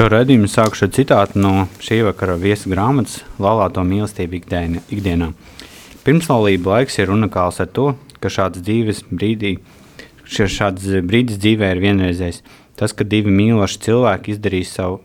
Šo 0.00 0.06
raidījumu 0.08 0.48
sākšu 0.48 0.86
ar 0.86 0.92
citātu 0.96 1.40
no 1.44 1.66
šī 1.84 1.98
vakara 2.06 2.32
viesa 2.40 2.70
grāmatas 2.72 3.18
Laulāto 3.36 3.82
mīlestību 3.84 4.38
ikdienā. 4.96 5.26
Pirmslaulība 6.06 6.72
laiks 6.78 6.96
ir 7.02 7.12
unikāls 7.12 7.60
ar 7.60 7.68
to, 7.68 7.84
ka 8.16 8.32
šāds 8.32 8.62
dzīves 8.64 9.02
brīdī, 9.10 9.58
šāds 10.24 10.88
brīdis 11.04 11.36
dzīvē 11.44 11.74
ir 11.74 11.84
vienreizējs. 11.84 12.40
Tas, 12.80 12.96
ka 12.96 13.04
divi 13.04 13.28
mīloši 13.42 13.82
cilvēki 13.90 14.38
izdarīs 14.38 14.72
savu 14.72 15.02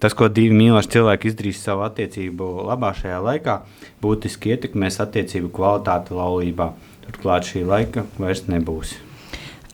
Tas, 0.00 0.16
ko 0.16 0.32
divi 0.32 0.56
mīloši 0.56 0.96
cilvēki 0.96 1.34
izdarīs 1.34 1.60
savu 1.60 1.84
attiecību 1.84 2.50
labā 2.64 2.96
šajā 2.96 3.20
laikā, 3.28 3.60
būtiski 4.00 4.56
ietekmēs 4.56 5.02
attiecību 5.04 5.52
kvalitāti 5.60 6.16
laulībā. 6.16 6.72
Turklāt 7.04 7.52
šī 7.52 7.68
laika 7.68 8.08
vairs 8.16 8.46
nebūs. 8.48 8.96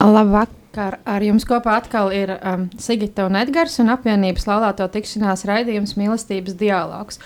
Labvakar! 0.03 0.60
Kā 0.71 0.93
ar 1.03 1.25
jums 1.27 1.43
kopā 1.49 1.81
atkal 1.81 2.13
ir 2.15 2.31
um, 2.37 2.69
Sigita 2.79 3.25
un 3.27 3.39
Edgars 3.41 3.81
un 3.83 3.91
apvienības 3.91 4.45
laulāto 4.47 4.87
tikšanās 4.95 5.43
raidījums 5.49 5.97
Mīlestības 5.99 6.55
dialogs. 6.61 7.19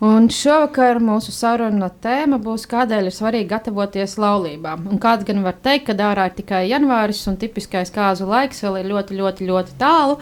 Un 0.00 0.30
šovakar 0.32 0.98
mūsu 1.00 1.32
saruna 1.32 1.90
tēma 2.04 2.36
būs, 2.40 2.66
kādēļ 2.68 3.08
ir 3.08 3.16
svarīgi 3.16 3.48
gatavoties 3.48 4.16
laulībām. 4.20 4.88
Un 4.92 5.00
kāds 5.00 5.24
gan 5.28 5.40
var 5.44 5.56
teikt, 5.64 5.90
ka 5.90 5.96
ārā 6.08 6.26
ir 6.28 6.36
tikai 6.36 6.66
janvāris 6.70 7.22
un 7.28 7.36
tipiskais 7.40 7.92
kāzu 7.92 8.28
laiks 8.28 8.64
vēl 8.64 8.82
ir 8.82 8.90
ļoti, 8.92 9.16
ļoti, 9.20 9.48
ļoti 9.48 9.76
tālu. 9.80 10.18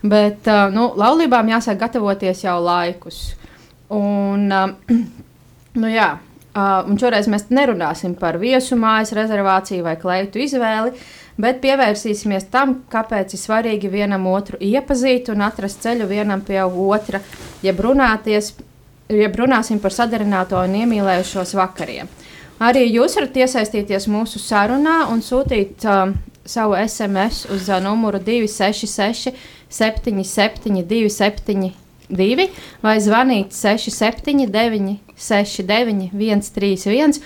Bet 0.00 0.48
uh, 0.48 0.68
nu, 0.72 0.90
laulībām 1.00 1.52
jāsāk 1.52 1.80
gatavoties 1.80 2.44
jau 2.44 2.56
laikus. 2.64 3.22
Un, 3.92 4.48
um, 4.48 4.76
nu, 5.80 5.88
jā, 5.92 6.14
uh, 6.54 6.84
un 6.88 6.98
šoreiz 7.00 7.28
mēs 7.30 7.48
nerunāsim 7.50 8.14
par 8.18 8.38
viesu 8.42 8.78
mājas 8.80 9.14
rezervāciju 9.16 9.86
vai 9.86 9.96
kleitu 10.00 10.42
izvēli 10.42 10.94
bet 11.40 11.60
pievērsīsimies 11.64 12.48
tam, 12.52 12.80
kāpēc 12.90 13.34
ir 13.34 13.40
svarīgi 13.40 13.90
vienam 13.92 14.26
otru 14.30 14.58
iepazīt 14.60 15.30
un 15.32 15.44
atrast 15.46 15.82
ceļu 15.84 16.08
vienam 16.10 16.42
pie 16.44 16.60
otra, 16.64 17.20
jeb, 17.64 17.80
runāties, 17.80 18.52
jeb 19.10 19.38
runāsim 19.40 19.80
par 19.82 19.94
sadarināto 19.94 20.60
un 20.60 20.76
iemīlējušos 20.82 21.54
vakariem. 21.58 22.10
Arī 22.60 22.84
jūs 22.90 23.16
varat 23.16 23.38
iesaistīties 23.40 24.08
mūsu 24.12 24.40
sarunā 24.42 25.06
un 25.12 25.22
sūtīt 25.24 25.86
uh, 25.88 26.10
savu 26.44 26.76
SMS 26.76 27.46
uz 27.54 27.70
uh, 27.70 27.80
numuru 27.80 28.20
266, 28.20 29.32
77, 29.70 30.82
272 30.90 32.48
vai 32.82 32.96
zvanīt 33.00 33.54
679, 33.56 34.98
69, 35.20 36.10
131 36.16 37.20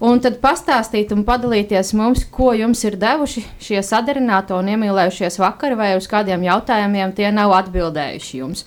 un 0.00 0.20
tad 0.24 0.38
pastāstīt 0.42 1.12
un 1.14 1.24
padalīties 1.28 1.92
mums, 1.98 2.24
ko 2.32 2.54
jums 2.56 2.82
ir 2.88 2.96
devuši 3.00 3.44
šie 3.62 3.82
sadarināto 3.84 4.58
un 4.58 4.70
iemīlējušies 4.72 5.40
vakari, 5.42 5.76
vai 5.78 5.92
uz 5.98 6.08
kādiem 6.10 6.46
jautājumiem 6.48 7.14
tie 7.16 7.28
nav 7.34 7.54
atbildējuši 7.58 8.40
jums. 8.40 8.64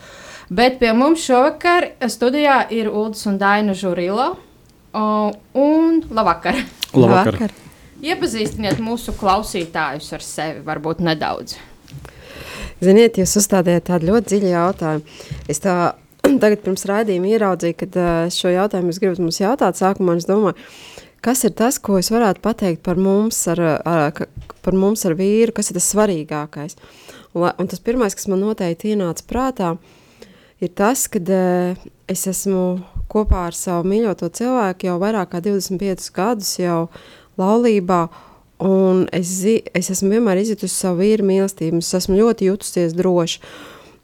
Bet 0.54 0.78
pie 0.82 0.92
mums 0.94 1.24
šovakar 1.26 1.94
studijā 2.12 2.62
ir 2.76 2.92
Ulas 2.92 3.26
un 3.30 3.40
Daina 3.42 3.74
Žurilo. 3.74 4.34
Un 4.94 6.04
labvakar! 6.14 6.60
labvakar. 6.94 7.34
labvakar. 7.34 7.60
Iepazīstiniet 8.04 8.82
mūsu 8.84 9.14
klausītājus 9.16 10.10
ar 10.14 10.24
sevi, 10.26 10.60
varbūt 10.66 11.00
nedaudz. 11.08 11.56
Ziniet, 12.84 13.16
jūs 13.16 13.38
uzstādījāt 13.40 13.88
tādu 13.88 14.10
ļoti 14.10 14.34
dziļu 14.34 14.50
jautājumu. 14.52 15.20
Es 15.48 15.64
tā 15.64 15.76
tagad 16.44 16.64
pirms 16.66 16.88
raidījuma 16.90 17.34
ieraudzīju, 17.36 17.80
kad 17.84 18.02
šo 18.34 18.54
jautājumu 18.54 18.94
es 18.94 19.02
gribu 19.04 19.26
mums 19.26 19.42
jautāt 19.44 19.80
sākumā, 19.80 20.18
es 20.20 20.30
domāju, 20.30 20.58
Kas 21.24 21.46
ir 21.48 21.54
tas, 21.56 21.78
ko 21.80 21.96
es 21.96 22.10
varētu 22.12 22.42
pateikt 22.44 22.82
par 22.84 22.98
mums 23.00 23.38
ar, 23.48 23.60
ar, 23.88 24.26
par 24.60 24.76
mums 24.76 25.06
ar 25.08 25.14
vīru, 25.16 25.54
kas 25.56 25.70
ir 25.72 25.78
tas 25.78 25.86
svarīgākais? 25.94 26.76
Un, 27.32 27.70
tas 27.72 27.80
pirmais, 27.80 28.12
kas 28.12 28.28
man 28.28 28.42
noteikti 28.44 28.92
ienāca 28.92 29.24
prātā, 29.30 29.70
ir 30.60 30.74
tas, 30.76 31.06
ka 31.08 31.22
es 32.12 32.26
esmu 32.28 32.66
kopā 33.08 33.46
ar 33.48 33.56
savu 33.56 33.88
mīļoto 33.88 34.28
cilvēku 34.36 34.90
jau 34.90 34.98
vairāk 35.00 35.32
kā 35.32 35.40
25 35.46 36.12
gadus 36.18 36.52
jau 36.60 36.82
laulībā, 37.40 38.02
un 38.68 39.06
es, 39.16 39.32
es 39.48 39.94
esmu 39.96 40.18
vienmēr 40.18 40.44
izjutusi 40.44 40.76
savu 40.76 41.06
vīru 41.06 41.30
mīlestību, 41.32 41.80
es 41.80 41.94
esmu 42.02 42.20
ļoti 42.20 42.52
jutusies 42.52 42.98
droši, 43.00 43.40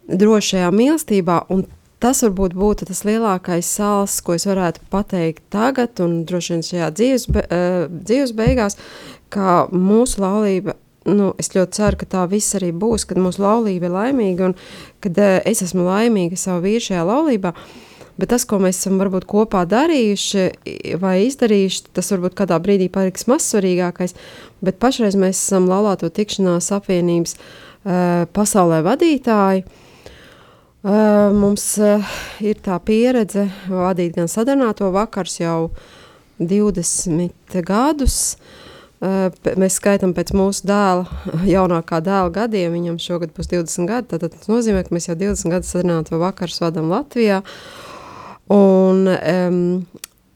drošajā 0.08 0.72
mīlestībā, 0.72 1.42
un 1.52 1.68
Tas 2.00 2.22
varbūt 2.24 2.54
būtu 2.56 2.86
tas 2.88 3.02
lielākais 3.04 3.68
sāls, 3.68 4.22
ko 4.24 4.38
es 4.38 4.46
varētu 4.48 4.86
pateikt 4.92 5.44
tagad, 5.52 6.00
un 6.00 6.22
droši 6.28 6.54
vien 6.54 6.62
šajā 6.64 6.92
dzīves, 6.96 7.26
be, 7.36 7.42
uh, 7.44 7.90
dzīves 7.92 8.32
beigās, 8.38 8.78
ka 9.36 9.66
mūsu 9.74 10.22
laulība, 10.24 10.78
nu, 11.12 11.34
es 11.42 11.52
ļoti 11.52 11.76
ceru, 11.76 12.00
ka 12.00 12.08
tā 12.14 12.22
viss 12.32 12.56
arī 12.56 12.70
būs, 12.72 13.04
kad 13.10 13.20
mūsu 13.20 13.44
laulība 13.44 13.90
ir 13.90 13.96
laimīga, 13.98 14.48
un 14.48 14.56
kad 15.04 15.20
uh, 15.20 15.42
es 15.44 15.60
esmu 15.66 15.84
laimīga 15.90 16.40
savu 16.40 16.64
vīru 16.70 16.86
šajā 16.88 17.04
laulībā. 17.10 17.52
Bet 18.20 18.32
tas, 18.32 18.48
ko 18.48 18.62
mēs 18.64 18.80
esam 18.80 18.96
varbūt 19.00 19.28
kopā 19.28 19.66
darījuši 19.68 20.96
vai 21.04 21.14
izdarījuši, 21.26 21.84
tas 22.00 22.12
varbūt 22.16 22.36
kādā 22.40 22.62
brīdī 22.64 22.88
paliks 22.92 23.28
mazsvarīgākais, 23.32 24.16
bet 24.64 24.80
pašreiz 24.80 25.20
mēs 25.20 25.36
esam 25.36 25.68
laulāto 25.72 26.08
tikšanās 26.16 26.72
apvienības 26.80 27.36
uh, 27.36 28.24
pasaulē 28.36 28.82
vadītāji, 28.88 29.68
uh, 29.68 29.86
Mums 30.80 31.74
ir 32.40 32.60
tā 32.64 32.78
pieredze 32.80 33.50
vadīt 33.68 34.16
gan 34.16 34.30
sadarbināto 34.32 34.88
vakars 34.96 35.36
jau 35.42 35.72
20 36.40 37.60
gadus. 37.68 38.38
Mēs 39.00 39.76
skaitām 39.80 40.14
pēc 40.16 40.32
mūsu 40.36 40.64
dēla, 40.68 41.04
jaunākā 41.48 42.00
dēla 42.04 42.32
gadiem, 42.36 42.72
viņam 42.78 43.00
šogad 43.00 43.34
būs 43.36 43.52
20 43.52 43.92
gadi. 43.92 44.08
Tad 44.14 44.32
tas 44.32 44.48
nozīmē, 44.52 44.86
ka 44.88 44.96
mēs 44.96 45.10
jau 45.10 45.18
20 45.20 45.52
gadus 45.52 45.74
sadarbināto 45.76 46.20
vakars 46.20 46.62
vadām 46.64 46.88
Latvijā. 46.92 47.42
Un, 48.56 49.04
um, 49.12 49.60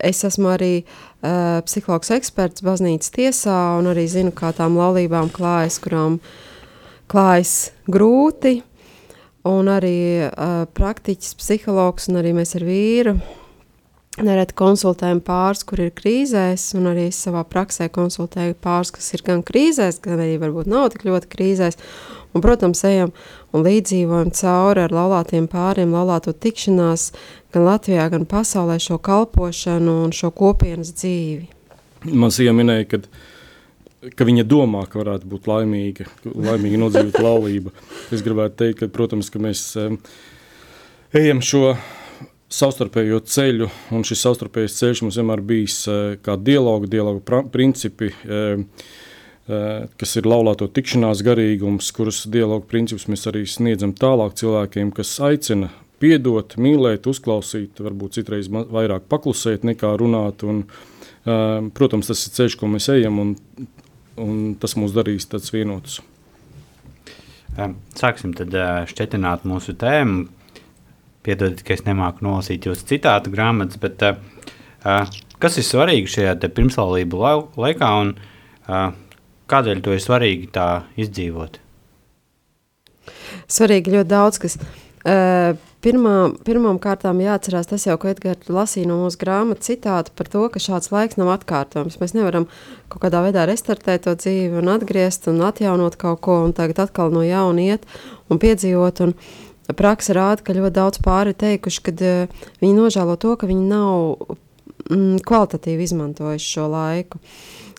es 0.04 0.26
esmu 0.28 0.52
arī 0.58 0.74
uh, 0.84 1.64
psihologs 1.64 2.12
eksperts 2.18 2.68
baznīcas 2.68 3.16
tiesā 3.16 3.58
un 3.80 3.88
arī 3.96 4.06
zinu, 4.12 4.36
kā 4.36 4.52
tām 4.56 4.76
laulībām 4.76 5.32
klājas, 5.32 5.80
kurām 5.84 6.20
klājas 7.08 7.72
grūti 7.88 8.60
un 9.48 9.72
arī 9.72 9.98
uh, 10.26 10.64
praktiķis, 10.76 11.38
psihologs, 11.40 12.10
un 12.12 12.22
arī 12.22 12.36
mēs 12.38 12.56
ar 12.60 12.68
vīru 12.68 13.18
nereti 14.22 14.54
konsultējam 14.58 15.24
pāris, 15.26 15.64
kur 15.66 15.82
ir 15.82 15.94
krīzēs, 15.96 16.68
un 16.78 16.92
arī 16.92 17.08
savā 17.14 17.42
praksē 17.50 17.88
konsultēju 17.94 18.58
pāris, 18.62 18.92
kas 18.94 19.10
ir 19.16 19.24
gan 19.26 19.42
krīzēs, 19.46 19.98
gan 20.04 20.22
arī 20.22 20.38
varbūt 20.42 20.70
nav 20.70 20.92
tik 20.94 21.08
ļoti 21.08 21.32
krīzēs, 21.32 21.80
un, 22.34 22.44
protams, 22.46 22.84
ejam 22.86 23.14
un 23.54 23.66
līdzīvojam 23.66 24.30
cauri 24.38 24.86
ar 24.86 24.94
laulātiem 24.94 25.50
pāriem, 25.50 25.96
laulāto 25.96 26.34
tikšanās 26.34 27.10
gan 27.54 27.66
Latvijā, 27.66 28.06
gan 28.14 28.30
pasaulē 28.30 28.78
šo 28.82 29.00
kalpošanu 29.02 30.04
un 30.06 30.14
šo 30.14 30.30
kopienas 30.36 30.94
dzīvi. 30.94 31.50
Man 32.14 32.34
sieva 32.36 32.54
minēja, 32.58 32.90
ka 32.92 33.02
ka 34.18 34.28
viņa 34.28 34.44
domā, 34.50 34.84
ka 34.90 35.02
varētu 35.02 35.30
būt 35.32 35.50
laimīga, 35.50 36.08
laimīga 36.28 36.80
nodzīvot 36.82 37.20
laulība. 37.24 37.74
Es 38.14 38.24
gribētu 38.26 38.60
teikt, 38.64 38.80
ka, 38.82 38.92
protams, 38.94 39.32
ka 39.34 39.42
mēs 39.44 39.66
ejam 41.14 41.44
šo 41.46 41.76
savstarpējo 42.54 43.22
ceļu, 43.26 43.70
un 43.96 44.04
šis 44.06 44.24
savstarpējais 44.28 44.78
ceļš 44.80 45.04
mums 45.06 45.18
vienmēr 45.20 45.42
bijis 45.46 45.80
uh, 45.90 46.02
kā 46.24 46.36
dialogu, 46.38 46.90
dialogu 46.90 47.42
principi, 47.54 48.12
uh, 48.14 48.62
uh, 48.62 49.86
kas 50.00 50.18
ir 50.20 50.30
laulāto 50.30 50.68
tikšanās 50.70 51.24
garīgums, 51.26 51.92
kurus 51.96 52.24
dialogu 52.32 52.68
principus 52.70 53.08
mēs 53.12 53.26
arī 53.32 53.46
sniedzam 53.50 53.96
tālāk 53.98 54.38
cilvēkiem, 54.42 54.94
kas 54.96 55.16
aicina 55.26 55.72
piedot, 56.04 56.58
mīlēt, 56.60 57.08
uzklausīt, 57.10 57.80
varbūt 57.82 58.20
citreiz 58.20 58.50
vairāk 58.52 59.08
paklusēt 59.12 59.64
nekā 59.64 59.94
runāt. 60.02 60.44
Un, 60.44 60.66
protams, 61.78 62.10
tas 62.10 62.26
ir 62.28 62.34
ceļš, 62.36 62.58
ko 62.60 62.68
mēs 62.68 62.90
ejam, 62.92 63.22
un 63.24 63.30
un 64.22 64.54
tas 64.60 64.76
mūs 64.80 64.94
darīs 64.96 65.28
tāds 65.30 65.54
vienotus. 65.54 66.00
Sāksim 67.98 68.34
tad 68.38 68.56
šķetināt 68.90 69.46
mūsu 69.50 69.76
tēmu. 69.78 70.26
Piedodiet, 71.24 71.62
ka 71.64 71.76
es 71.78 71.86
nemāku 71.86 72.26
nolasīt 72.26 72.66
jūsu 72.68 72.84
citātu 72.90 73.32
grāmatas, 73.32 73.80
bet 73.80 74.02
uh, 74.04 74.18
kas 75.40 75.56
ir 75.56 75.64
svarīgi 75.64 76.12
šajā 76.18 76.34
pirmslaulību 76.44 77.22
laikā 77.64 77.92
un 78.02 78.12
uh, 78.18 78.90
kādēļ 79.48 79.84
to 79.86 79.94
ir 79.96 80.04
svarīgi 80.04 80.50
tā 80.52 80.66
izdzīvot? 81.00 81.62
Svarīgi 83.48 83.96
ļoti 83.96 84.12
daudz, 84.12 84.42
kas 84.44 84.58
uh, 84.60 85.56
pirmā, 85.84 86.16
pirmām 86.48 86.80
kārtām 86.82 87.22
jāatcerās 87.24 87.70
tas 87.70 87.86
jau, 87.88 87.98
ko 88.00 88.10
Edgars 88.12 88.50
lasīja 88.50 88.90
no 88.90 89.02
mūsu 89.04 89.20
grāmatas 89.22 89.70
citātu 89.70 90.16
par 90.18 90.32
to, 90.32 90.48
ka 90.50 90.62
šāds 90.64 90.92
laiks 90.94 91.20
nav 91.20 91.34
atkārtojams. 91.36 92.00
Mēs 92.02 92.16
nevaram 92.18 92.50
kaut 92.90 93.06
kādā 93.06 93.24
veidā 93.26 93.48
restartēt 93.50 94.08
to 94.08 94.16
dzīvi 94.18 94.62
un 94.64 94.72
atgriezt 94.74 95.28
un 95.32 95.44
atjaunot 95.46 96.00
kaut 96.00 96.24
ko 96.26 96.44
un 96.48 96.56
tagad 96.56 96.86
atkal 96.88 97.14
no 97.14 97.26
jauna 97.28 97.74
iet 97.74 97.90
un 98.32 98.42
piedzīvot. 98.42 99.04
Un, 99.08 99.18
uh, 99.18 99.50
praksa 99.72 100.16
rāda, 100.18 100.44
ka 100.44 100.56
ļoti 100.56 100.76
daudz 100.76 101.02
pāri 101.04 101.32
ir 101.34 101.40
teikuši, 101.40 101.84
ka 101.86 101.94
uh, 101.96 102.48
viņi 102.62 102.74
nožēlo 102.76 103.16
to, 103.22 103.36
ka 103.40 103.48
viņi 103.50 103.68
nav 103.70 104.36
mm, 104.90 105.22
kvalitatīvi 105.28 105.88
izmantojuši 105.88 106.50
šo 106.58 106.68
laiku. 106.74 107.22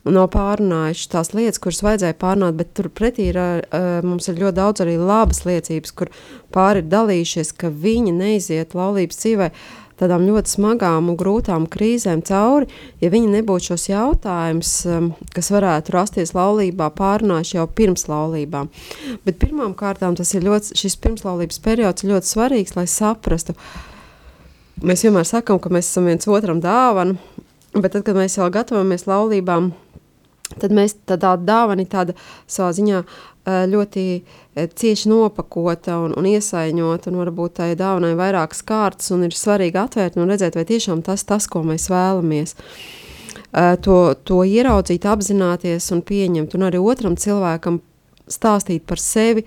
Nav 0.04 0.26
pārunājuši 0.34 1.06
tās 1.14 1.30
lietas, 1.32 1.60
kuras 1.64 1.80
vajadzēja 1.84 2.16
pārunāt, 2.20 2.58
bet 2.58 2.74
turpretī 2.76 3.30
ir, 3.30 3.38
mums 4.04 4.28
ir 4.28 4.36
ļoti 4.36 4.56
daudz 4.58 4.82
arī 4.84 4.98
labas 5.00 5.46
liecības, 5.48 5.94
kur 5.96 6.10
pāri 6.52 6.82
ir 6.82 6.90
dalījušies, 6.92 7.54
ka 7.56 7.70
viņi 7.72 8.12
neiziet 8.12 8.76
laulības 8.76 9.22
dzīvē 9.22 9.48
tādām 10.00 10.26
ļoti 10.26 10.50
smagām 10.56 11.08
un 11.08 11.16
grūtām 11.18 11.66
krīzēm 11.70 12.20
cauri, 12.26 12.68
ja 13.00 13.10
viņi 13.12 13.30
nebūtu 13.36 13.70
šos 13.70 13.86
jautājumus, 13.88 14.72
um, 14.90 15.10
kas 15.34 15.50
varētu 15.54 15.94
rasties 15.94 16.34
laulībā, 16.36 16.90
pārunājuši 16.98 17.56
jau 17.56 17.66
pirms 17.78 18.08
laulībām. 18.10 18.70
Bet 19.26 19.38
pirmām 19.42 19.72
kārtām 19.78 20.18
tas 20.18 20.34
ir 20.34 20.44
ļoti, 20.46 20.74
šis 20.80 20.98
pirmslaulības 21.04 21.62
periods 21.64 22.06
ļoti 22.06 22.32
svarīgs, 22.32 22.74
lai 22.76 22.88
saprastu. 22.90 23.54
Mēs 24.84 25.06
vienmēr 25.06 25.24
sakam, 25.28 25.62
ka 25.62 25.70
mēs 25.72 25.88
esam 25.88 26.10
viens 26.10 26.26
otram 26.28 26.60
dāvana, 26.60 27.14
bet 27.72 27.94
tad, 27.94 28.02
kad 28.06 28.18
mēs 28.18 28.36
jau 28.40 28.50
gatavojamies 28.52 29.06
laulībām, 29.06 29.70
tad 30.60 30.74
mēs 30.74 30.96
tādā 31.08 31.34
dāvana 31.40 31.86
tāda 31.90 32.16
savā 32.46 32.72
ziņā 32.76 33.04
ļoti 33.44 34.04
cieši 34.54 35.08
nopakota 35.10 35.98
un, 36.00 36.14
un 36.16 36.28
iesaiņota, 36.28 37.10
un 37.10 37.20
varbūt 37.20 37.58
tai 37.60 37.70
dāvanai 37.76 38.14
vairākas 38.16 38.62
kārtas, 38.64 39.10
un 39.12 39.26
ir 39.26 39.36
svarīgi 39.36 39.80
atvērt 39.80 40.16
un 40.16 40.30
redzēt, 40.32 40.56
vai 40.56 40.64
tiešām 40.68 41.04
tas 41.04 41.26
tas, 41.28 41.48
ko 41.50 41.64
mēs 41.66 41.90
vēlamies. 41.92 42.56
To, 43.54 43.98
to 44.26 44.40
ieraudzīt, 44.48 45.04
apzināties 45.06 45.92
un 45.94 46.00
pieņemt, 46.02 46.56
un 46.56 46.66
arī 46.66 46.80
otram 46.82 47.14
cilvēkam 47.20 47.78
stāstīt 48.30 48.86
par 48.88 48.98
sevi, 48.98 49.44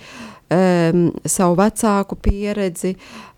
um, 0.54 1.10
savu 1.26 1.58
vecāku 1.60 2.16
pieredzi, 2.22 2.94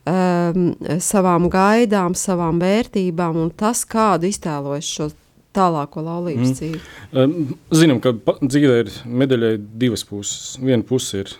um, 0.05 0.69
savām 1.01 1.47
gaidām, 1.49 2.13
savām 2.17 2.61
vērtībām 2.61 3.39
un 3.45 3.49
tas, 3.57 3.85
kādu 3.89 4.29
iztēlojas 4.29 4.93
šo 4.97 5.09
tālāko 5.59 6.03
laulības 6.05 6.47
mm. 6.47 6.55
dzīvi? 6.57 6.81
Um, 7.11 7.35
zinām, 7.75 7.99
ka 8.03 8.15
dzīvē 8.39 8.79
ir 8.85 8.95
medaļai 9.05 9.53
divas 9.81 10.05
puses. 10.07 10.55
Viena 10.61 10.85
puse 10.87 11.23
ir 11.23 11.35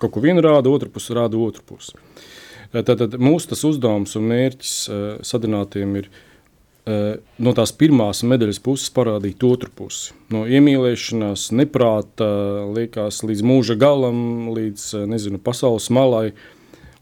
kaut 0.00 0.14
ko 0.14 0.22
vienu 0.24 0.44
rāda, 0.44 0.70
otra 0.72 0.90
puse 0.92 1.16
rāda 1.16 1.40
otru 1.40 1.64
pusi. 1.66 1.96
Tātad 2.76 3.14
mūsu 3.22 3.52
tas 3.52 3.62
uzdevums 3.64 4.16
un 4.18 4.26
mērķis 4.28 4.72
uh, 4.90 5.04
sadarbinātiem 5.24 5.94
ir 6.02 6.08
uh, 6.10 7.14
no 7.40 7.54
tās 7.56 7.72
pirmās 7.78 8.24
medaļas 8.26 8.60
puses 8.64 8.92
parādīt 8.92 9.44
otru 9.46 9.70
pusi. 9.72 10.16
No 10.34 10.44
iemīlēšanās, 10.50 11.48
neprāta, 11.56 12.28
liekas, 12.76 13.22
līdz 13.26 13.44
mūža 13.46 13.78
galam, 13.80 14.50
līdz 14.56 15.06
nezinu, 15.08 15.40
pasaules 15.42 15.88
malai. 15.94 16.30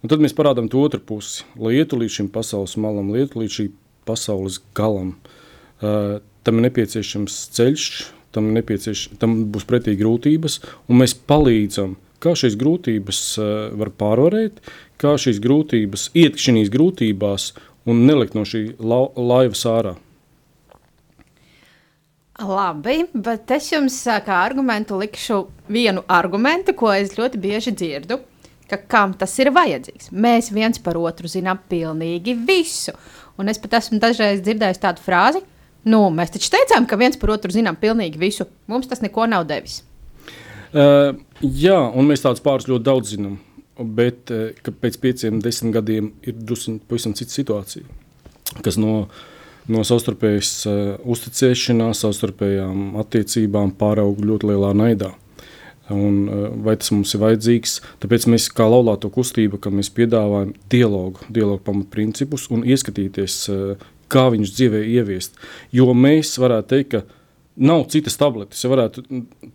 Un 0.05 0.12
tad 0.12 0.20
mēs 0.20 0.37
parādām 0.37 0.69
to 0.70 0.82
otru 0.85 1.00
pusi, 1.00 1.47
lai 1.56 1.79
ietu 1.81 1.99
līdz 1.99 2.20
šim 2.20 2.29
pasaules 2.31 2.77
malam, 2.79 3.09
lai 3.11 3.25
ietu 3.25 3.41
līdz 3.41 3.56
šī 3.56 3.70
pasaules 4.05 4.61
galam. 4.77 5.17
Uh, 5.17 5.41
tam 6.45 6.61
ir 6.61 6.67
nepieciešams 6.69 7.37
ceļš, 7.57 7.89
tam, 8.35 8.51
nepiecieš, 8.57 9.07
tam 9.21 9.45
būs 9.55 9.67
pretī 9.69 9.95
grūtības, 10.01 10.59
un 10.89 11.03
mēs 11.03 11.17
palīdzam, 11.29 11.95
kā 12.23 12.35
šīs 12.39 12.57
grūtības 12.61 13.21
var 13.79 13.93
pārvarēt, 14.01 14.61
kā 15.01 15.15
šīs 15.21 15.41
grūtības 15.45 16.11
iet 16.19 16.41
šīs 16.41 16.73
grūtībās 16.73 17.53
un 17.91 18.07
nelikt 18.09 18.37
no 18.37 18.47
šī 18.49 18.67
la 18.81 19.05
laivas 19.17 19.65
ārā. 19.69 19.95
Labi, 22.35 23.05
bet 23.15 23.51
es 23.55 23.69
jums 23.71 23.95
kā 24.27 24.41
argumentu 24.43 24.97
likšu 24.99 25.45
vienu 25.71 26.03
argumentu, 26.11 26.75
ko 26.75 26.91
es 26.91 27.15
ļoti 27.15 27.39
bieži 27.39 27.75
dzirdu. 27.79 28.19
Ka 28.67 28.79
kam 28.91 29.13
tas 29.15 29.37
ir 29.39 29.53
vajadzīgs? 29.55 30.09
Mēs 30.11 30.49
viens 30.51 30.81
par 30.83 30.97
otru 30.99 31.29
zinām 31.31 31.61
pilnīgi 31.71 32.35
visu. 32.49 32.95
Un 33.39 33.53
es 33.53 33.61
pat 33.61 33.77
esmu 33.79 34.01
dažreiz 34.03 34.41
dzirdējis 34.43 34.81
tādu 34.83 35.05
frāzi, 35.05 35.45
Nu, 35.85 36.07
mēs 36.13 36.33
taču 36.33 36.49
teicām, 36.55 36.87
ka 36.89 36.97
viens 37.01 37.19
par 37.21 37.35
otru 37.35 37.53
zinām 37.53 37.77
pilnīgi 37.81 38.21
visu. 38.21 38.47
Mums 38.71 38.89
tas 38.89 39.05
neko 39.05 39.27
nav 39.29 39.45
devis. 39.49 39.83
Uh, 40.75 41.13
jā, 41.41 41.77
un 41.95 42.09
mēs 42.09 42.25
tādus 42.25 42.43
pāris 42.45 42.67
ļoti 42.71 42.87
daudz 42.89 43.13
zinām. 43.15 43.37
Bet 43.77 44.33
uh, 44.33 44.73
pēc 44.81 44.97
pieciem, 45.03 45.43
desmit 45.45 45.75
gadiem 45.77 46.13
ir 46.25 46.39
drusku 46.41 46.79
pavisam 46.89 47.15
cita 47.15 47.37
situācija. 47.37 47.85
Kas 48.65 48.79
no, 48.81 49.09
no 49.71 49.85
savstarpējas 49.87 50.55
uh, 50.71 50.81
uzticēšanās, 51.15 52.01
savstarpējām 52.07 52.97
attiecībām 53.05 53.75
pārauga 53.79 54.25
ļoti 54.33 54.51
lielā 54.53 54.73
naidā. 54.79 55.13
Un, 55.93 56.21
uh, 56.25 56.45
vai 56.65 56.79
tas 56.81 56.95
mums 56.95 57.13
ir 57.13 57.21
vajadzīgs? 57.23 57.77
Tāpēc 58.01 58.25
mēs, 58.33 58.49
kā 58.57 58.65
laulāto 58.71 59.11
kustība, 59.13 59.61
mēs 59.69 59.93
piedāvājam 59.93 60.55
dialogu, 60.73 61.29
dialogu 61.29 61.61
pamatprincipus 61.67 62.49
un 62.55 62.65
ieskatīties, 62.65 63.37
uh, 63.53 63.91
kā 64.15 64.29
viņus 64.33 64.55
dzīvē 64.57 64.85
ieviest. 64.95 65.37
Jo 65.75 65.91
mēs 65.99 66.37
varētu 66.41 66.71
teikt, 66.71 66.95
ka 66.95 67.03
nav 67.57 67.87
citas 67.93 68.19
tabletes. 68.21 68.63
Ja 68.65 68.71
varētu 68.73 69.05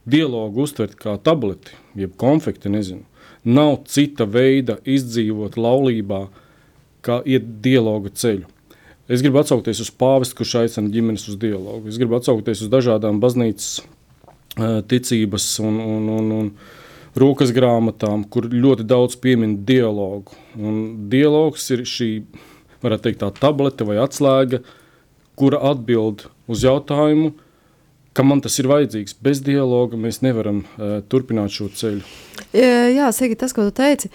dialogu 0.09 0.65
uztvert 0.67 0.97
kā 0.99 1.17
tableti, 1.23 1.75
jeb 1.99 2.15
konfekti, 2.19 2.71
nezinu. 2.71 3.05
Nav 3.47 3.85
cita 3.87 4.27
veida 4.27 4.77
izdzīvot 4.83 5.55
laulībā, 5.59 6.25
kā 7.05 7.21
iet 7.23 7.45
dialogu 7.63 8.11
ceļu. 8.11 8.47
Es 9.09 9.23
gribu 9.25 9.39
atsaukties 9.41 9.79
uz 9.81 9.89
pāvestu, 9.89 10.35
kurš 10.37 10.57
aicina 10.59 10.91
ģimenes 10.93 11.23
uz 11.31 11.37
dialogu. 11.41 11.89
Es 11.89 11.97
gribu 11.97 12.19
atsaukties 12.19 12.61
uz 12.61 12.69
dažādām 12.69 13.21
baznīcas 13.23 13.79
ticības 14.91 15.47
un, 15.63 15.79
un, 15.81 16.09
un, 16.13 16.29
un 16.35 16.51
rokas 17.17 17.53
grāmatām, 17.55 18.25
kur 18.29 18.49
ļoti 18.51 18.85
daudz 18.85 19.17
piemin 19.23 19.57
dialogu. 19.65 20.35
Un 20.59 21.09
dialogs 21.09 21.65
ir 21.73 21.85
šī 21.89 22.11
varētu 22.83 23.07
teikt, 23.07 23.21
tā 23.23 23.29
tablete 23.41 23.87
vai 23.87 23.99
atslēga, 24.01 24.61
kura 25.39 25.61
atbild 25.71 26.27
uz 26.51 26.65
jautājumu, 26.65 27.33
ka 28.13 28.25
man 28.27 28.41
tas 28.43 28.57
ir 28.59 28.67
vajadzīgs. 28.71 29.15
Bez 29.23 29.43
dialoga 29.45 29.99
mēs 29.99 30.21
nevaram 30.25 30.63
uh, 30.65 30.99
turpināt 31.11 31.53
šo 31.55 31.69
ceļu. 31.71 32.03
Jā, 32.55 33.11
Sīgi, 33.15 33.37
tas, 33.39 33.55
ko 33.55 33.67
tu 33.69 33.75
teici, 33.79 34.11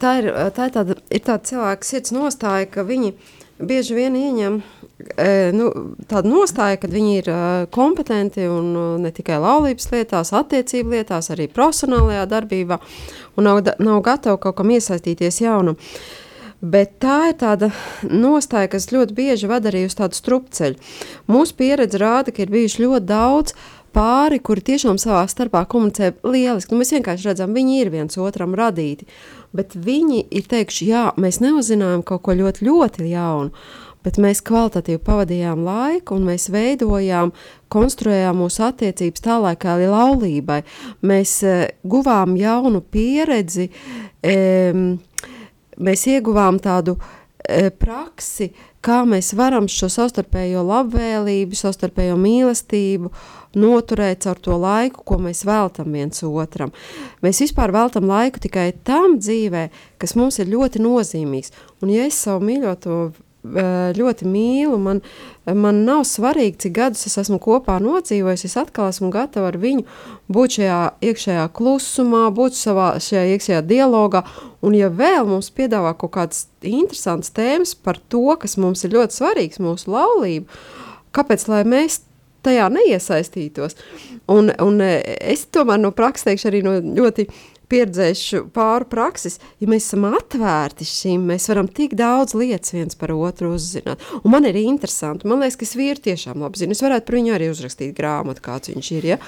tā 0.00 0.18
ir, 0.22 0.30
tā 0.56 0.68
ir 0.70 0.74
tāda, 0.74 0.98
ir 1.10 1.24
tāda 1.24 1.50
cilvēka 1.50 1.86
sirds 1.86 2.14
nostāja, 2.14 2.70
ka 2.70 2.86
viņi 2.86 3.14
bieži 3.54 3.94
vien 3.94 4.16
ieņem 4.18 4.56
e, 4.58 5.28
nu, 5.54 5.68
tādu 6.10 6.32
nostāju, 6.32 6.80
ka 6.82 6.90
viņi 6.90 7.12
ir 7.20 7.28
e, 7.30 7.36
kompetenti 7.74 8.48
un 8.50 8.72
ne 9.04 9.12
tikai 9.14 9.36
laulības 9.38 9.86
lietās, 9.92 10.32
attiecību 10.34 10.96
lietās, 10.96 11.30
arī 11.30 11.46
profesionālajā 11.54 12.24
darbībā 12.32 12.80
un 13.38 13.46
nav, 13.46 13.62
nav 13.78 14.02
gatavi 14.08 14.42
kaut 14.42 14.58
kam 14.58 14.74
iesaistīties 14.74 15.38
jaunam. 15.44 15.78
Uh, 15.78 16.23
Bet 16.64 16.96
tā 17.02 17.18
ir 17.28 17.38
tāda 17.42 17.68
nostāja, 18.08 18.70
kas 18.72 18.88
ļoti 18.88 19.12
bieži 19.16 19.48
vada 19.50 19.68
arī 19.68 19.84
uz 19.84 19.96
tādu 19.98 20.16
strupceļu. 20.16 20.78
Mūsu 21.28 21.56
pieredze 21.58 22.00
rāda, 22.00 22.32
ka 22.32 22.44
ir 22.44 22.52
bijuši 22.54 22.86
ļoti 22.86 23.08
daudz 23.10 23.52
pāri, 23.94 24.40
kuri 24.40 24.64
tiešām 24.64 24.98
savā 25.00 25.26
starpā 25.28 25.66
komunicē 25.68 26.14
lieliski. 26.24 26.72
Nu, 26.72 26.80
mēs 26.80 26.94
vienkārši 26.96 27.30
redzam, 27.30 27.52
viņi 27.56 27.80
ir 27.82 27.92
viens 27.92 28.16
otram 28.16 28.56
radīti. 28.56 29.08
Bet 29.54 29.76
viņi 29.76 30.24
ir 30.34 30.48
teikuši, 30.50 30.88
jā, 30.88 31.04
mēs 31.20 31.42
neuzzinājām 31.44 32.02
kaut 32.06 32.24
ko 32.24 32.38
ļoti, 32.40 32.64
ļoti 32.66 33.10
jaunu. 33.12 33.52
Bet 34.04 34.18
mēs 34.20 34.42
kvalitatīvi 34.44 35.00
pavadījām 35.04 35.62
laiku, 35.64 36.18
un 36.18 36.26
mēs 36.28 36.50
veidojām, 36.52 37.32
konstruējām 37.72 38.40
mūsu 38.40 38.66
attiecības 38.66 39.24
tālāk, 39.24 39.62
kā 39.62 39.76
arī 39.78 39.88
laulībai. 39.92 40.60
Mēs 41.08 41.38
uh, 41.44 41.64
guvām 41.88 42.36
jaunu 42.40 42.82
pieredzi. 42.92 43.70
Um, 44.24 44.86
mēs 45.78 46.06
ieguvām 46.10 46.60
tādu 46.62 46.96
e, 46.98 47.70
praksi, 47.70 48.50
kā 48.84 49.02
mēs 49.08 49.32
varam 49.38 49.68
šo 49.70 49.88
savstarpējo 49.92 50.64
labvēlību, 50.68 51.56
savstarpējo 51.58 52.16
mīlestību 52.20 53.10
noturēt 53.58 54.24
caur 54.26 54.40
to 54.42 54.56
laiku, 54.60 55.04
ko 55.06 55.18
mēs 55.24 55.44
veltam 55.46 55.94
viens 55.94 56.24
otram. 56.26 56.72
Mēs 57.24 57.42
vispār 57.44 57.72
veltam 57.74 58.08
laiku 58.10 58.42
tikai 58.44 58.72
tam 58.86 59.18
dzīvē, 59.20 59.68
kas 60.02 60.16
mums 60.18 60.40
ir 60.42 60.50
ļoti 60.52 60.82
nozīmīgs. 60.84 61.54
Un 61.82 61.94
ja 61.94 62.08
es 62.08 62.18
savu 62.26 62.44
mīļoto 62.48 62.98
ļoti 63.44 64.26
mīlu. 64.28 64.78
Man, 64.80 65.00
man 65.46 65.82
nav 65.84 66.04
svarīgi, 66.08 66.64
cik 66.64 66.74
gadus 66.78 67.04
es 67.08 67.18
esmu 67.20 67.38
kopā 67.42 67.76
nodzīvojis. 67.84 68.46
Es 68.48 68.56
atkal 68.60 68.88
esmu 68.92 69.10
gatava 69.14 69.50
ar 69.52 69.58
viņu 69.60 69.84
būt 70.32 70.58
šajā 70.58 70.78
iekšējā 71.04 71.44
klusumā, 71.56 72.24
būt 72.34 72.56
savā 72.58 72.94
šajā 73.04 73.26
iekšējā 73.34 73.60
dialogā. 73.68 74.24
Un, 74.64 74.76
ja 74.78 74.88
vēl 74.88 75.28
mums 75.28 75.52
piedāvā 75.54 75.92
kaut 76.00 76.14
kādas 76.16 76.46
interesantas 76.64 77.34
tēmas 77.36 77.74
par 77.76 78.00
to, 78.08 78.24
kas 78.40 78.56
mums 78.56 78.84
ir 78.86 78.96
ļoti 78.96 79.20
svarīgs, 79.20 79.62
mūsu 79.62 79.92
laulību, 79.92 80.48
kāpēc 81.14 81.48
mēs 81.68 82.00
tajā 82.44 82.68
neiesaistītos? 82.72 83.76
Un, 84.32 84.48
un 84.64 84.80
es 84.84 85.44
tomēr 85.52 85.80
no 85.82 85.92
prakses 85.96 86.30
teikšu 86.30 86.48
arī 86.48 86.62
no 86.64 86.78
ļoti 86.80 87.28
pieredzējuši 87.72 88.40
pāri 88.54 88.86
prakses, 88.90 89.38
ja 89.62 89.68
mēs 89.70 89.88
esam 89.88 90.06
atvērti 90.10 90.86
šim, 90.88 91.26
mēs 91.30 91.48
varam 91.50 91.68
tik 91.70 91.96
daudz 91.98 92.36
lietas 92.38 92.74
viens 92.74 92.98
par 92.98 93.14
otru 93.14 93.54
uzzināt. 93.56 94.02
Un 94.22 94.34
man 94.34 94.48
ir 94.48 94.58
interesanti, 94.60 95.28
man 95.30 95.42
liekas, 95.42 95.58
ka 95.60 95.66
es 95.68 95.74
vīru 95.78 96.04
tiešām 96.04 96.44
labi 96.44 96.62
zinu. 96.62 96.76
Es 96.76 96.84
varētu 96.84 97.08
par 97.08 97.18
viņu 97.18 97.34
arī 97.36 97.50
uzrakstīt 97.52 97.94
grāmatu, 97.96 98.44
kāds 98.44 98.72
viņš 98.72 98.90
ir. 98.98 99.08
Ja? 99.14 99.18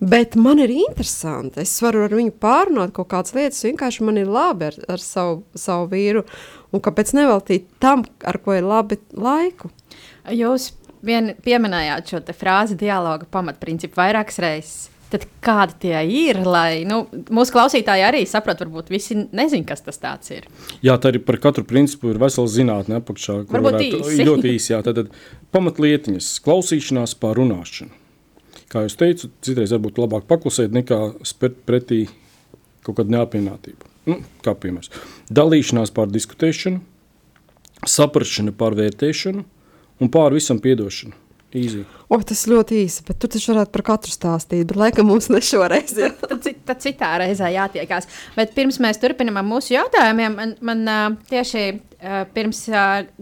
Bet 0.00 0.36
man 0.40 0.62
ir 0.62 0.72
interesanti. 0.74 1.62
Es 1.66 1.74
varu 1.84 2.06
ar 2.06 2.16
viņu 2.16 2.34
pārunāt 2.42 2.94
kaut 2.96 3.10
kādas 3.12 3.36
lietas, 3.36 3.62
vienkārši 3.66 4.06
man 4.08 4.20
ir 4.20 4.30
labi 4.32 4.70
ar, 4.70 4.78
ar 4.92 5.02
savu, 5.02 5.42
savu 5.58 5.90
vīru. 5.92 6.26
Un 6.72 6.80
kāpēc 6.84 7.12
neveltīt 7.16 7.68
tam, 7.82 8.06
ar 8.24 8.38
ko 8.40 8.56
ir 8.56 8.64
labi 8.64 8.96
laiku? 9.12 9.68
Jūs 10.32 10.70
vien 11.04 11.34
pieminējāt 11.42 12.14
šo 12.14 12.22
frāzi 12.38 12.78
dialoga 12.78 13.26
pamatprincipu 13.30 13.98
vairākas 13.98 14.40
reizes. 14.42 14.91
Tad 15.12 15.26
kādi 15.44 15.74
tie 15.82 15.98
ir? 16.08 16.38
Lai 16.48 16.86
nu, 16.88 17.02
mūsu 17.34 17.52
klausītāji 17.52 18.04
arī 18.06 18.22
saprot, 18.28 18.62
varbūt 18.64 18.88
visi 18.92 19.16
nezina, 19.28 19.66
kas 19.68 19.84
tas 19.84 20.30
ir. 20.32 20.46
Jā, 20.84 20.96
tā 20.96 21.10
arī 21.12 21.20
par 21.20 21.36
katru 21.42 21.66
principu 21.68 22.14
ir 22.14 22.20
vesela 22.22 22.48
zinātnē 22.48 23.02
apakšā. 23.02 23.42
Varbūt 23.50 23.76
varētu, 23.76 24.00
īsi. 24.00 24.24
Ļoti 24.30 24.54
īsi, 24.54 24.72
jā. 24.72 24.80
Tad, 24.86 25.02
tad 25.02 25.52
pamatlietiņas, 25.52 26.30
klausīšanās 26.46 27.16
pār 27.20 27.42
runāšanu. 27.42 27.92
Kā 28.72 28.86
jau 28.86 28.94
teicu, 29.02 29.28
citreiz 29.44 29.74
varbūt 29.76 30.00
labāk 30.00 30.24
paklusēt 30.30 30.72
nekā 30.72 31.00
spērt 31.28 31.60
pretī 31.68 32.06
kaut 32.86 32.96
kādu 33.02 33.12
neapmierinātību. 33.12 33.90
Nu, 34.08 34.22
kā 34.42 34.56
piemērs. 34.58 34.88
Dalīšanās 35.30 35.92
pār 35.94 36.08
diskutēšanu, 36.10 36.80
saprašana 37.86 38.54
pār 38.56 38.78
vērtēšanu 38.78 39.44
un 40.02 40.10
pār 40.14 40.34
visam 40.34 40.58
piedošanu. 40.62 41.14
Easy. 41.52 41.82
O, 42.08 42.16
tas 42.24 42.46
ļoti 42.48 42.78
īsi, 42.82 43.02
bet 43.04 43.18
tu 43.20 43.28
taču 43.30 43.52
varētu 43.52 43.72
par 43.74 43.84
katru 43.90 44.12
stāstīt. 44.12 44.64
Bet, 44.70 44.78
laikam, 44.80 45.08
mums 45.12 45.28
ne 45.32 45.40
šoreiz. 45.44 45.92
Ja. 46.00 46.08
tad, 46.20 46.48
tad 46.68 46.80
citā 46.80 47.10
reizē 47.20 47.50
jātiekās. 47.52 48.08
Bet 48.36 48.54
pirms 48.56 48.80
mēs 48.82 49.00
turpinām 49.02 49.40
ar 49.40 49.46
mūsu 49.46 49.74
jautājumiem, 49.76 50.36
man, 50.38 50.54
man 50.64 51.18
tieši 51.28 51.66
pirms 52.34 52.64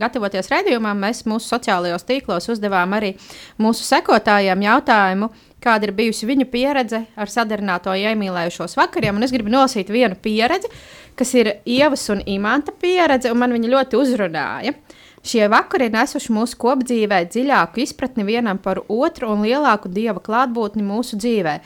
gatavoties 0.00 0.48
raidījumam, 0.50 1.02
mēs 1.04 1.24
mūsu 1.28 1.50
sociālajos 1.52 2.06
tīklos 2.08 2.48
uzdevām 2.54 2.94
arī 2.96 3.12
mūsu 3.60 3.84
sekotājiem 3.88 4.62
jautājumu. 4.68 5.30
Kāda 5.60 5.90
ir 5.90 5.92
bijusi 5.92 6.24
viņu 6.24 6.46
pieredze 6.48 7.02
ar 7.20 7.28
sadarināto 7.28 7.92
iemīlējušos 7.92 8.78
vakariem? 8.78 9.18
Un 9.18 9.26
es 9.26 9.34
gribu 9.34 9.52
nolasīt 9.52 9.90
vienu 9.92 10.16
pieredzi, 10.16 10.70
kas 11.18 11.34
ir 11.36 11.58
Ievas 11.68 12.06
un 12.14 12.22
Imanta 12.30 12.72
pieredze, 12.72 13.28
un 13.28 13.42
man 13.42 13.52
viņa 13.52 13.74
ļoti 13.74 14.00
uzrunāja. 14.00 14.72
Uh, 14.72 14.89
Šie 15.20 15.50
vakari 15.52 15.90
nesuši 15.92 16.32
mūsu 16.32 16.56
kopdzīvē 16.62 17.26
dziļāku 17.28 17.82
izpratni 17.82 18.24
vienam 18.24 18.58
par 18.58 18.80
otru 18.88 19.28
un 19.34 19.42
lielāku 19.44 19.90
dieva 19.92 20.20
klātbūtni 20.24 20.80
mūsu 20.80 21.18
dzīvē, 21.20 21.58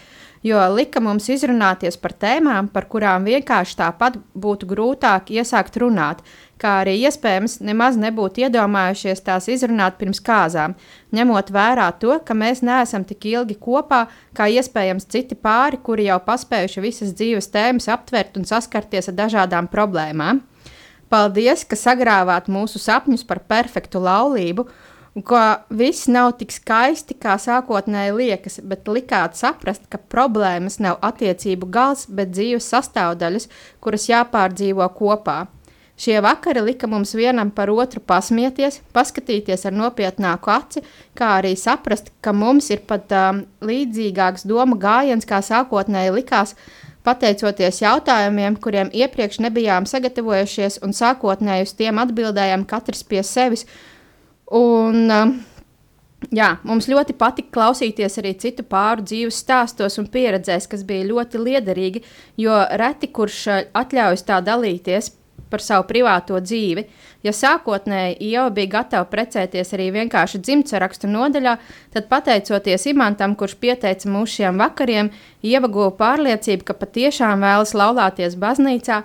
jo 0.43 0.63
lika 0.75 0.99
mums 1.01 1.29
izrunāties 1.31 1.95
par 2.03 2.17
tēmām, 2.19 2.67
par 2.75 2.89
kurām 2.91 3.29
vienkārši 3.31 3.77
tāpat 3.79 4.17
būtu 4.35 4.67
grūtāk 4.73 5.31
iesākt 5.37 5.79
runāt, 5.79 6.25
kā 6.59 6.81
arī 6.83 6.97
iespējams 7.07 7.61
nemaz 7.63 7.95
nebūtu 8.01 8.43
iedomājušies 8.43 9.23
tās 9.23 9.47
izrunāt 9.53 10.01
pirms 10.01 10.19
kāzām, 10.19 10.75
ņemot 11.15 11.53
vērā 11.55 11.93
to, 12.03 12.17
ka 12.27 12.35
mēs 12.35 12.65
neesam 12.67 13.07
tik 13.07 13.29
ilgi 13.37 13.55
kopā, 13.55 14.09
kā 14.35 14.49
iespējams 14.51 15.07
citi 15.15 15.39
pāri, 15.39 15.79
kuri 15.79 16.09
jau 16.09 16.19
paspējuši 16.27 16.83
visas 16.83 17.15
dzīves 17.15 17.53
tēmas 17.55 17.87
aptvert 17.95 18.35
un 18.35 18.51
saskarties 18.51 19.13
ar 19.15 19.19
dažādām 19.23 19.71
problēmām. 19.71 20.43
Paldies, 21.13 21.65
ka 21.69 21.77
sagrāvāt 21.79 22.49
mūsu 22.53 22.81
sapņus 22.83 23.25
par 23.29 23.43
perfektu 23.49 24.01
laulību, 24.03 24.67
ka 25.23 25.65
viss 25.71 26.09
nav 26.11 26.33
tik 26.41 26.51
skaisti, 26.55 27.15
kā 27.15 27.37
sākotnēji 27.39 28.15
liekas, 28.17 28.59
bet 28.67 28.89
likāt 28.91 29.39
saprast, 29.39 29.87
ka 29.91 29.99
problēmas 29.99 30.81
nav 30.83 30.99
attiecību 31.07 31.69
gals, 31.71 32.09
bet 32.09 32.33
dzīves 32.35 32.67
sastāvdaļas, 32.73 33.51
kuras 33.85 34.09
jāpārdzīvo 34.11 34.89
kopā. 34.97 35.45
Šie 35.97 36.19
vakari 36.19 36.61
lika 36.61 36.89
mums 36.91 37.13
vienam 37.15 37.53
par 37.55 37.71
otru 37.71 38.01
pasmieties, 38.03 38.81
paskatīties 38.93 39.63
ar 39.69 39.77
nopietnāku 39.79 40.51
aci, 40.51 40.83
kā 41.15 41.37
arī 41.39 41.53
saprast, 41.55 42.11
ka 42.19 42.33
mums 42.35 42.73
ir 42.75 42.83
pat 42.89 43.15
um, 43.15 43.45
līdzīgāks 43.63 44.49
doma 44.51 44.75
gājiens, 44.75 45.29
kā 45.29 45.39
sākotnēji 45.39 46.17
likās, 46.17 46.57
pateicoties 47.05 47.83
jautājumiem, 47.83 48.57
kuriem 48.61 48.93
iepriekš 48.97 49.41
nebijām 49.45 49.89
sagatavojušies 49.89 50.81
un 50.85 50.95
sākotnēji 50.97 51.69
uz 51.69 51.75
tiem 51.79 52.01
atbildējām 52.03 52.65
katrs 52.69 53.05
pie 53.09 53.23
sevis. 53.27 53.67
Un, 54.53 55.05
um, 55.11 55.35
Jā, 56.33 56.55
mums 56.65 56.87
ļoti 56.89 57.13
patika 57.21 57.51
klausīties 57.53 58.15
arī 58.23 58.31
citu 58.41 58.65
pāru 58.65 59.03
dzīves 59.05 59.43
stāstos 59.43 59.99
un 60.01 60.07
pieredzēs, 60.09 60.65
kas 60.71 60.85
bija 60.89 61.05
ļoti 61.11 61.41
liederīgi, 61.43 62.01
jo 62.41 62.55
reti 62.81 63.11
kurš 63.13 63.41
uh, 63.53 63.59
atļaujas 63.77 64.25
tā 64.25 64.39
dalīties 64.41 65.11
par 65.55 65.63
savu 65.65 65.87
privāto 65.89 66.39
dzīvi. 66.43 66.85
Ja 67.25 67.33
sākotnēji 67.33 68.19
Ieva 68.27 68.51
bija 68.53 68.73
gatava 68.79 69.07
precēties 69.09 69.71
arī 69.77 69.89
vienkārši 69.95 70.43
dzimtsarakstu 70.43 71.09
nodaļā, 71.09 71.55
tad 71.95 72.11
pateicoties 72.11 72.89
Imantam, 72.91 73.37
kurš 73.39 73.57
pieteica 73.63 74.11
mūs 74.13 74.35
šiem 74.37 74.59
vakariem, 74.61 75.13
Ieva 75.47 75.71
guva 75.71 75.93
pārliecību, 76.01 76.67
ka 76.69 76.77
patiešām 76.83 77.47
vēlas 77.47 77.73
laulāties 77.79 78.37
baznīcā, 78.41 79.01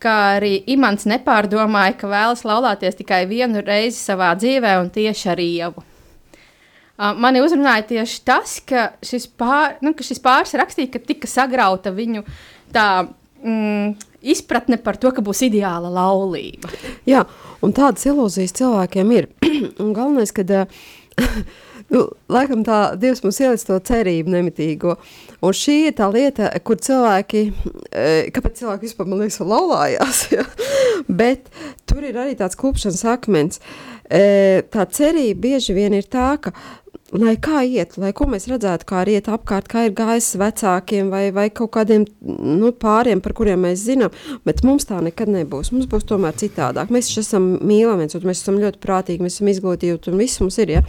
kā 0.00 0.16
arī 0.38 0.56
Imants 0.72 1.06
nepārdomāja, 1.06 1.94
ka 2.00 2.10
vēlas 2.10 2.42
laulāties 2.48 2.98
tikai 2.98 3.26
vienu 3.30 3.62
reizi 3.62 4.00
savā 4.00 4.32
dzīvē 4.40 4.78
un 4.80 4.90
tieši 4.94 5.32
ar 5.34 5.44
Ievu. 5.44 5.86
Mani 7.00 7.40
uzrunāja 7.40 7.86
tieši 7.94 8.18
tas, 8.28 8.58
ka 8.60 8.90
šis, 9.04 9.24
pār, 9.40 9.78
nu, 9.84 9.94
ka 9.96 10.04
šis 10.04 10.20
pāris 10.20 10.52
rakstīja, 10.58 10.90
ka 10.92 11.00
tika 11.00 11.30
sagrauta 11.30 11.94
viņu 11.96 12.26
tā 12.74 12.88
mm, 13.40 13.94
izpratne 14.22 14.78
par 14.82 14.98
to, 15.00 15.12
ka 15.14 15.24
būs 15.24 15.44
ideāla 15.48 15.90
laulība. 15.92 16.70
Jā, 17.08 17.24
un 17.64 17.74
tādas 17.76 18.06
ilūzijas 18.10 18.56
cilvēkiem 18.60 19.16
ir. 19.16 19.28
un 19.82 19.96
galvenais, 19.96 20.34
ka. 20.34 20.46
Nu, 21.90 22.04
laikam 22.30 22.60
tā 22.62 22.92
Dievs 23.02 23.18
mums 23.24 23.40
ielicis 23.42 23.66
to 23.66 23.74
cerību 23.82 24.30
nemitīgo. 24.30 24.92
Un 25.42 25.56
šī 25.58 25.74
ir 25.88 25.96
tā 25.98 26.06
lieta, 26.12 26.46
kur 26.62 26.78
cilvēki, 26.78 27.40
kāpēc 28.30 28.60
cilvēki 28.60 28.86
vispār, 28.86 29.08
man 29.10 29.24
liekas, 29.24 29.40
laulājās, 29.42 30.20
ja? 30.36 30.44
bet 31.08 31.50
tur 31.90 32.06
ir 32.06 32.20
arī 32.22 32.36
tāds 32.38 32.58
klupšanas 32.60 33.02
akmens. 33.10 33.58
Tā 34.06 34.86
cerība 34.94 35.48
bieži 35.48 35.74
vien 35.74 35.98
ir 35.98 36.06
tā, 36.06 36.36
ka 36.38 36.54
lai 37.16 37.34
kā 37.42 37.62
iet, 37.66 37.96
lai 38.00 38.12
ko 38.16 38.26
mēs 38.30 38.46
redzētu, 38.50 38.86
kā 38.88 39.02
iet 39.10 39.30
apkārt, 39.32 39.68
kā 39.70 39.86
ir 39.88 39.94
gājis 39.96 40.32
vecākiem 40.40 41.10
vai, 41.12 41.22
vai 41.34 41.48
kaut 41.50 41.72
kādiem 41.74 42.06
nu, 42.20 42.70
pāriem, 42.72 43.22
par 43.24 43.34
kuriem 43.38 43.64
mēs 43.66 43.82
zinām, 43.88 44.14
bet 44.46 44.62
mums 44.66 44.86
tā 44.88 45.00
nekad 45.04 45.32
nebūs. 45.32 45.72
Mums 45.74 45.88
būs 45.90 46.06
tomēr 46.08 46.36
citādāk. 46.38 46.92
Mēs 46.94 47.10
esam 47.18 47.56
mīlami, 47.66 48.06
mēs 48.14 48.42
esam 48.42 48.60
ļoti 48.62 48.82
prātīgi, 48.82 49.24
mēs 49.24 49.38
esam 49.38 49.50
izglītīgi 49.52 50.12
un 50.12 50.22
viss 50.22 50.42
mums 50.42 50.60
ir. 50.62 50.76
Ja? 50.78 50.84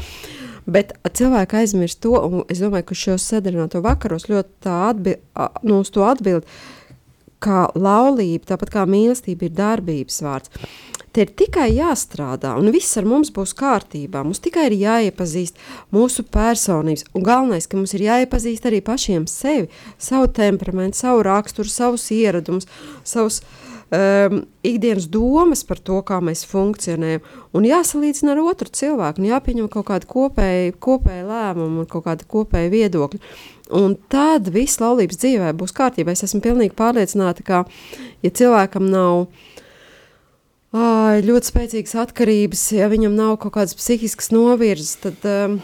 Bet 0.69 0.93
cilvēki 1.17 1.63
aizmirst 1.63 2.01
to, 2.05 2.13
un 2.13 2.45
es 2.51 2.61
domāju, 2.61 2.91
ka 2.91 2.97
šos 2.97 3.25
sadarināto 3.31 3.81
vakaros 3.81 4.29
ļoti 4.29 4.61
tā 4.61 4.77
atbi, 4.91 5.17
nu, 5.65 5.81
uz 5.81 5.89
to 5.93 6.05
atbild, 6.05 6.45
ka 7.41 7.65
laulība, 7.73 8.51
tāpat 8.53 8.69
kā 8.75 8.85
mīlestība, 8.85 9.49
ir 9.49 9.57
darbības 9.57 10.21
vārds. 10.21 10.53
Te 11.11 11.25
ir 11.25 11.31
tikai 11.35 11.67
jāstrādā, 11.75 12.53
un 12.55 12.71
viss 12.71 12.95
ar 12.95 13.03
mums 13.03 13.33
būs 13.35 13.51
kārtībā. 13.59 14.21
Mums 14.23 14.39
tikai 14.43 14.69
ir 14.69 14.77
jāiepazīst 14.79 15.57
mūsu 15.91 16.23
personības. 16.23 17.03
Un 17.11 17.25
galvenais, 17.27 17.67
ka 17.67 17.75
mums 17.75 17.91
ir 17.97 18.05
jāiepazīst 18.05 18.69
arī 18.69 18.79
pašiem 18.85 19.25
sevi, 19.27 19.67
savu 19.99 20.29
temperamentu, 20.31 21.01
savu 21.01 21.25
raksturu, 21.27 21.67
savus 21.67 22.07
ieradumus, 22.15 22.69
savus 23.03 23.41
um, 23.91 24.45
ikdienas 24.63 25.09
domas 25.11 25.65
par 25.67 25.83
to, 25.83 25.99
kā 26.07 26.21
mēs 26.23 26.45
funkcionējam. 26.47 27.27
Un 27.59 27.67
jāsalīdzina 27.67 28.31
ar 28.31 28.43
otru 28.45 28.71
cilvēku, 28.71 29.19
un 29.19 29.31
jāpieņem 29.33 29.69
kaut 29.73 29.89
kāda 29.91 30.07
kopēja, 30.07 30.77
kopēja 30.79 31.27
lēmuma 31.27 31.83
un 31.83 31.91
kaut 31.91 32.07
kāda 32.07 32.27
kopēja 32.31 32.71
viedokļa. 32.71 33.19
Un 33.81 33.99
tad 34.11 34.47
viss 34.51 34.79
laulības 34.79 35.19
dzīvē 35.19 35.51
būs 35.59 35.75
kārtībā. 35.75 36.15
Es 36.15 36.23
esmu 36.23 36.39
pilnīgi 36.43 36.75
pārliecināta, 36.75 37.43
ka, 37.47 37.65
ja 38.23 38.31
cilvēkam 38.31 38.87
nav 38.91 39.27
ļoti 40.71 41.49
spēcīgas 41.51 41.97
atkarības, 41.99 42.61
ja 42.77 42.87
viņam 42.87 43.15
nav 43.17 43.35
kaut 43.43 43.57
kādas 43.57 43.75
psihiskas 43.75 44.31
novirzes, 44.31 44.95
tad, 45.03 45.19
um, 45.27 45.57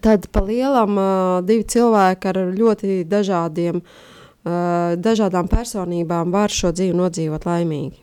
tad 0.00 0.24
pa 0.32 0.40
lielam 0.40 0.96
uh, 0.96 1.44
divi 1.44 1.66
cilvēki 1.68 2.30
ar 2.30 2.38
ļoti 2.56 3.02
dažādiem, 3.04 3.82
uh, 3.84 4.96
dažādām 4.96 5.50
personībām 5.52 6.32
var 6.32 6.48
šo 6.48 6.72
dzīvi 6.72 6.96
nodzīvot 6.96 7.44
laimīgi. 7.44 8.00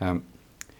Um, 0.00 0.24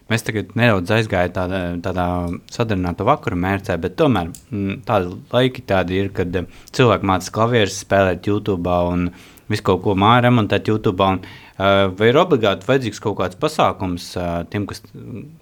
Mēs 0.09 0.23
tagad 0.25 0.54
nedaudz 0.57 0.88
aizgājām 0.88 1.33
tādā, 1.37 1.59
tādā 1.85 2.04
sadarināta 2.49 3.04
vakara 3.04 3.37
mērķē, 3.37 3.75
bet 3.76 3.99
tomēr 4.00 4.30
m, 4.49 4.78
tādi 4.88 5.18
laiki 5.35 5.64
tādi 5.68 5.99
ir, 6.00 6.09
kad 6.16 6.33
eh, 6.33 6.47
cilvēki 6.73 7.04
mācās 7.11 7.28
klavierus, 7.28 7.83
spēlēt 7.85 8.25
YouTube 8.25 8.73
un 8.88 9.11
visu 9.52 9.66
kaut 9.68 9.83
ko 9.85 9.92
māju 10.00 10.25
remontēt 10.25 10.73
YouTube. 10.73 11.04
Un, 11.04 11.21
uh, 11.21 11.48
vai 11.59 12.11
ir 12.12 12.19
obligāti 12.21 12.69
vajadzīgs 12.69 13.00
kaut 13.03 13.17
kāds 13.19 13.38
pasākums 13.41 14.12
uh, 14.19 14.45
tiem, 14.50 14.67
kas 14.71 14.83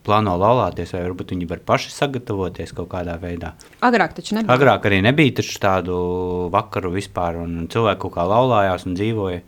plāno 0.07 0.37
laulāties, 0.41 0.95
vai 0.97 1.03
varbūt 1.05 1.35
viņi 1.35 1.49
var 1.51 1.61
paši 1.69 1.93
sagatavoties 1.93 2.73
kaut 2.77 2.89
kādā 2.95 3.19
veidā? 3.21 3.53
Agrāk 3.85 4.17
taču 4.17 4.39
nebija. 4.39 4.55
Agrāk 4.57 4.89
arī 4.89 5.03
nebija 5.05 5.45
tādu 5.61 5.99
vakaru 6.55 6.95
vispār, 6.97 7.37
un 7.45 7.69
cilvēki 7.73 8.03
kaut 8.07 8.17
kā 8.17 8.25
laulājās 8.31 8.89
un 8.89 8.97
dzīvoja. 8.97 9.43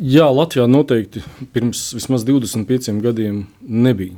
Jā, 0.00 0.26
Latvijā 0.28 0.66
noteikti 0.68 1.22
pirms 1.54 1.90
vismaz 1.96 2.24
25 2.28 3.00
gadiem 3.04 3.44
nebija. 3.60 4.16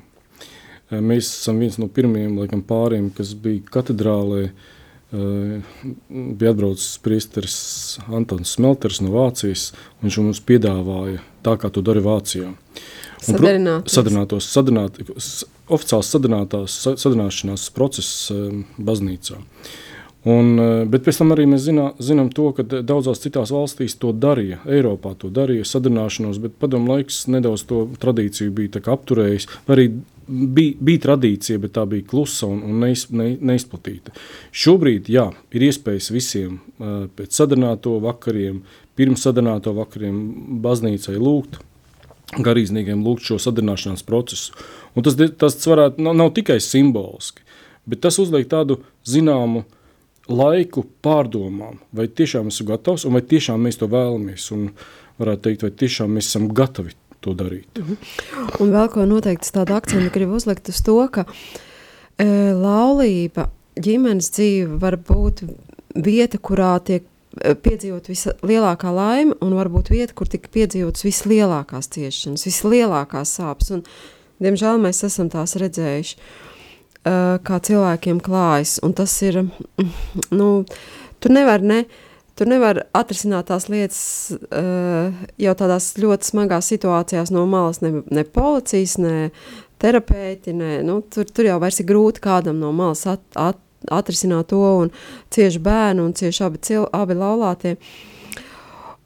Mēs 0.92 1.28
esam 1.40 1.61
viens 1.62 1.78
no 1.80 1.88
pirmajiem 1.88 2.35
laikam, 2.42 2.62
pāriem, 2.66 3.09
kas 3.14 3.32
bija 3.38 3.62
katedrālē. 3.73 4.50
Bija 5.12 6.54
atbraucis 6.54 6.97
priesteris 7.04 7.57
Antons 8.09 8.54
Smelters 8.57 9.02
no 9.04 9.12
Vācijas. 9.12 9.71
Viņš 10.00 10.19
mums 10.25 10.40
piedāvāja 10.49 11.21
tā, 11.45 11.59
kā 11.61 11.69
to 11.69 11.85
dara 11.85 12.00
Vācijā. 12.04 12.54
Sadarbinātos, 13.23 14.49
sadarbināt, 14.50 14.99
oficiāls 15.71 16.09
sadarbināšanās 16.11 17.69
process 17.76 18.33
baznīcā. 18.81 19.38
Un, 20.23 20.54
bet 20.87 21.02
pēc 21.02 21.19
tam 21.19 21.35
arī 21.35 21.49
mēs 21.50 21.64
zinā, 21.64 21.88
zinām 21.99 22.28
to, 22.31 22.49
ka 22.54 22.62
daudzās 22.62 23.23
citās 23.25 23.50
valstīs 23.50 23.97
to 23.99 24.12
darīja. 24.14 24.61
Eiropā 24.71 25.16
to 25.19 25.31
darīja 25.35 25.66
sadarbināšanos, 25.66 26.38
bet 26.42 26.54
padomu 26.62 26.95
laiks 26.95 27.25
nedaudz 27.31 27.66
to 27.66 27.85
tradīciju 28.02 28.54
bija 28.54 28.83
apturējis. 28.95 29.49
Arī 29.66 29.88
bija, 30.32 30.76
bija 30.80 31.02
tradīcija, 31.06 31.60
bet 31.62 31.74
tā 31.76 31.84
bija 31.88 32.06
klusa 32.08 32.48
un, 32.50 32.62
un 32.66 32.80
neiz, 32.82 33.06
ne, 33.14 33.32
neizplatīta. 33.40 34.14
Šobrīd 34.54 35.10
jā, 35.12 35.26
ir 35.54 35.66
iespējas 35.68 36.10
visiem 36.14 36.58
pēc 36.78 37.36
sadarbināto 37.36 37.98
vakariem, 38.02 38.62
pirms 38.98 39.26
sadarbināto 39.26 39.74
vakariem 39.76 40.22
baznīcai 40.64 41.18
lūgt. 41.18 41.60
Garīdzniekiem 42.32 43.02
lūgt 43.04 43.26
šo 43.28 43.36
sadarbināšanās 43.42 44.06
procesu. 44.08 44.56
Un 44.96 45.04
tas, 45.04 45.18
tas 45.38 45.58
varētu, 45.68 46.00
nav, 46.04 46.16
nav 46.16 46.32
tikai 46.36 46.56
simboliski, 46.64 47.44
bet 47.84 48.00
tas 48.06 48.16
uzliek 48.22 48.48
tādu 48.48 48.78
zināmu 49.08 49.66
laiku 50.32 50.86
pārdomām, 51.04 51.80
vai 51.92 52.06
tiešām 52.08 52.48
esmu 52.48 52.70
gatavs, 52.70 53.04
un 53.04 53.18
vai 53.18 53.24
tiešām 53.26 53.60
mēs 53.66 53.80
to 53.80 53.90
vēlamies. 53.90 54.48
Un 54.54 54.70
varētu 55.20 55.48
teikt, 55.48 55.66
vai 55.66 55.72
tiešām 55.82 56.16
mēs 56.16 56.30
esam 56.30 56.48
gatavi 56.56 56.94
to 57.24 57.34
darīt. 57.38 57.80
Mhm. 57.80 57.98
Un 58.62 58.74
vēl 58.74 58.90
ko 58.92 59.06
noteikti 59.08 59.54
tādu 59.54 59.76
akcentu 59.78 60.12
gribu 60.14 60.38
uzlikt 60.38 60.68
uz 60.72 60.82
to, 60.84 60.98
ka 61.12 61.26
e, 62.18 62.26
laulība, 62.58 63.48
ģimenes 63.80 64.30
dzīve 64.36 64.78
var 64.82 64.98
būt 65.00 65.44
vieta, 65.94 66.38
kurā 66.38 66.76
tiek 66.84 67.04
e, 67.04 67.54
piedzīvot 67.54 68.10
vislielākā 68.12 68.92
laime, 68.94 69.36
un 69.40 69.56
varbūt 69.58 69.92
vieta, 69.94 70.16
kur 70.18 70.30
tika 70.30 70.52
piedzīvotas 70.52 71.06
vislielākās 71.06 71.90
ciešanas, 71.94 72.46
vislielākās 72.48 73.36
sāpes. 73.38 73.72
Un, 73.76 73.84
diemžēl 74.42 74.80
mēs 74.82 75.04
esam 75.08 75.30
tās 75.32 75.56
redzējuši. 75.60 76.18
Uh, 76.18 76.48
uh, 77.06 77.38
kā 77.44 77.58
cilvēkiem 77.62 78.20
klājas. 78.24 78.78
Un 78.84 78.94
tas 78.96 79.14
ir, 79.26 79.42
nu, 80.38 80.48
tu 81.20 81.32
nevari 81.32 81.70
ne. 81.72 81.82
Tur 82.42 82.49
nevar 82.50 82.80
atrisināt 82.99 83.46
tās 83.52 83.68
lietas 83.70 83.99
uh, 84.34 85.12
jau 85.38 85.52
tādās 85.54 85.92
ļoti 86.02 86.26
smagās 86.26 86.72
situācijās 86.72 87.30
no 87.30 87.44
malas, 87.46 87.78
ne, 87.84 88.00
ne 88.11 88.25
policijas, 88.26 88.96
ne 88.99 89.28
terapeiti. 89.78 90.50
Ne, 90.50 90.80
nu, 90.82 90.96
tur, 91.06 91.28
tur 91.30 91.46
jau 91.46 91.61
ir 91.62 91.87
grūti 91.87 92.25
kādam 92.25 92.58
no 92.58 92.72
malas 92.75 93.04
at, 93.06 93.22
at, 93.38 93.61
atrisināt 93.94 94.50
to, 94.50 94.58
un 94.58 94.90
cieši 95.30 95.62
bērni 95.62 96.02
un 96.02 96.16
cieši 96.18 96.42
abi, 96.49 96.58
cil, 96.66 96.88
abi 96.90 97.14
laulātie. 97.14 97.76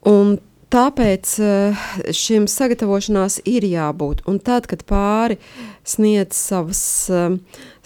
Un 0.09 0.39
Tāpēc 0.67 1.29
eh, 1.39 1.83
šim 2.11 2.43
sagatavošanās 2.51 3.37
ir 3.47 3.63
jābūt. 3.63 4.25
Un 4.27 4.41
tad, 4.43 4.65
kad 4.67 4.81
pāri 4.87 5.37
sniedz 5.87 6.35
savas, 6.35 6.81
eh, 7.07 7.37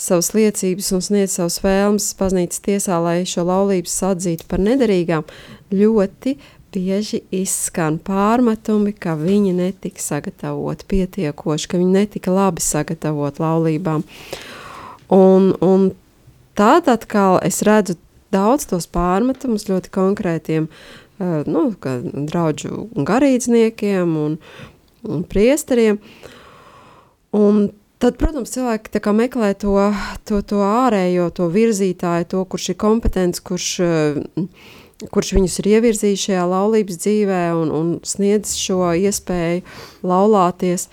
savas 0.01 0.31
liecības 0.33 0.89
un 0.97 1.03
sniedz 1.05 1.35
savas 1.37 1.59
vēlmes 1.61 2.07
baznīcas 2.17 2.63
tiesā, 2.65 2.97
lai 3.03 3.19
šo 3.29 3.45
laulības 3.45 3.99
atzītu 4.09 4.49
par 4.49 4.63
nederīgām, 4.65 5.27
ļoti 5.69 6.35
bieži 6.73 7.21
izskan 7.35 7.99
pārmetumi, 8.01 8.95
ka 8.97 9.13
viņi 9.19 9.53
netika 9.59 10.01
sagatavoti 10.01 10.87
pietiekoši, 10.89 11.69
ka 11.69 11.77
viņi 11.77 11.97
netika 11.99 12.33
labi 12.33 12.65
sagatavoti 12.65 13.43
laulībām. 13.43 14.07
Un, 15.13 15.51
un 15.61 15.91
tad 16.57 16.89
atkal 16.89 17.37
es 17.45 17.61
redzu 17.67 17.99
daudz 18.33 18.65
tos 18.71 18.87
pārmetumus 18.87 19.67
ļoti 19.69 19.91
konkrētiem 19.93 20.69
nu, 21.47 21.67
draugu 22.31 22.87
garīdzniekiem 22.95 24.17
un, 24.17 24.37
un 25.07 25.23
priesteriem. 25.27 25.99
Un 27.37 27.63
tad, 28.01 28.17
protams, 28.19 28.51
cilvēki 28.55 29.01
meklē 29.15 29.53
to, 29.61 29.75
to, 30.27 30.41
to 30.41 30.61
ārējo, 30.65 31.29
to 31.31 31.47
virzītāju, 31.53 32.29
to, 32.33 32.43
kurš 32.45 32.71
ir 32.73 32.79
kompetents, 32.81 33.39
kurš, 33.39 33.69
kurš 35.11 35.33
viņus 35.37 35.59
ir 35.61 35.71
ievirzījis 35.75 36.27
šajā 36.27 36.45
laulības 36.51 37.01
dzīvē 37.05 37.43
un, 37.57 37.71
un 37.71 37.91
sniedz 38.03 38.55
šo 38.59 38.93
iespēju 38.97 39.63
laulāties. 40.03 40.89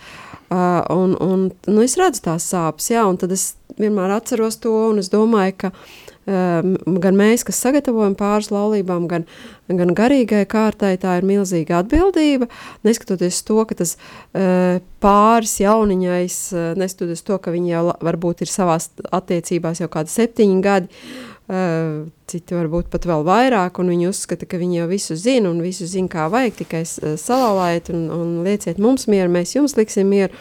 Uh, 0.49 0.81
un, 0.89 1.13
un, 1.21 1.41
nu, 1.69 1.83
es 1.85 1.99
redzu 2.01 2.23
tās 2.25 2.47
sāpes, 2.49 2.87
jā, 2.89 3.03
un 3.05 3.19
tad 3.21 3.35
es 3.35 3.51
vienmēr 3.77 4.15
atceros 4.15 4.57
to, 4.57 4.73
un 4.95 5.03
es 5.03 5.11
domāju, 5.13 5.59
ka 5.61 5.69
uh, 5.75 6.08
gan 6.29 7.17
mēs, 7.17 7.45
kas 7.47 7.61
sagatavojam 7.63 8.17
pāris 8.19 8.51
laulībām, 8.53 9.07
gan, 9.09 9.25
gan 9.69 9.95
garīgai 9.97 10.45
kārtai, 10.51 10.97
tā 11.01 11.17
ir 11.21 11.27
milzīga 11.29 11.81
atbildība. 11.83 12.51
Neskatoties 12.87 13.41
to, 13.49 13.63
ka 13.69 13.79
tas 13.79 13.97
eh, 13.97 14.83
pāris 15.03 15.57
jauniņais, 15.63 16.39
eh, 16.53 16.69
neskatoties 16.81 17.25
to, 17.25 17.41
ka 17.41 17.55
viņi 17.55 17.73
jau 17.73 17.83
varbūt 18.05 18.45
ir 18.45 18.53
savās 18.53 18.91
attiecībās 19.09 19.83
jau 19.85 19.91
kādi 19.93 20.15
septiņi 20.15 20.63
gadi, 20.65 21.03
Uh, 21.49 22.11
citi 22.29 22.53
varbūt 22.53 22.91
pat 22.93 23.07
vēl 23.09 23.23
vairāk, 23.25 23.79
un 23.81 23.89
viņi 23.89 24.11
uzskata, 24.11 24.45
ka 24.45 24.59
viņi 24.61 24.83
jau 24.83 24.89
visu 24.91 25.15
zina 25.17 25.49
un 25.49 25.63
visu 25.65 25.87
zina, 25.89 26.11
kā 26.13 26.27
vajag, 26.29 26.59
tikai 26.59 26.83
salauzēt 26.85 27.89
un, 27.95 28.03
un 28.13 28.35
lieciet 28.45 28.77
mums 28.77 29.07
mieru, 29.09 29.33
mēs 29.33 29.55
jums 29.57 29.79
liksim 29.79 30.13
mieru. 30.13 30.37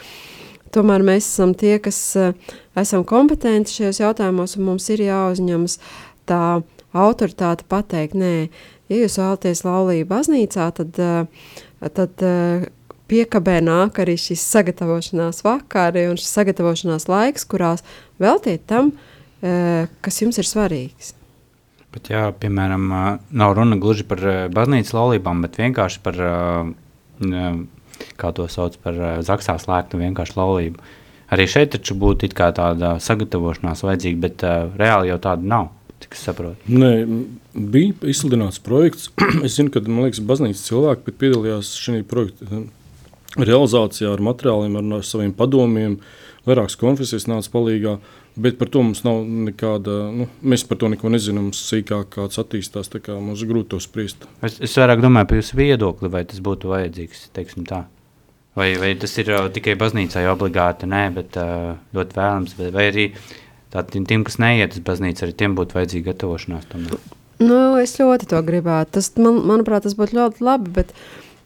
Tomēr 0.74 1.04
mēs 1.06 1.26
esam 1.26 1.54
tie, 1.56 1.76
kas 1.82 1.98
uh, 2.20 2.32
esam 2.78 3.04
kompetenti 3.08 3.72
šajos 3.78 4.02
jautājumos, 4.02 4.56
un 4.58 4.66
mums 4.68 4.88
ir 4.92 5.04
jāuzņemas 5.06 5.78
tā 6.28 6.42
autoritāte 6.96 7.66
pateikt, 7.68 8.16
nē, 8.18 8.32
ja 8.92 9.02
jūs 9.02 9.18
vēlaties 9.20 9.64
laulību 9.66 10.08
baznīcā, 10.10 10.68
tad, 10.76 11.00
uh, 11.00 11.54
tad 11.96 12.24
uh, 12.26 12.66
piekabē 13.08 13.58
nāk 13.64 14.02
arī 14.04 14.18
šis 14.20 14.44
sagatavošanās 14.52 15.40
vakari 15.46 16.08
un 16.10 16.18
šis 16.20 16.34
sagatavošanās 16.40 17.08
laiks, 17.08 17.46
kurās 17.48 17.84
veltiet 18.20 18.66
tam, 18.68 18.92
kas 19.38 20.16
jums 20.20 20.36
ir 20.42 20.44
svarīgs. 20.44 21.12
Bet, 21.94 22.10
jā, 22.12 22.26
piemēram, 22.42 22.84
nav 23.30 23.54
runa 23.56 23.78
gluži 23.80 24.04
par 24.04 24.20
baznīcas 24.52 24.92
laulībām, 24.92 25.40
bet 25.46 25.56
vienkārši 25.62 26.02
par 26.04 26.18
kā 28.20 28.32
to 28.36 28.48
sauc 28.52 28.78
par 28.82 28.98
uh, 28.98 29.10
zaksā 29.24 29.58
slēgtu 29.62 30.00
vienkārši 30.00 30.38
laulību. 30.38 30.86
Arī 31.34 31.44
šeit 31.50 31.74
taču 31.74 31.96
būtu 31.98 32.30
tāda 32.36 32.94
sagatavošanās 33.04 33.84
vajadzīga, 33.84 34.22
bet 34.22 34.46
uh, 34.46 34.70
reāli 34.80 35.12
jau 35.12 35.18
tāda 35.28 35.44
nav. 35.54 35.68
Cik 35.98 36.14
es 36.14 36.22
saprotu? 36.28 36.70
Nē, 36.70 36.92
bija 37.54 37.94
izsludināts 38.12 38.62
projekts. 38.62 39.10
es 39.46 39.58
zinu, 39.58 39.72
ka 39.74 39.82
man 39.86 40.06
liekas, 40.06 40.22
baznīcas 40.24 40.66
cilvēki 40.68 41.14
piedalījās 41.18 41.74
šajā 41.82 42.06
projekta 42.08 42.62
realizācijā 43.38 44.12
ar 44.14 44.22
materiāliem, 44.24 44.78
ar, 44.78 44.88
ar 45.00 45.06
saviem 45.06 45.34
padomiem. 45.36 45.98
Vairākas 46.48 46.78
konfesijas 46.80 47.26
nāca 47.28 47.50
palīdzīgā. 47.52 47.98
Bet 48.38 48.58
par 48.60 48.70
to 48.70 48.84
mums 48.86 49.02
nav 49.02 49.24
nekāda. 49.48 49.96
Nu, 50.14 50.28
mēs 50.46 50.62
par 50.68 50.78
to 50.78 50.90
neko 50.92 51.10
nezinām. 51.10 51.50
Sīkāk 51.56 52.12
kāds 52.14 52.38
attīstās, 52.38 52.90
tā 52.92 53.00
kā 53.02 53.16
mums 53.18 53.42
grūti 53.48 53.72
to 53.74 53.80
spriest. 53.82 54.28
Es, 54.46 54.60
es 54.62 54.76
vairāk 54.78 55.02
domāju 55.02 55.32
par 55.32 55.40
jūsu 55.40 55.58
viedokli, 55.58 56.10
vai 56.12 56.22
tas 56.28 56.38
būtu 56.44 56.70
vajadzīgs. 56.70 57.26
Vai, 58.58 58.72
vai 58.78 58.94
tas 58.98 59.12
ir 59.18 59.28
uh, 59.34 59.50
tikai 59.54 59.74
baznīcai 59.78 60.24
obligāti? 60.30 60.86
Nē, 60.90 61.04
bet 61.14 61.38
uh, 61.38 61.76
ļoti 61.94 62.18
vēlams. 62.18 62.56
Vai, 62.58 62.70
vai 62.74 62.88
arī 62.92 63.06
tādiem, 63.74 64.06
tiem, 64.08 64.24
kas 64.26 64.38
neiet 64.42 64.78
uz 64.78 64.82
baznīcu, 64.86 65.26
arī 65.26 65.36
tiem 65.38 65.58
būtu 65.58 65.78
vajadzīga 65.78 66.12
gatavošanās. 66.12 66.66
Tomēr. 66.70 66.98
Nu, 67.42 67.58
es 67.78 67.94
ļoti 68.00 68.30
to 68.32 68.40
gribētu. 68.46 68.96
Tas, 68.98 69.12
man, 69.18 69.42
manuprāt, 69.46 69.86
tas 69.86 69.94
būtu 69.98 70.18
ļoti 70.18 70.46
labi. 70.46 70.72
Bet, 70.78 70.94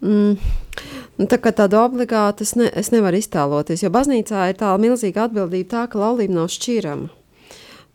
mm, 0.02 0.52
nu, 1.20 1.28
tā 1.30 1.38
kā 1.42 1.54
tādu 1.56 1.80
obligāti 1.80 2.46
es, 2.46 2.56
ne, 2.58 2.68
es 2.78 2.92
nevaru 2.94 3.20
iztēloties, 3.22 3.84
jo 3.84 3.92
baznīcā 3.94 4.48
ir 4.50 4.58
tā 4.60 4.72
milzīga 4.82 5.28
atbildība, 5.28 5.70
tā, 5.70 5.86
ka 5.92 6.02
laulība 6.02 6.40
nav 6.40 6.50
šķirama. 6.52 7.08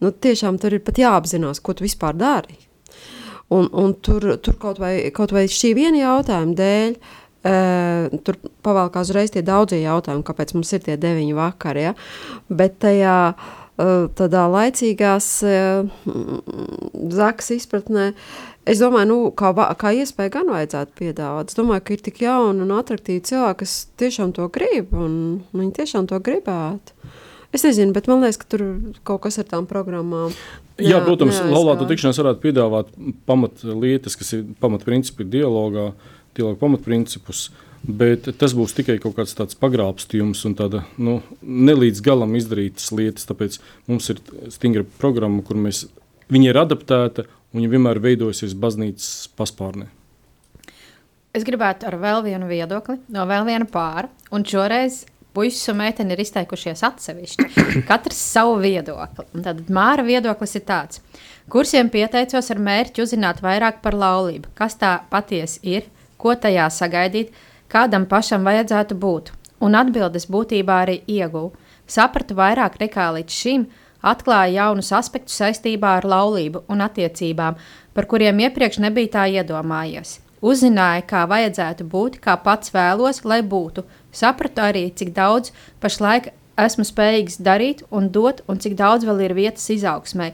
Nu, 0.04 0.14
tiešām 0.14 0.60
tur 0.62 0.78
ir 0.78 0.84
pat 0.86 1.00
jāapzinās, 1.02 1.62
ko 1.62 1.74
tu 1.74 1.86
vispār 1.86 2.18
dari. 2.18 2.60
Un, 3.54 3.70
un 3.72 3.94
tur, 4.04 4.36
tur 4.44 4.58
kaut, 4.60 4.82
vai, 4.82 5.10
kaut 5.16 5.32
vai 5.34 5.48
šī 5.50 5.72
viena 5.78 6.04
jautājuma 6.04 6.58
dēļ 6.58 7.00
Uh, 7.48 8.10
tur 8.26 8.36
pavēlkās 8.66 9.12
uzreiz 9.12 9.30
tie 9.32 9.44
daudzie 9.46 9.78
jautājumi, 9.84 10.26
kāpēc 10.26 10.56
mums 10.56 10.74
ir 10.74 10.82
tie 10.84 10.96
deviņi 11.00 11.36
vakari. 11.38 11.84
Ja? 11.86 11.94
Bet 12.50 12.80
tajā 12.82 13.18
uh, 13.38 14.08
tādā 14.18 14.48
laicīgās 14.52 15.28
uh, 15.46 15.86
zakas 17.14 17.54
izpratnē, 17.56 18.10
es 18.68 18.82
domāju, 18.84 19.08
nu, 19.10 19.18
kā, 19.38 19.52
kā 19.80 19.94
iespēja 19.96 20.34
gan 20.40 20.52
vajadzētu 20.54 20.98
piedāvāt. 21.00 21.52
Es 21.52 21.58
domāju, 21.58 21.86
ka 21.88 21.96
ir 21.96 22.04
tik 22.06 22.22
jauni 22.24 22.66
un 22.66 22.74
attraktīvi 22.76 23.24
cilvēki, 23.30 23.60
kas 23.64 23.78
tiešām 24.02 24.34
to 24.38 24.48
grib, 24.54 24.94
un 24.96 25.18
viņi 25.56 25.74
tiešām 25.80 26.10
to 26.12 26.20
gribētu. 26.24 26.96
Es 27.56 27.64
nezinu, 27.64 27.94
bet 27.96 28.10
man 28.12 28.22
liekas, 28.22 28.42
ka 28.42 28.50
tur 28.52 28.66
kaut 29.08 29.24
kas 29.24 29.40
ar 29.40 29.48
tām 29.48 29.68
programmām. 29.70 30.34
Jā, 30.78 30.98
jā 30.98 31.04
protams, 31.06 31.40
laulāto 31.48 31.88
tikšanās 31.90 32.20
varētu 32.22 32.44
piedāvāt 32.44 32.92
pamatlietas, 33.30 34.18
kas 34.20 34.36
ir 34.38 34.44
pamatprincipi 34.62 35.28
dialogā. 35.38 35.94
Dialogu 36.38 36.60
pamatprincipus. 36.62 37.48
Bet 37.88 38.28
tas 38.38 38.54
būs 38.58 38.76
tikai 38.78 38.98
kaut 39.02 39.16
kāds 39.18 39.34
tāds 39.38 39.58
pagrābstījums 39.58 40.44
un 40.50 40.54
tāda 40.60 40.84
nu, 41.02 41.22
nelīdz 41.42 42.02
galam 42.06 42.36
izdarītas 42.38 42.92
lietas. 42.94 43.26
Tāpēc 43.30 43.58
mums 43.90 44.12
ir 44.12 44.22
stingra 44.54 44.84
programma, 45.00 45.42
kur 45.46 45.58
mēs, 45.62 45.86
viņa 46.34 46.52
ir 46.52 46.60
adaptēta 46.62 47.26
viņa 47.56 47.70
vienmēr 47.72 48.02
veidojasies 48.04 48.56
baznīcas 48.58 49.30
paspārnē. 49.38 49.88
Es 51.38 51.46
gribētu 51.46 51.86
ar 51.86 52.00
vēl 52.02 52.24
vienu 52.26 52.48
viedokli 52.50 52.98
no 53.14 53.28
vēl 53.30 53.46
viena 53.46 53.68
pāra, 53.70 54.10
un 54.34 54.46
šoreiz 54.48 55.04
puisis 55.38 55.70
un 55.70 55.78
meitene 55.78 56.16
ir 56.16 56.24
izteikušies 56.24 56.82
atsevišķi. 56.88 57.48
Katrs 57.90 58.18
savu 58.34 58.56
viedokli. 58.64 59.28
Un 59.38 59.46
tad 59.46 59.68
Māra 59.74 60.06
viedoklis 60.08 60.58
ir 60.58 60.66
tāds. 60.66 61.04
Kursiem 61.52 61.92
pieteicos 61.94 62.50
ar 62.54 62.62
mērķi 62.64 63.04
uzzināt 63.06 63.44
vairāk 63.46 63.84
par 63.84 63.96
laulību, 63.96 64.50
kas 64.58 64.80
tā 64.82 64.98
patiesi 65.12 65.62
ir, 65.76 65.86
ko 66.18 66.34
tajā 66.34 66.66
sagaidīt, 66.74 67.36
kādam 67.72 68.08
pašam 68.10 68.48
vajadzētu 68.48 68.98
būt, 68.98 69.32
un 69.62 69.78
atbildes 69.78 70.26
būtībā 70.34 70.82
arī 70.88 70.98
ieguvu. 71.06 71.54
Sapratu 71.88 72.36
vairāk 72.36 72.82
nekā 72.82 73.12
līdz 73.20 73.38
šim, 73.42 73.68
atklāja 74.02 74.64
jaunus 74.64 74.92
aspektus 74.94 75.38
saistībā 75.42 75.98
ar 76.00 76.08
laulību 76.08 76.64
un 76.68 76.82
attiecībām, 76.86 77.58
par 77.94 78.06
kuriem 78.06 78.40
iepriekš 78.46 78.82
nebija 78.84 79.14
tā 79.18 79.28
iedomājies. 79.40 80.20
Uzzināja, 80.42 81.02
kā 81.10 81.24
vajadzētu 81.30 81.88
būt, 81.90 82.20
kā 82.22 82.36
pats 82.38 82.74
vēlos, 82.74 83.24
lai 83.26 83.42
būtu. 83.42 83.84
Sapratu 84.14 84.62
arī, 84.68 84.84
cik 84.94 85.16
daudz 85.16 85.54
pašlaik 85.82 86.30
esmu 86.58 86.86
spējīgs 86.86 87.40
darīt 87.42 87.82
un 87.90 88.12
dot, 88.14 88.44
un 88.48 88.62
cik 88.62 88.78
daudz 88.78 89.06
vēl 89.08 89.26
ir 89.26 89.34
vietas 89.38 89.66
izaugsmai. 89.74 90.34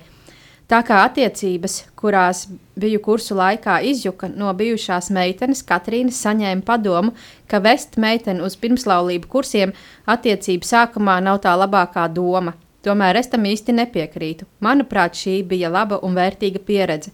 Tā 0.68 0.80
kā 0.88 1.02
attiecības, 1.06 1.84
kurās 2.00 2.46
biju 2.80 3.02
kursu 3.04 3.36
laikā 3.36 3.82
izjuka 3.84 4.30
no 4.32 4.52
bijušās 4.58 5.10
meitenes, 5.14 5.62
Katrīnas 5.68 6.22
saņēma 6.24 6.64
padomu, 6.66 7.12
ka 7.52 7.60
vest 7.64 8.00
meiteni 8.00 8.44
uz 8.44 8.56
pirmslaulību 8.60 9.30
kursiem 9.30 9.76
attiecību 10.10 10.68
sākumā 10.68 11.20
nav 11.24 11.42
tā 11.44 11.54
labākā 11.60 12.08
doma. 12.16 12.56
Tomēr 12.84 13.20
es 13.22 13.32
tam 13.32 13.46
īsti 13.48 13.76
nepiekrītu. 13.78 14.48
Manuprāt, 14.64 15.16
šī 15.16 15.38
bija 15.48 15.72
laba 15.72 16.02
un 16.04 16.18
vērtīga 16.18 16.60
pieredze. 16.68 17.14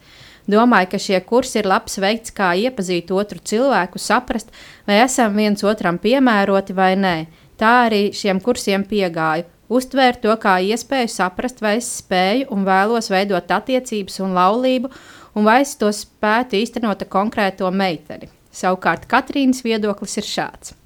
Domāju, 0.50 0.90
ka 0.94 1.00
šie 1.02 1.20
kursi 1.30 1.60
ir 1.62 1.70
labs 1.70 2.00
veids, 2.02 2.34
kā 2.34 2.56
iepazīt 2.58 3.12
otru 3.14 3.38
cilvēku, 3.38 4.02
saprast, 4.02 4.50
vai 4.90 5.04
esam 5.04 5.38
viens 5.38 5.62
otram 5.62 6.02
piemēroti 6.02 6.74
vai 6.74 6.96
nē. 6.98 7.16
Tā 7.60 7.76
arī 7.86 8.10
šiem 8.16 8.42
kursiem 8.42 8.88
piegāju 8.90 9.46
uztvērt 9.70 10.24
to 10.26 10.34
kā 10.42 10.58
iespēju 10.66 11.12
saprast, 11.14 11.62
vai 11.62 11.78
es 11.80 11.90
spēju 12.02 12.50
un 12.56 12.66
vēlos 12.68 13.12
veidot 13.14 13.52
attiecības 13.60 14.20
un 14.26 14.36
laulību, 14.38 14.92
un 15.38 15.48
vai 15.48 15.62
es 15.64 15.76
to 15.80 15.92
spētu 15.94 16.60
īstenot 16.60 17.06
ar 17.06 17.14
konkrēto 17.14 17.70
meiteni. 17.72 18.32
Savukārt 18.50 19.06
Katrīnas 19.10 19.62
viedoklis 19.64 20.18
ir 20.18 20.26
šāds. 20.26 20.79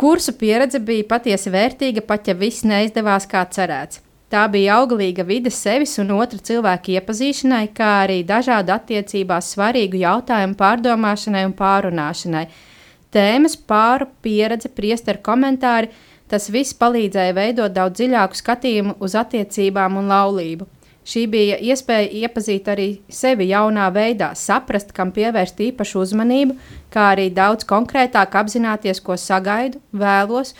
Kursu 0.00 0.32
pieredze 0.40 0.80
bija 0.80 1.04
patiesi 1.08 1.52
vērtīga, 1.52 2.00
pat 2.08 2.30
ja 2.30 2.34
viss 2.34 2.64
neizdevās 2.64 3.26
kā 3.28 3.44
cerēts. 3.52 4.00
Tā 4.30 4.46
bija 4.48 4.78
auglīga 4.80 5.26
vide 5.26 5.50
sevis 5.52 5.96
un 6.00 6.14
otra 6.16 6.38
cilvēka 6.38 6.94
iepazīšanai, 6.94 7.64
kā 7.76 7.88
arī 8.04 8.20
dažādu 8.24 8.72
attiecībās 8.72 9.50
svarīgu 9.56 10.00
jautājumu 10.00 10.56
pārdomāšanai 10.60 11.42
un 11.48 11.56
pārunāšanai. 11.58 12.46
Tēmas, 13.10 13.58
pāru 13.58 14.08
pieredze, 14.22 14.70
priesteru 14.72 15.20
komentāri– 15.26 15.90
Tas 16.30 16.46
viss 16.54 16.76
palīdzēja 16.78 17.34
veidot 17.34 17.72
daudz 17.74 17.98
dziļāku 17.98 18.38
skatījumu 18.38 18.94
uz 19.02 19.16
attiecībām 19.18 19.96
un 19.98 20.12
laulību. 20.12 20.68
Šī 21.10 21.24
bija 21.26 21.56
iespēja 21.58 22.06
iepazīt 22.22 22.68
arī 22.70 22.88
sevi 23.10 23.48
jaunā 23.50 23.88
veidā, 23.90 24.30
saprast, 24.38 24.92
kam 24.94 25.10
pievērst 25.10 25.58
īpašu 25.66 26.04
uzmanību, 26.04 26.54
kā 26.94 27.08
arī 27.16 27.26
daudz 27.34 27.66
konkrētāk 27.66 28.36
apzināties, 28.38 29.02
ko 29.02 29.16
sagaidu, 29.18 29.80
vēlos 29.90 30.54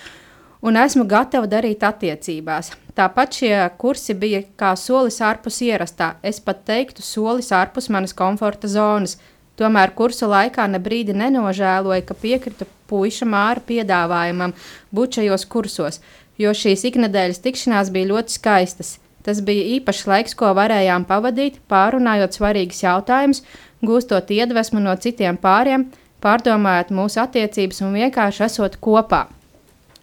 un 0.66 0.76
esmu 0.80 1.06
gatava 1.06 1.46
darīt 1.46 1.86
attiecībās. 1.86 2.72
Tāpat 2.98 3.38
šie 3.38 3.54
kursi 3.78 4.16
bija 4.18 4.42
kā 4.58 4.72
solis 4.76 5.20
ārpus 5.22 5.62
ierastā, 5.62 6.16
es 6.26 6.42
pat 6.42 6.64
teiktu, 6.66 7.04
solis 7.06 7.52
ārpus 7.54 7.86
manas 7.88 8.16
komforta 8.16 8.68
zonas, 8.68 9.20
Tomēr 9.60 9.90
kursa 9.92 10.24
laikā 10.30 10.64
ne 10.72 10.78
brīdi 10.80 11.12
nenožēloja, 11.12 12.00
ka 12.08 12.14
piekrita 12.16 12.64
puika 12.88 13.26
māra 13.28 13.60
piedāvājumam 13.68 14.54
būt 14.96 15.18
šajos 15.18 15.44
kursos, 15.52 16.00
jo 16.40 16.54
šīs 16.56 16.86
iknedēļas 16.88 17.42
tikšanās 17.44 17.92
bija 17.92 18.08
ļoti 18.14 18.38
skaistas. 18.38 18.94
Tas 19.26 19.42
bija 19.44 19.66
īpašs 19.76 20.06
laiks, 20.08 20.36
ko 20.38 20.52
varējām 20.56 21.04
pavadīt, 21.08 21.58
pārunājot 21.68 22.38
svarīgus 22.38 22.84
jautājumus, 22.84 23.42
gūstot 23.84 24.30
iedvesmu 24.32 24.80
no 24.80 24.94
citiem 24.96 25.36
pāriem, 25.40 25.88
pārdomājot 26.24 26.94
mūsu 26.96 27.20
attiecības 27.24 27.82
un 27.84 27.98
vienkārši 28.00 28.46
esot 28.48 28.80
kopā. 28.80 29.26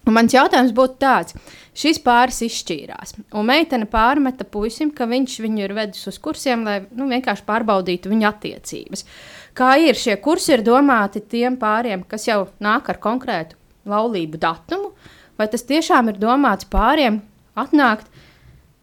Un 0.07 0.15
mans 0.15 0.31
jautājums 0.31 0.71
būtu 0.75 1.01
tāds: 1.01 1.35
šis 1.77 1.99
pāris 2.03 2.39
izšķīrās, 2.45 3.17
un 3.35 3.49
meitene 3.49 3.89
pārmeta 3.91 4.47
puisim, 4.47 4.93
ka 4.95 5.07
viņš 5.09 5.39
viņu 5.43 5.65
ir 5.65 5.73
vedis 5.75 6.07
uz 6.07 6.19
kursiem, 6.23 6.63
lai 6.63 6.79
nu, 6.95 7.09
vienkārši 7.11 7.43
pārbaudītu 7.47 8.13
viņa 8.13 8.29
attiecības. 8.31 9.03
Kā 9.57 9.73
ir 9.81 9.99
šie 9.99 10.15
kursi, 10.23 10.53
ir 10.55 10.63
domāti 10.63 11.23
tiem 11.25 11.57
pāriem, 11.59 12.05
kas 12.07 12.29
jau 12.29 12.45
nāk 12.63 12.87
ar 12.93 13.01
konkrētu 13.03 13.57
laulību 13.89 14.39
datumu, 14.39 14.93
vai 15.37 15.49
tas 15.51 15.65
tiešām 15.67 16.13
ir 16.13 16.21
domāts 16.21 16.69
pāriem 16.71 17.19
atnākt, 17.57 18.07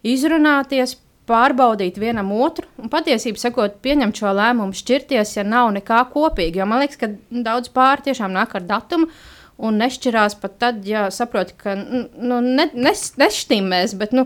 izrunāties, 0.04 0.98
pārbaudīt 1.28 1.96
vienam 2.00 2.32
otru 2.36 2.68
un 2.80 2.90
patiesībā 2.92 3.40
sakot, 3.40 3.78
pieņemt 3.84 4.20
šo 4.20 4.32
lēmumu, 4.36 4.76
šķirties, 4.76 5.38
ja 5.38 5.44
nav 5.48 5.70
nekā 5.76 6.02
kopīga. 6.12 6.60
Jo 6.60 6.68
man 6.68 6.84
liekas, 6.84 7.00
ka 7.00 7.10
daudz 7.30 7.72
pāri 7.74 8.10
tiešām 8.10 8.34
nāk 8.34 8.56
ar 8.58 8.66
datumu. 8.68 9.08
Un 9.64 9.78
nešķirās 9.78 10.34
pat 10.42 10.56
tad, 10.58 10.80
ja 10.88 11.06
saproti, 11.14 11.54
ka 11.54 11.76
nu, 11.78 12.40
ne, 12.42 12.66
nes, 12.74 13.04
nešķīmēs, 13.20 13.94
bet 14.00 14.10
nu, 14.16 14.24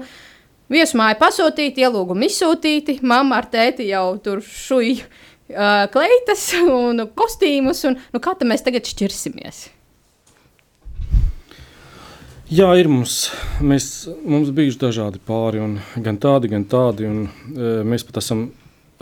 viesmāja 0.72 1.18
pasūtīti, 1.20 1.84
ielūgumu 1.84 2.24
izsūtīti, 2.30 2.96
mamma 3.04 3.42
ar 3.42 3.50
tēti 3.52 3.90
jau 3.90 4.06
tur 4.24 4.40
šuju 4.40 5.02
uh, 5.04 5.84
kleitas 5.92 6.48
un 6.62 7.10
kostīmus. 7.12 7.84
Un, 7.90 8.00
nu, 8.14 8.24
kā 8.24 8.38
mēs 8.48 8.64
tagad 8.64 8.88
šķirsimies? 8.88 9.66
Jā, 12.48 12.70
ir 12.80 12.88
mums, 12.88 13.28
mēs, 13.60 14.08
mums 14.24 14.48
bijuši 14.56 14.80
dažādi 14.80 15.20
pāri, 15.28 15.60
un 15.60 15.76
gan 16.04 16.16
tādi, 16.20 16.48
gan 16.48 16.64
tādi. 16.64 17.04
Un, 17.04 17.26
e, 17.52 17.74
mēs 17.84 18.06
pat 18.08 18.22
esam 18.22 18.46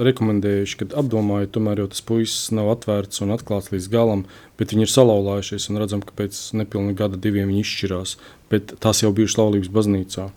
rekomendējuši, 0.02 0.80
ka 0.80 0.88
apdomājot, 1.00 1.54
tomēr 1.54 1.84
jau 1.84 1.86
tas 1.92 2.02
puisis 2.04 2.50
nav 2.56 2.72
atvērts 2.74 3.22
un 3.24 3.32
atklāts 3.36 3.70
līdz 3.72 3.86
galam, 3.92 4.26
bet 4.58 4.74
viņi 4.74 4.84
ir 4.88 4.92
salauzājušies 4.92 5.70
un 5.70 5.80
redzam, 5.80 6.02
ka 6.04 6.16
pēc 6.18 6.40
nepilna 6.58 6.96
gada 6.98 7.16
diviem 7.16 7.52
viņi 7.52 7.62
izšķirās. 7.62 8.16
Bet 8.52 8.76
tās 8.82 9.04
jau 9.04 9.14
bijušas 9.14 9.38
laulības 9.40 9.72
baznīcā. 9.78 10.28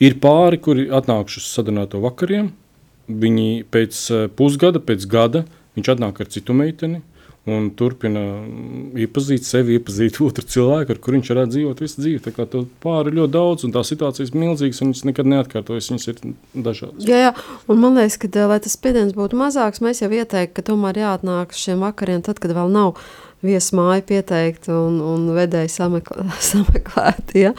Ir 0.00 0.16
pāri, 0.22 0.62
kuri 0.62 0.86
atnākuši 0.96 1.42
uz 1.42 1.50
sadarbināto 1.50 2.00
vakariem, 2.06 2.54
Viņi 3.10 3.64
pēc 3.70 4.00
eh, 4.14 4.26
pusgada, 4.36 4.80
pēc 4.82 5.06
gada, 5.10 5.44
viņš 5.78 5.94
atnāk 5.94 6.20
ar 6.22 6.28
citu 6.30 6.54
meiteni 6.56 7.02
un 7.48 7.70
turpina 7.76 8.22
iepazīt 9.00 9.46
sevi, 9.48 9.78
iepazīt 9.78 10.18
otru 10.26 10.44
cilvēku, 10.44 10.94
ar 10.94 11.00
kuriem 11.02 11.22
viņš 11.22 11.32
varētu 11.32 11.54
dzīvot 11.54 11.82
visu 11.84 12.02
dzīvi. 12.02 12.22
Tā 12.26 12.34
kā 12.36 12.46
to 12.50 12.66
pāri 12.84 13.14
ļoti 13.16 13.34
daudz, 13.36 13.64
un 13.66 13.74
tās 13.76 13.92
situācijas 13.92 14.34
milzīgas, 14.36 14.82
un 14.82 14.92
viņas 14.92 15.06
nekad 15.08 15.30
neatkārtojas. 15.32 15.90
Viņas 15.92 16.10
ir 16.12 16.20
dažādas. 16.68 17.08
Jā, 17.08 17.22
jā, 17.28 17.32
un 17.70 17.80
man 17.80 17.96
liekas, 18.00 18.20
ka, 18.20 18.30
lai 18.50 18.60
tas 18.62 18.76
spiediens 18.76 19.16
būtu 19.16 19.40
mazāks, 19.40 19.82
mēs 19.84 20.04
jau 20.04 20.12
ieteiktu, 20.12 20.56
ka 20.58 20.68
tomēr 20.72 21.00
jāatnāk 21.00 21.56
uz 21.56 21.64
šiem 21.64 21.82
vakariem, 21.86 22.24
tad, 22.26 22.42
kad 22.42 22.54
vēl 22.56 22.72
nav 22.74 23.00
viesmāju 23.44 24.04
pieteikt 24.10 24.68
un, 24.72 24.98
un 25.04 25.24
vedēju 25.36 25.72
sameklē, 25.72 26.26
sameklēt. 26.50 27.34
Ja? 27.38 27.54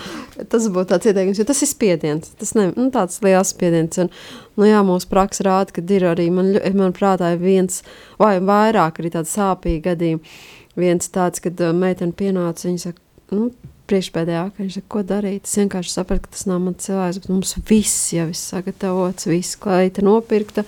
Tas 0.52 0.68
būtu 0.70 0.92
tāds 0.94 1.10
ieteikums, 1.10 1.42
jo 1.42 1.48
tas 1.50 1.64
ir 1.66 1.72
spiediens. 1.72 2.34
Tas 2.40 2.54
ir 2.56 2.72
nu, 2.78 2.90
tāds 2.94 3.18
liels 3.26 3.54
spiediens. 3.56 3.98
Un, 4.04 4.12
nu, 4.60 4.68
jā, 4.70 4.84
mūsu 4.86 5.10
praksa 5.12 5.48
rāda, 5.50 5.74
ka 5.76 5.86
ir 5.96 6.06
arī, 6.12 6.30
man, 6.34 6.54
man 6.78 6.96
prātā, 6.98 7.34
viens 7.40 7.82
vai 8.22 8.36
vairāk 8.44 9.02
arī 9.02 9.14
tādi 9.18 9.34
sāpīgi 9.34 9.86
gadījumi. 9.90 10.36
Viens 10.80 11.12
tāds, 11.12 11.42
kad 11.44 11.60
uh, 11.60 11.74
meitene 11.76 12.16
pienāca, 12.16 12.70
viņa 12.70 12.86
saka, 12.86 13.02
nu, 13.36 13.50
priekšpēdējā, 13.92 14.46
ka 14.54 14.64
viņš 14.64 14.78
saka, 14.78 14.90
ko 14.94 15.02
darīt. 15.08 15.50
Es 15.50 15.58
vienkārši 15.60 15.92
sapratu, 15.98 16.28
ka 16.28 16.38
tas 16.38 16.46
nav 16.48 16.62
mans 16.64 16.86
cilvēks, 16.86 17.20
bet 17.24 17.34
mums 17.34 17.58
viss 17.68 18.14
jau 18.16 18.30
ir 18.32 18.38
sagatavots, 18.40 19.28
viss 19.28 19.60
klaita 19.60 20.06
nopirkta. 20.06 20.64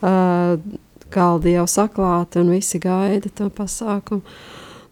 Uh, 0.00 0.54
galdi 1.12 1.56
jau 1.56 1.66
saklāti 1.70 2.40
un 2.42 2.52
visi 2.54 2.80
gaida 2.82 3.32
to 3.34 3.48
pasākumu. 3.54 4.22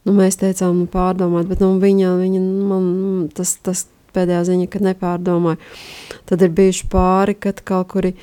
Nu, 0.07 0.15
mēs 0.17 0.39
teicām, 0.41 0.85
nu, 0.85 0.89
pārdomāt, 0.89 1.49
bet 1.51 1.61
nu, 1.61 1.75
viņa, 1.83 2.15
viņa 2.21 2.43
man 2.71 2.85
tas, 3.37 3.57
tas 3.65 3.87
pēdējā 4.17 4.45
ziņa, 4.49 4.69
ka 4.73 4.81
nepārdomāja. 4.87 5.59
Tad 6.29 6.45
ir 6.45 6.53
bijuši 6.57 6.87
pāri, 6.93 7.37
kad 7.37 7.61
kaut 7.67 7.91
kuri 7.93 8.15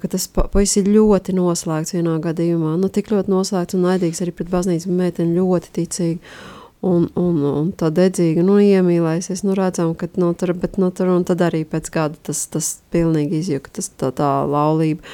ka 0.00 0.08
tas 0.08 0.24
puisis 0.28 0.80
ir 0.80 0.88
ļoti 0.92 1.34
noslēgts 1.36 1.92
vienā 1.96 2.16
gadījumā. 2.24 2.76
Nu, 2.80 2.88
tik 2.92 3.10
ļoti 3.12 3.32
noslēgts 3.32 3.76
un 3.76 3.84
naidīgs 3.88 4.22
arī 4.24 4.32
pret 4.36 4.48
baznīcu, 4.52 4.88
un 4.88 5.00
meitene 5.02 5.36
ļoti 5.36 5.72
ticīga. 5.76 6.34
Un, 6.82 7.04
un, 7.14 7.36
un 7.46 7.68
tā 7.78 7.92
dedzīga, 7.94 8.42
nu, 8.42 8.56
iemīlējusies, 8.58 9.44
nu, 9.46 9.54
redzam, 9.54 9.92
ka, 9.94 10.08
nu, 10.18 10.32
tur, 10.34 10.50
bet, 10.58 10.80
nu, 10.82 10.88
tur, 10.90 11.12
un 11.14 11.22
tad 11.28 11.44
arī 11.46 11.60
pēc 11.68 11.92
gada 11.94 12.18
tas, 12.26 12.40
tas 12.50 12.72
pilnīgi 12.90 13.38
izjuka, 13.38 13.70
tas 13.78 13.92
tā, 13.94 14.10
tā 14.18 14.30
laulība. 14.50 15.06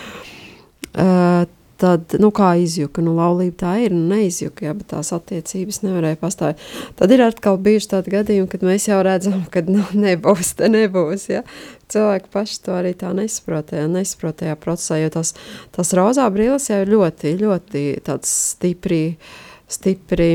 Uh, 0.97 1.45
tad, 1.79 2.15
nu, 2.19 2.31
kā 2.35 2.53
izjuka, 2.59 3.03
nu, 3.05 3.15
laulība 3.19 3.57
tā 3.63 3.73
ir, 3.85 3.95
nu, 3.95 4.03
neizjuka, 4.11 4.67
jā, 4.67 4.75
bet 4.79 4.91
tās 4.93 5.13
attiecības 5.15 5.81
nevarēja 5.85 6.19
pastāvēt. 6.21 6.63
Tad 6.99 7.15
ir 7.15 7.23
atkal 7.25 7.59
bijuši 7.63 7.91
tādi 7.95 8.15
gadījumi, 8.17 8.51
kad 8.53 8.67
mēs 8.67 8.89
jau 8.91 8.99
redzam, 9.07 9.45
ka, 9.53 9.63
nu, 9.69 9.85
nebūs, 10.07 10.55
te 10.59 10.71
nebūs, 10.73 11.29
jā. 11.31 11.45
Cilvēki 11.89 12.33
paši 12.35 12.61
to 12.67 12.75
arī 12.77 12.93
tā 12.99 13.15
nesaprotēja, 13.17 13.87
nesaprotējā 13.95 14.59
procesā, 14.61 14.99
jo 15.01 15.13
tas, 15.15 15.35
tas 15.75 15.95
rozā 15.97 16.27
brīlis 16.35 16.69
jau 16.73 16.83
ir 16.83 16.93
ļoti, 16.93 17.37
ļoti 17.41 17.85
tāds 18.09 18.35
stipri, 18.53 19.03
stipri, 19.71 20.33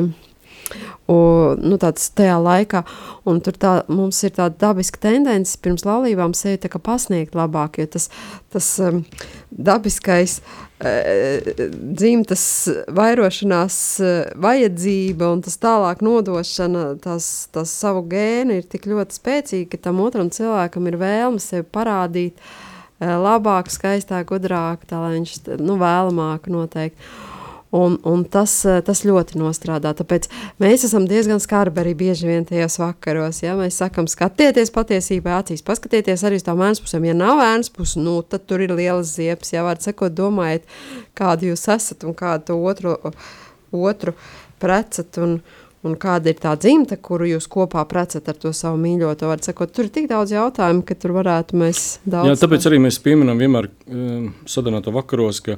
Un, 1.12 1.60
nu, 1.60 1.76
tāds 1.82 2.06
tajā 2.16 2.38
laikā, 2.40 2.84
un 3.28 3.42
tur 3.44 3.58
tā, 3.60 3.74
mums 3.92 4.22
ir 4.24 4.32
tāda 4.38 4.56
dabiska 4.70 5.02
tendence 5.04 5.58
pirms 5.60 5.84
laulībām 5.84 6.32
sevi 6.38 6.72
pasniegt 6.80 7.36
labāk, 7.36 7.82
jo 7.82 7.90
tas, 7.98 8.10
tas 8.56 8.70
um, 8.80 9.02
dabiskais 9.52 10.38
uh, 10.40 11.52
dzimtas 11.76 12.46
vairošanās 12.88 13.80
uh, 14.00 14.14
vajadzība 14.40 15.34
un 15.36 15.44
tas 15.44 15.60
tālāk 15.60 16.04
nodošana, 16.06 16.86
tas, 17.04 17.50
tas 17.52 17.74
savu 17.84 18.06
gēnu 18.08 18.62
ir 18.62 18.70
tik 18.72 18.88
ļoti 18.88 19.20
spēcīgi, 19.20 19.70
ka 19.74 19.82
tam 19.90 20.00
otram 20.06 20.32
cilvēkam 20.32 20.88
ir 20.88 21.00
vēlme 21.04 21.44
sevi 21.44 21.68
parādīt 21.68 22.40
uh, 22.40 23.20
labāk, 23.20 23.68
skaistāk, 23.74 24.30
gudrāk, 24.32 24.88
tā 24.88 25.04
lai 25.04 25.18
viņš, 25.18 25.38
nu, 25.60 25.78
vēlamāk 25.84 26.48
noteikti. 26.48 27.12
Un, 27.74 27.96
un 28.06 28.22
tas, 28.30 28.52
eh, 28.70 28.84
tas 28.86 29.00
ļoti 29.02 29.40
nostrādā. 29.42 29.96
Tāpēc 29.98 30.28
mēs 30.62 30.84
esam 30.86 31.08
diezgan 31.10 31.40
skarbi 31.42 31.82
arī 31.82 31.96
bieži 31.98 32.28
vien 32.30 32.46
tajos 32.46 32.78
vakaros. 32.78 33.40
Ja? 33.42 33.56
Mēs 33.58 33.80
sakām, 33.82 34.06
skatieties 34.06 34.70
patiesībā 34.76 35.40
acīs, 35.40 35.66
paskatieties 35.66 36.22
arī 36.22 36.38
uz 36.38 36.46
tām 36.46 36.62
ēnas 36.62 36.84
pusēm. 36.84 37.08
Ja 37.10 37.18
nav 37.18 37.42
ēnas 37.42 37.74
puses, 37.74 37.98
nu, 37.98 38.20
tad 38.22 38.46
tur 38.46 38.62
ir 38.62 38.76
lielas 38.78 39.16
ziepes. 39.16 39.56
Ja 39.56 39.66
var 39.66 39.82
sakot, 39.82 40.14
domājiet, 40.14 40.70
kādu 41.18 41.50
jūs 41.50 41.66
esat 41.74 42.06
un 42.06 42.14
kādu 42.14 42.62
otru, 42.62 42.94
otru 43.74 44.14
precat. 44.62 45.18
Un, 45.26 45.40
un 45.84 45.98
kāda 46.00 46.30
ir 46.30 46.38
tā 46.46 46.54
dzimta, 46.54 47.02
kuru 47.02 47.26
jūs 47.34 47.50
kopā 47.52 47.82
precat 47.90 48.30
ar 48.30 48.38
to 48.38 48.54
savu 48.54 48.78
mīļoto. 48.86 49.34
Sakot, 49.50 49.74
tur 49.74 49.90
ir 49.90 49.96
tik 49.98 50.12
daudz 50.14 50.38
jautājumu, 50.38 50.86
ka 50.86 50.94
tur 50.94 51.18
varētu 51.18 51.58
mēs 51.58 51.86
daudz. 52.06 52.30
Jā, 52.30 52.42
tāpēc 52.46 52.70
arī 52.70 52.86
mēs 52.86 53.02
pieminam 53.02 53.42
vienmēr 53.42 53.74
um, 53.90 54.30
sadarbināto 54.46 54.94
vakaros, 54.94 55.42
ka 55.42 55.58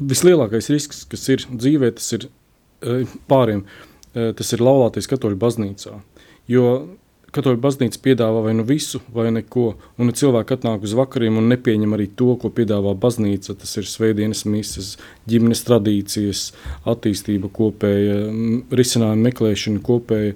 vislielākais 0.00 0.70
risks, 0.72 1.04
kas 1.10 1.28
ir 1.32 1.44
dzīvē, 1.50 1.92
tas 1.98 2.08
ir 2.16 2.26
e, 2.26 3.02
pāriem, 3.30 3.64
e, 4.14 4.30
tas 4.36 4.54
ir 4.56 4.64
laulāties 4.64 5.08
katoļu 5.10 5.38
baznīcā. 5.40 5.98
Jo 6.50 6.72
katoļu 7.34 7.60
baznīca 7.62 8.00
piedāvā 8.02 8.42
vai 8.44 8.54
nu 8.58 8.64
visu, 8.66 9.00
vai 9.14 9.28
neko, 9.34 9.66
un 10.00 10.10
ja 10.10 10.16
cilvēki 10.22 10.56
atnāk 10.56 10.86
uz 10.86 10.94
vakariem 10.98 11.38
un 11.38 11.50
nepieņem 11.52 11.94
arī 11.94 12.08
to, 12.18 12.32
ko 12.40 12.50
piedāvā 12.54 12.96
baznīca, 12.98 13.54
tas 13.60 13.76
ir 13.78 13.86
svētdienas 13.86 14.42
mises, 14.50 14.96
ģimenes 15.30 15.62
tradīcijas, 15.68 16.48
attīstība 16.90 17.52
kopēja, 17.54 18.18
risinājuma 18.74 19.28
meklēšana 19.28 19.82
kopēja, 19.86 20.34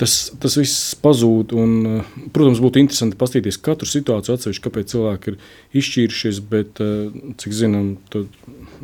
tas, 0.00 0.14
tas 0.40 0.56
viss 0.58 0.94
pazūd. 1.02 1.54
Un, 1.58 2.04
protams, 2.34 2.62
būtu 2.64 2.82
interesanti 2.82 3.18
paskatīties 3.18 3.60
katru 3.64 3.88
situāciju 3.90 4.36
atsevišķi, 4.36 4.64
kāpēc 4.64 4.94
cilvēki 4.94 5.32
ir 5.32 5.38
izšķīrušies, 5.82 6.40
bet, 6.52 6.80
e, 6.82 7.32
cik 7.42 7.58
zinām, 7.64 7.92
tad 8.12 8.30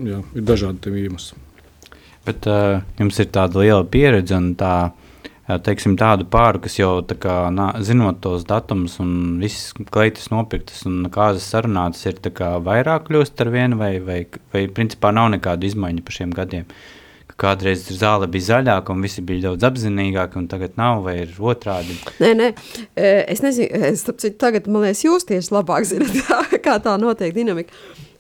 jā, 0.00 0.20
ir 0.35 0.46
dažādi 0.46 0.94
iemesli. 1.05 1.40
Bet 2.24 2.46
uh, 2.48 2.81
jums 2.96 3.18
ir 3.20 3.29
tāda 3.33 3.61
liela 3.61 3.85
pieredze 3.85 4.37
un 4.38 4.55
tā, 4.57 4.94
teiksim, 5.44 5.96
tādu 6.00 6.24
pāru, 6.33 6.62
kas 6.64 6.79
jau 6.79 7.03
tā 7.05 7.18
kā, 7.20 7.35
nā, 7.53 7.68
zinot 7.85 8.22
tos 8.24 8.46
datumus 8.48 8.96
un 9.03 9.37
visas 9.42 9.74
kleitas 9.92 10.31
nopirktas 10.33 10.87
un 10.88 11.05
kāzas 11.12 11.50
sarunātas, 11.53 12.07
ir 12.09 12.20
vairāk 12.64 13.11
kļūst 13.11 13.44
ar 13.44 13.53
vienu 13.53 13.81
vai, 13.81 13.98
vai, 14.00 14.22
vai 14.55 14.66
principā 14.72 15.12
nav 15.12 15.35
nekāda 15.37 15.68
izmaiņa 15.68 16.05
pa 16.07 16.16
šiem 16.16 16.33
gadiem? 16.33 16.70
Kādreiz 17.40 17.83
zāle 17.99 18.29
bija 18.31 18.53
zaļāka, 18.53 18.94
un 18.94 19.03
visi 19.03 19.23
bija 19.27 19.49
daudz 19.49 19.66
apzinīgāki, 19.66 20.38
un 20.38 20.47
tagad 20.51 20.77
nav, 20.79 21.03
vai 21.07 21.16
ir 21.25 21.35
otrādi. 21.42 21.97
Nē, 22.23 22.31
nē, 22.38 22.49
es 22.94 23.42
nezinu, 23.42 23.81
es, 23.90 24.05
tagad 24.38 24.68
man 24.70 24.87
liekas, 24.87 25.03
jūs 25.03 25.27
tieši 25.27 25.55
labāk 25.57 25.88
zināt, 25.90 26.14
kā 26.66 26.79
tā 26.85 26.94
notiek 27.03 27.35
dinamika. 27.35 27.75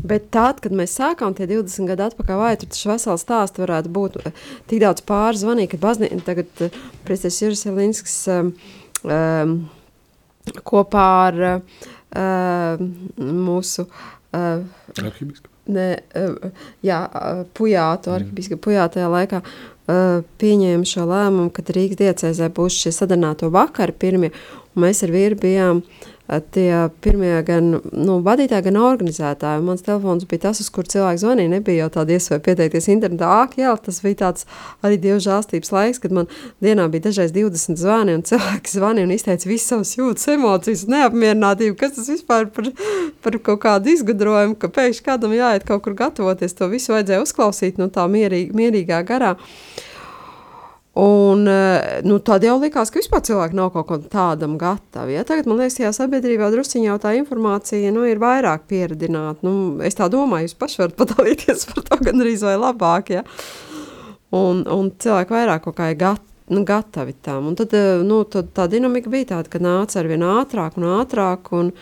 Bet 0.04 0.26
tad, 0.34 0.58
kad 0.60 0.74
mēs 0.76 0.96
sākām 0.98 1.32
tie 1.36 1.46
20 1.48 1.88
gadi 1.88 2.04
atpakaļ, 2.08 2.40
vai 2.40 2.50
tur 2.60 2.68
tas 2.72 2.82
vesels 2.90 3.22
stāsts 3.24 3.62
varētu 3.62 3.92
būt 3.94 4.18
eh, 4.20 4.34
tik 4.68 4.82
daudz 4.82 5.04
pārzvanīt, 5.08 5.70
ka 5.72 5.80
baznīca 5.80 6.20
tagad 6.26 6.66
eh, 6.66 6.76
Priestēs 7.06 7.40
Juris 7.40 7.64
Jelinskis 7.64 8.18
um, 8.34 8.52
um, 9.06 9.56
kopā 10.66 11.06
ar 11.30 11.40
uh, 11.46 12.84
mūsu 13.16 13.86
uh, 13.86 14.60
arhibisku. 15.00 15.53
Ne, 15.72 15.86
uh, 16.20 16.50
jā, 16.84 16.98
Pujātu, 17.56 18.12
arhibisku 18.12 18.58
Pujātu 18.60 18.98
tajā 18.98 19.12
laikā 19.12 19.40
uh, 19.40 20.24
pieņēma 20.42 20.88
šo 20.88 21.06
lēmumu, 21.08 21.52
ka 21.54 21.64
Rīgas 21.72 22.02
diecēzē 22.02 22.50
būs 22.52 22.82
šie 22.82 22.92
sadarināto 22.92 23.48
vakari 23.54 23.96
pirmie, 23.96 24.32
un 24.74 24.84
mēs 24.84 25.00
ar 25.06 25.14
vīru 25.14 25.40
bijām 25.40 25.80
uh, 25.80 26.13
tie 26.54 26.88
pirmie 27.04 27.34
gan 27.44 27.66
nu, 27.92 28.16
vadītāji, 28.24 28.64
gan 28.68 28.78
organizētāji. 28.80 29.62
Mans 29.64 29.84
telefons 29.84 30.24
bija 30.28 30.46
tas, 30.46 30.60
uz 30.62 30.70
kur 30.72 30.88
cilvēks 30.88 31.20
zvanīja. 31.20 31.52
Nebija 31.52 31.84
jau 31.84 31.90
tāda 31.98 32.16
iespēja 32.16 32.42
pieteikties 32.46 32.88
internetā. 32.94 33.28
Ak, 33.44 33.58
jā, 33.60 33.74
tas 33.84 34.00
bija 34.04 34.20
tāds 34.22 34.48
arī 34.84 34.96
dievu 35.02 35.20
žālstības 35.24 35.74
laiks, 35.74 36.00
kad 36.00 36.16
man 36.16 36.30
dienā 36.64 36.88
bija 36.92 37.10
dažreiz 37.10 37.34
20 37.36 37.80
zvani, 37.80 38.16
un 38.16 38.24
cilvēki 38.24 38.72
zvanīja 38.72 39.08
un 39.08 39.14
izteica 39.18 39.50
visas 39.50 39.68
savas 39.74 39.92
jūtas, 39.98 40.26
emocijas, 40.32 40.86
neapmierinātību. 40.94 41.76
Kas 41.80 41.98
tas 41.98 42.08
vispār 42.14 42.48
par, 42.56 42.72
par 43.24 43.38
kaut 43.50 43.62
kādu 43.66 43.92
izgudrojumu, 43.92 44.56
ka 44.56 44.72
pēkšņi 44.72 45.08
kādam 45.10 45.36
jāiet 45.36 45.68
kaut 45.68 45.84
kur 45.84 45.98
gatavoties. 45.98 46.56
To 46.56 46.72
visu 46.72 46.96
vajadzēja 46.96 47.24
uzklausīt 47.26 47.76
no 47.76 47.90
nu, 47.90 47.94
tā 47.94 48.08
mierīg, 48.08 48.56
mierīgā 48.56 49.04
garā. 49.04 49.34
Uh, 49.36 49.73
Un, 50.94 51.48
eh, 51.48 52.00
nu, 52.06 52.20
tad 52.22 52.44
jau 52.46 52.54
likās, 52.62 52.92
ka 52.94 53.00
vispār 53.00 53.22
cilvēki 53.26 53.56
nav 53.58 53.72
kaut 53.74 53.88
kam 53.88 54.02
tādam 54.12 54.52
gatavi. 54.60 55.16
Ja? 55.16 55.24
Tagad 55.26 55.48
man 55.50 55.58
liekas, 55.58 55.80
ka 55.82 55.90
sabiedrībā 55.96 56.52
druskuļi 56.54 56.86
jau 56.86 56.98
tā 57.02 57.16
informācija 57.18 57.90
nu, 57.94 58.04
ir 58.06 58.22
vairāk 58.22 58.68
pieredzināta. 58.70 59.42
Nu, 59.42 59.54
es 59.82 59.98
tā 59.98 60.06
domāju, 60.12 60.46
jūs 60.46 60.54
paši 60.60 60.80
varat 60.84 60.94
padalīties 61.00 61.66
par 61.72 61.82
to 61.88 61.98
gan 62.06 62.22
arī 62.22 62.36
vai 62.44 62.54
labāk. 62.62 63.10
Ja? 63.16 63.24
Un, 64.38 64.62
un 64.70 64.94
cilvēki 65.02 65.34
vairāk 65.34 65.66
kaut 65.66 65.78
kā 65.80 65.90
ir 65.90 65.98
gatavi. 66.04 66.30
Nu, 66.54 66.60
gatavi 66.68 67.14
tam. 67.24 67.46
Un 67.50 67.58
tad, 67.58 67.74
eh, 67.74 67.98
nu, 68.06 68.22
tad 68.30 68.54
tā 68.54 68.68
dinamika 68.70 69.10
bija 69.10 69.32
tāda, 69.34 69.50
ka 69.50 69.58
nāca 69.64 69.98
ar 69.98 70.06
vien 70.12 70.22
ātrāk 70.22 70.78
un 70.78 70.90
ātrāk. 71.00 71.50
Un, 71.58 71.74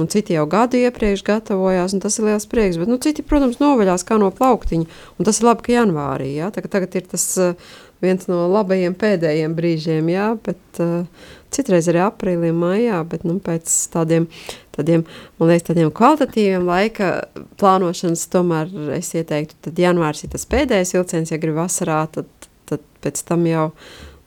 Un 0.00 0.06
citi 0.08 0.32
jau 0.32 0.46
gadu 0.48 0.78
iepriekš 0.80 1.20
gatavojās, 1.26 1.92
un 1.92 2.00
tas 2.00 2.14
ir 2.16 2.24
liels 2.24 2.46
prieks. 2.48 2.78
Bet, 2.80 2.88
nu, 2.88 2.96
citi, 2.96 3.20
protams, 3.28 3.58
noveļās 3.60 4.06
kā 4.08 4.16
no 4.16 4.30
plauktiņa. 4.32 4.86
Un 5.20 5.28
tas 5.28 5.36
ir 5.36 5.44
labi, 5.44 5.66
ka 5.66 5.74
janvārī. 5.74 6.30
Ja? 6.38 6.48
Tagad, 6.54 6.72
tagad 6.72 6.96
ir 6.96 7.04
tas 7.10 7.26
uh, 7.36 7.74
viens 8.02 8.28
no 8.30 8.44
labajiem 8.52 8.96
pēdējiem 8.98 9.56
brīžiem, 9.56 10.10
jā, 10.12 10.28
bet 10.44 10.82
uh, 10.82 11.30
citreiz 11.54 11.88
arī 11.90 12.02
aprīlī, 12.04 12.52
maijā, 12.56 13.00
bet 13.08 13.26
nu, 13.28 13.38
pēc 13.42 13.70
tādiem, 13.92 14.28
tādiem, 14.76 15.04
man 15.40 15.52
liekas, 15.52 15.68
tādiem 15.70 15.92
kvalitatīviem 15.94 16.68
laika 16.68 17.12
plānošanas, 17.60 18.28
tomēr 18.32 18.72
es 18.98 19.12
ieteiktu, 19.16 19.58
tad 19.68 19.82
janvārs 19.82 20.24
ir 20.24 20.32
tas 20.34 20.48
pēdējais 20.50 20.96
vilciens, 20.96 21.34
ja 21.34 21.40
grib 21.42 21.60
vasarā, 21.60 22.04
tad, 22.14 22.30
tad 22.70 22.82
pēc 23.04 23.26
tam 23.28 23.46
jau 23.50 23.68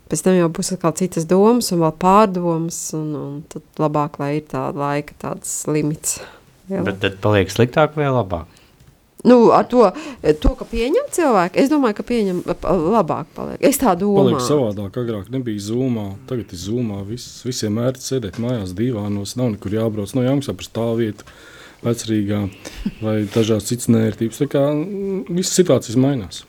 Pēc 0.06 0.22
tam 0.22 0.36
jau 0.38 0.50
būs 0.54 0.70
atkal 0.76 0.92
citas 0.94 1.26
domas, 1.26 1.72
un 1.74 1.80
vēl 1.82 1.94
pārdomas, 1.98 2.78
un, 2.94 3.08
un 3.18 3.38
tad 3.50 3.64
labāk, 3.82 4.20
lai 4.22 4.36
ir 4.38 4.44
tāda 4.52 4.78
laika 4.78 5.16
tāds 5.18 5.64
limits. 5.66 6.20
Jā. 6.70 6.84
Bet 6.86 7.00
tad 7.02 7.18
paliek 7.24 7.50
sliktāk 7.50 7.98
vai 7.98 8.12
labāk? 8.14 8.55
Nu, 9.26 9.38
ar 9.56 9.66
to, 9.70 9.88
to, 10.22 10.54
ka 10.60 10.68
pieņem 10.70 11.10
cilvēku, 11.16 11.58
es 11.58 11.72
domāju, 11.72 11.98
ka 11.98 12.06
pieņem 12.06 12.44
labāk. 12.46 13.30
Paliek. 13.36 13.58
Es 13.66 13.80
tā 13.82 13.96
domāju. 13.98 14.36
Paliek 14.36 14.46
savādāk, 14.46 15.00
agrāk 15.02 15.32
nebija 15.34 15.64
zūmā, 15.66 16.08
tagad 16.30 16.54
ir 16.54 16.62
zūmā. 16.62 17.02
Vis, 17.10 17.28
visiem 17.48 17.74
mērķi 17.80 18.06
sēdēt 18.06 18.40
mājās, 18.44 18.76
divānos, 18.78 19.36
nav 19.40 19.56
nekur 19.56 19.74
jābrauc. 19.80 20.14
No 20.14 20.26
jāmaksā 20.26 20.54
par 20.54 20.70
stāvvietu, 20.70 21.26
vecrīgā 21.86 22.44
vai 23.02 23.18
dažādas 23.34 23.72
citas 23.72 23.90
nērtības. 23.94 24.44
Tā 24.44 24.50
kā 24.52 24.66
mm, 24.70 25.26
visas 25.34 25.58
situācijas 25.58 26.00
mainās. 26.02 26.46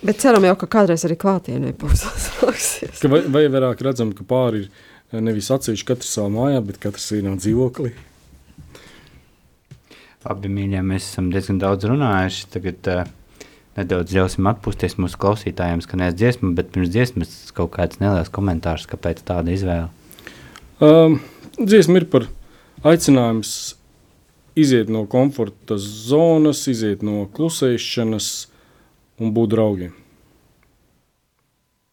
Bet 0.00 0.20
ceram 0.22 0.44
jau, 0.48 0.56
ka 0.58 0.70
kādreiz 0.78 1.04
arī 1.06 1.18
klātienē 1.20 1.74
būs 1.78 2.06
atsāksies. 2.10 3.02
Vai, 3.06 3.22
vai 3.30 3.46
vairāk 3.52 3.82
redzam, 3.86 4.14
ka 4.16 4.26
pāri 4.26 4.66
ir 4.66 5.24
nevis 5.26 5.50
atsevišķi 5.52 5.88
katrs 5.92 6.14
savā 6.16 6.30
mājā, 6.34 6.62
bet 6.64 6.82
katrs 6.82 7.10
vienā 7.14 7.34
dzīvoklī. 7.38 7.94
Abi 10.28 10.50
mīļie, 10.52 10.82
mēs 10.84 11.06
esam 11.08 11.30
diezgan 11.32 11.56
daudz 11.62 11.86
runājuši. 11.88 12.48
Tagad 12.52 12.88
uh, 12.92 13.06
nedaudz 13.78 14.12
ļausim 14.12 14.48
atpūsties 14.50 14.98
mūsu 15.00 15.16
klausītājiem, 15.20 15.80
skanēs 15.84 16.16
dziesmu, 16.18 16.52
bet 16.58 16.72
pirms 16.74 16.90
dziesmas 16.92 17.32
kaut 17.56 17.72
kāds 17.78 18.02
neliels 18.02 18.28
komentārs, 18.32 18.84
kāpēc 18.90 19.22
tāda 19.24 19.54
izvēle. 19.54 19.88
Um, 20.84 21.18
dziesma 21.56 22.02
ir 22.02 22.08
par 22.12 22.26
aicinājums 22.84 23.54
iziet 24.60 24.92
no 24.92 25.06
komforta 25.08 25.78
zonas, 25.80 26.66
iziet 26.68 27.04
no 27.06 27.24
klusēšanas 27.36 28.30
un 29.20 29.32
būt 29.36 29.54
draugiem. 29.54 29.96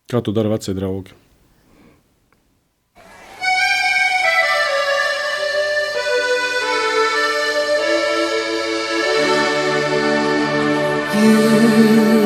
Kā 0.07 0.21
tu 0.23 0.35
dari 0.35 0.51
vecie 0.51 0.75
draugi? 0.75 1.16
You 11.27 12.16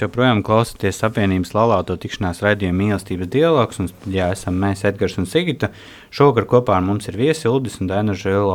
Jūs 0.00 0.06
joprojām 0.06 0.38
klausāties 0.40 1.02
apvienības 1.04 1.50
laulāto 1.52 1.92
tikšanās 2.00 2.38
raidījuma 2.40 2.78
mīlestības 2.78 3.28
dialogs, 3.28 3.82
un 3.82 3.90
jā, 4.08 4.30
esam 4.32 4.56
mēs 4.56 4.86
Edgars 4.88 5.18
un 5.20 5.26
Sigita. 5.28 5.68
Šogad 6.08 6.46
kopā 6.48 6.78
ar 6.78 6.86
mums 6.86 7.10
ir 7.10 7.18
viesi 7.20 7.50
Uldis 7.50 7.76
un 7.82 7.90
Dēna 7.90 8.14
Žēlo. 8.16 8.54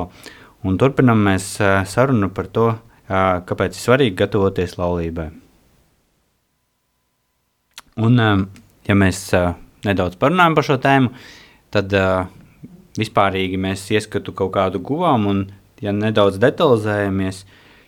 Un 0.65 0.79
turpinam 0.81 1.21
mēs 1.27 1.51
ā, 1.61 1.83
sarunu 1.85 2.31
par 2.33 2.49
to, 2.49 2.63
ā, 3.05 3.19
kāpēc 3.45 3.77
ir 3.77 3.83
svarīgi 3.83 4.17
gatavoties 4.23 4.73
laulībai. 4.79 5.27
Un, 8.01 8.17
ā, 8.17 8.31
ja 8.89 8.97
mēs 8.97 9.21
nedaudz 9.85 10.17
parunājam 10.17 10.57
par 10.57 10.65
šo 10.71 10.79
tēmu, 10.81 11.13
tad 11.77 11.93
vispārīgi 12.97 13.61
mēs 13.61 13.85
ieskatu 13.93 14.33
kaut 14.33 14.55
kādu 14.57 14.81
guvām, 14.81 15.29
un 15.29 15.45
ja 15.85 15.93
nedaudz 15.93 16.41
detalizējamies, 16.41 17.45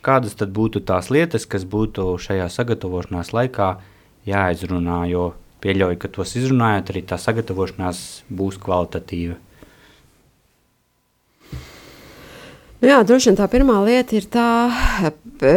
kādas 0.07 0.37
tad 0.39 0.53
būtu 0.55 0.81
tās 0.87 1.11
lietas, 1.11 1.45
kas 1.49 1.67
būtu 1.67 2.13
šajā 2.23 2.47
sagatavošanās 2.53 3.33
laikā 3.35 3.73
jāizrunā, 4.27 5.01
jo 5.11 5.33
pieļauju, 5.63 5.99
ka 5.99 6.11
tos 6.15 6.35
izrunājot, 6.39 6.93
arī 6.93 7.03
tā 7.09 7.19
sagatavošanās 7.19 8.05
būs 8.31 8.59
kvalitatīva. 8.63 9.41
Nu 12.77 12.91
jā, 12.91 12.99
droši 13.09 13.31
vien 13.31 13.37
tā 13.39 13.47
pirmā 13.49 13.79
lieta 13.81 14.13
ir 14.13 14.27
tā, 14.29 14.47
e, 15.41 15.53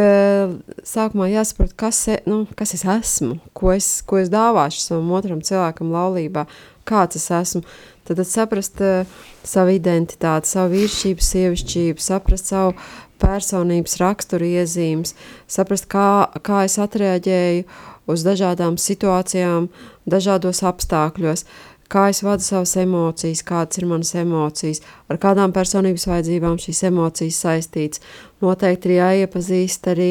sākumā 0.88 1.26
jāsaprot, 1.28 1.74
kas, 1.76 1.98
e, 2.08 2.16
nu, 2.24 2.46
kas 2.56 2.72
es 2.78 2.86
esmu, 2.88 3.36
ko 3.52 3.74
es, 3.74 3.90
ko 4.08 4.22
es 4.22 4.32
dāvāšu 4.32 4.80
savam 4.80 5.10
otram 5.18 5.42
cilvēkam 5.44 5.92
laulībā, 5.92 6.46
kāds 6.88 7.20
es 7.20 7.28
esmu. 7.36 7.60
Tad, 8.08 8.16
tad 8.16 8.26
saprast 8.26 8.80
uh, 8.80 9.18
savu 9.46 9.76
identitāti, 9.76 10.48
savu 10.48 10.72
vīrišķību, 10.72 11.26
sievišķību, 11.26 12.02
saprast 12.02 12.48
savu 12.50 12.72
personības 13.20 13.98
raksturu 14.00 14.48
iezīmes, 14.48 15.14
saprast, 15.50 15.88
kā, 15.92 16.28
kā 16.46 16.64
es 16.66 16.78
atreaģēju 16.82 17.64
uz 18.10 18.24
dažādām 18.26 18.78
situācijām, 18.80 19.68
dažādos 20.10 20.64
apstākļos, 20.66 21.44
kā 21.90 22.06
es 22.12 22.22
vadu 22.22 22.44
savas 22.44 22.76
emocijas, 22.78 23.42
kādas 23.46 23.80
ir 23.80 23.86
manas 23.90 24.12
emocijas, 24.18 24.82
ar 25.10 25.18
kādām 25.22 25.54
personības 25.54 26.06
vajadzībām 26.10 26.58
šīs 26.62 26.84
emocijas 26.90 27.40
saistītas. 27.44 28.02
Noteikti 28.42 28.90
ir 28.90 28.96
jāiepazīst 29.00 29.90
arī, 29.90 30.10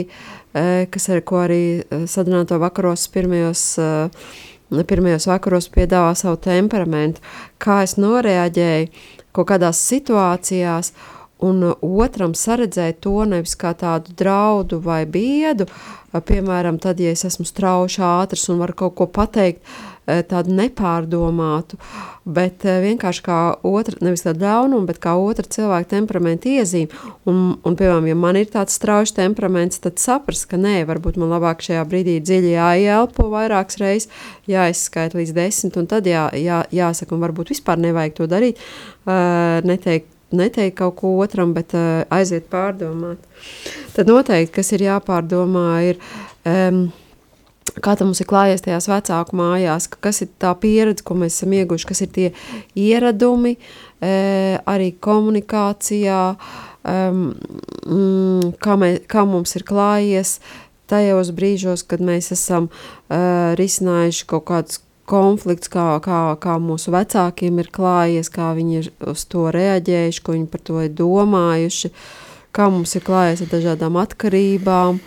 eh, 0.53 0.87
kas 0.91 1.09
ar 1.09 1.21
ko 1.21 1.43
arī 1.45 1.79
eh, 1.79 2.05
sadarbināto 2.05 2.59
vakaros 2.59 3.07
pirmajos, 3.07 3.63
eh, 3.79 4.83
pirmajos 4.83 5.27
vakaros 5.27 5.69
piedāvā 5.69 6.15
savu 6.15 6.37
temperamentu, 6.37 7.23
kā 7.59 7.83
es 7.83 7.95
noreaģēju 7.95 8.89
kaut 9.31 9.47
kādās 9.47 9.79
situācijās, 9.79 10.91
un 11.45 11.63
uh, 11.71 11.75
otram 12.05 12.35
saredzēt 12.37 13.01
to 13.05 13.23
nevis 13.29 13.55
kā 13.59 13.73
tādu 13.77 14.15
draudu 14.19 14.81
vai 14.83 15.03
biedu, 15.09 15.67
uh, 15.69 16.19
piemēram, 16.19 16.79
tad, 16.81 16.99
ja 16.99 17.13
es 17.15 17.25
esmu 17.27 17.47
strauši 17.47 18.03
ātrs 18.03 18.49
un 18.51 18.59
varu 18.63 18.75
kaut 18.83 18.97
ko 18.99 19.07
pateikt, 19.19 19.63
uh, 19.63 19.99
tādu 20.29 20.53
nepārdomātu, 20.57 21.77
bet 22.29 22.63
vienkārši 22.65 23.23
kā 23.25 23.37
otra, 23.67 23.97
nevis 24.05 24.23
tādu 24.25 24.43
ļaunumu, 24.45 24.87
bet 24.89 24.99
kā 25.03 25.15
otra 25.19 25.45
cilvēka 25.45 25.91
temperamenta 25.93 26.49
iezīme. 26.51 26.91
Un, 27.29 27.41
un, 27.63 27.77
piemēram, 27.79 28.09
ja 28.09 28.17
man 28.17 28.39
ir 28.39 28.49
tāds 28.51 28.75
strauji 28.79 29.15
temperaments, 29.17 29.81
tad 29.83 30.01
saprast, 30.01 30.47
ka 30.49 30.59
nē, 30.59 30.81
varbūt 30.89 31.19
man 31.21 31.33
labāk 31.33 31.63
šajā 31.65 31.85
brīdī 31.89 32.19
dziļi 32.25 32.55
jāielpo 32.55 33.29
vairākas 33.33 33.79
reizes, 33.81 34.09
jāizskaita 34.49 35.19
līdz 35.19 35.35
desmit, 35.37 35.79
un 35.79 35.89
tad 35.89 36.09
jā, 36.09 36.27
jā, 36.37 36.63
jāsaka, 36.73 37.15
un 37.15 37.25
varbūt 37.27 37.53
vispār 37.55 37.81
nevajag 37.81 38.17
to 38.19 38.29
darīt, 38.31 38.63
uh, 39.05 39.59
neteikt, 39.67 40.09
neteikt 40.35 40.77
kaut 40.79 40.97
ko 41.01 41.15
otram, 41.23 41.53
bet 41.57 41.73
uh, 41.77 42.05
aiziet 42.13 42.49
pārdomāt. 42.51 43.21
Tad 43.95 44.09
noteikti, 44.09 44.53
kas 44.59 44.71
ir 44.75 44.85
jāpārdomā, 44.85 45.67
ir, 45.89 46.01
um, 46.47 46.87
kā 47.79 47.95
tam 47.97 48.11
mums 48.11 48.21
ir 48.21 48.29
klājies 48.29 48.63
tajās 48.65 48.89
vecāku 48.91 49.37
mājās, 49.39 49.89
ka 49.91 50.01
kas 50.09 50.23
ir 50.25 50.31
tā 50.41 50.53
pieredze, 50.61 51.05
ko 51.05 51.17
mēs 51.19 51.39
esam 51.39 51.55
ieguvuši, 51.57 51.89
kas 51.89 52.03
ir 52.05 52.11
tie 52.15 52.27
ieradumi, 52.77 53.55
e, 54.01 54.13
arī 54.69 54.89
komunikācijā, 54.99 56.23
um, 56.89 57.21
mm, 57.85 58.55
kā, 58.63 58.75
mē, 58.79 58.91
kā 59.11 59.25
mums 59.29 59.55
ir 59.59 59.67
klājies 59.69 60.39
tajos 60.89 61.31
brīžos, 61.37 61.85
kad 61.85 62.01
mēs 62.01 62.31
esam 62.33 62.67
uh, 62.71 63.53
risinājuši 63.59 64.25
kaut 64.31 64.47
kādus 64.49 64.79
konflikts, 65.09 65.71
kā, 65.71 65.85
kā, 66.05 66.19
kā 66.41 66.57
mūsu 66.61 66.93
vecākiem 66.93 67.59
ir 67.61 67.71
klājies, 67.73 68.29
kā 68.33 68.51
viņi 68.57 68.77
ir 68.79 68.89
uz 69.09 69.25
to 69.29 69.47
reaģējuši, 69.53 70.23
ko 70.25 70.35
viņi 70.35 70.49
par 70.51 70.63
to 70.69 70.83
ir 70.85 70.93
domājuši, 70.97 71.91
kā 72.55 72.69
mums 72.69 72.95
ir 72.97 73.05
klājies 73.07 73.43
ar 73.45 73.51
dažādām 73.53 73.99
atkarībām, 74.01 75.01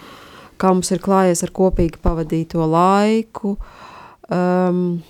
kā 0.59 0.75
mums 0.75 0.93
ir 0.95 1.03
klājies 1.03 1.45
ar 1.47 1.55
kopīgi 1.55 2.03
pavadīto 2.03 2.67
laiku, 2.69 3.57
um, 4.31 5.03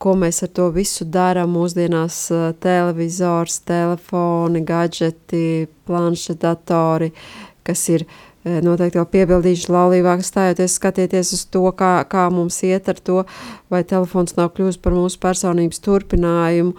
ko 0.00 0.14
mēs 0.20 0.42
ar 0.44 0.52
to 0.56 0.68
visu 0.74 1.06
darām 1.08 1.54
mūsdienās, 1.56 2.20
uh, 2.34 2.50
televizors, 2.60 3.60
telefoni, 3.68 4.64
gadžeti, 4.66 5.68
planšetdatori, 5.88 7.12
kas 7.64 7.88
ir 7.92 8.04
eh, 8.04 8.33
noteikti 8.44 8.98
jau 9.00 9.06
piebildījuši 9.08 9.72
laulībā, 9.72 10.18
ka 10.20 10.26
stājoties 10.26 10.76
skatieties 10.76 11.32
uz 11.36 11.44
to, 11.48 11.64
kā, 11.76 11.96
kā 12.10 12.26
mums 12.32 12.58
iet 12.66 12.90
ar 12.92 13.00
to, 13.00 13.22
vai 13.72 13.80
telefons 13.88 14.36
nav 14.36 14.52
kļūst 14.56 14.82
par 14.84 14.92
mūsu 14.96 15.20
personības 15.22 15.80
turpinājumu. 15.84 16.74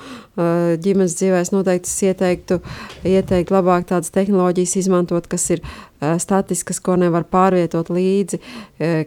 Ģimenes 0.84 1.52
noteikti 1.56 1.90
es 1.90 1.98
ieteiktu, 2.06 2.60
ieteiktu 3.08 3.56
labāk 3.56 3.88
tādas 3.90 4.14
tehnoloģijas 4.14 4.76
izmantot, 4.84 5.28
kas 5.32 5.48
ir 5.56 5.64
statiskas, 6.22 6.82
ko 6.84 7.00
nevar 7.00 7.26
pārvietot 7.32 7.90
līdzi, 7.90 8.40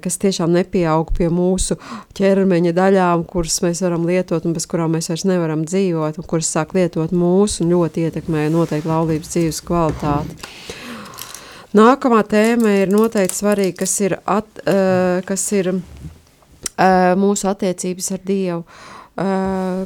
kas 0.02 0.18
tiešām 0.18 0.50
nepieaug 0.56 1.12
pie 1.14 1.28
mūsu 1.30 1.76
ķermeņa 2.18 2.74
daļām, 2.74 3.22
kuras 3.28 3.60
mēs 3.62 3.84
varam 3.84 4.08
lietot 4.08 4.48
un 4.48 4.56
bez 4.56 4.66
kurām 4.66 4.96
mēs 4.96 5.12
vairs 5.12 5.28
nevaram 5.28 5.62
dzīvot, 5.68 6.18
un 6.18 6.26
kuras 6.26 6.50
sāk 6.56 6.74
lietot 6.74 7.14
mūsu 7.14 7.62
un 7.62 7.76
ļoti 7.76 8.08
ietekmē 8.08 8.48
noteikti 8.56 8.90
laulības 8.90 9.34
dzīves 9.36 9.62
kvalitāti. 9.68 10.52
Nākamā 11.78 12.22
tēma 12.26 12.72
ir 12.80 12.90
noteikti 12.90 13.36
svarīga, 13.38 13.76
kas 13.84 13.92
ir, 14.02 14.16
at, 14.26 14.62
uh, 14.64 15.20
kas 15.28 15.44
ir 15.54 15.70
uh, 15.76 15.82
mūsu 17.20 17.46
attiecības 17.50 18.08
ar 18.16 18.22
Dievu. 18.26 18.62
Uh, 19.18 19.84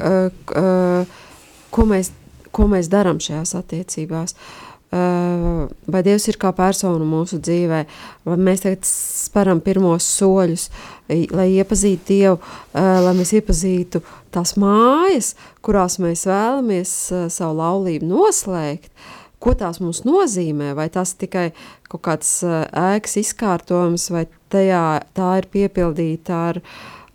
uh, 0.00 1.18
ko 1.74 1.84
mēs, 1.90 2.10
ko 2.54 2.66
mēs 2.72 2.88
darām 2.90 3.20
šajās 3.22 3.54
attiecībās? 3.60 4.34
Uh, 4.88 5.68
vai 5.90 6.00
Dievs 6.06 6.26
ir 6.32 6.38
kā 6.40 6.50
persona 6.56 7.04
mūsu 7.06 7.38
dzīvē, 7.44 7.82
vai 8.24 8.38
mēs 8.40 8.64
tagad 8.64 8.88
sparam 8.88 9.60
pirmos 9.60 10.08
soļus, 10.16 10.70
lai 11.36 11.50
iepazītu 11.58 12.08
Dievu, 12.08 12.40
uh, 12.40 12.98
lai 13.04 13.14
mēs 13.20 13.34
iepazītu 13.36 14.02
tās 14.34 14.56
mājas, 14.58 15.34
kurās 15.62 16.00
mēs 16.02 16.24
vēlamies 16.30 16.98
uh, 17.12 17.28
savu 17.30 17.60
laulību 17.60 18.08
noslēgt, 18.16 18.88
uh, 18.88 19.17
ko 19.42 19.54
tās 19.58 19.80
mums 19.82 20.04
nozīmē, 20.06 20.74
vai 20.78 20.88
tas 20.92 21.14
tikai 21.18 21.50
kaut 21.88 22.04
kāds 22.06 22.38
ēkas 22.44 23.18
izkārtojums, 23.22 24.10
vai 24.14 24.26
tajā 24.52 24.84
tā 25.16 25.32
ir 25.40 25.48
piepildīta 25.52 26.38
ar, 26.50 26.60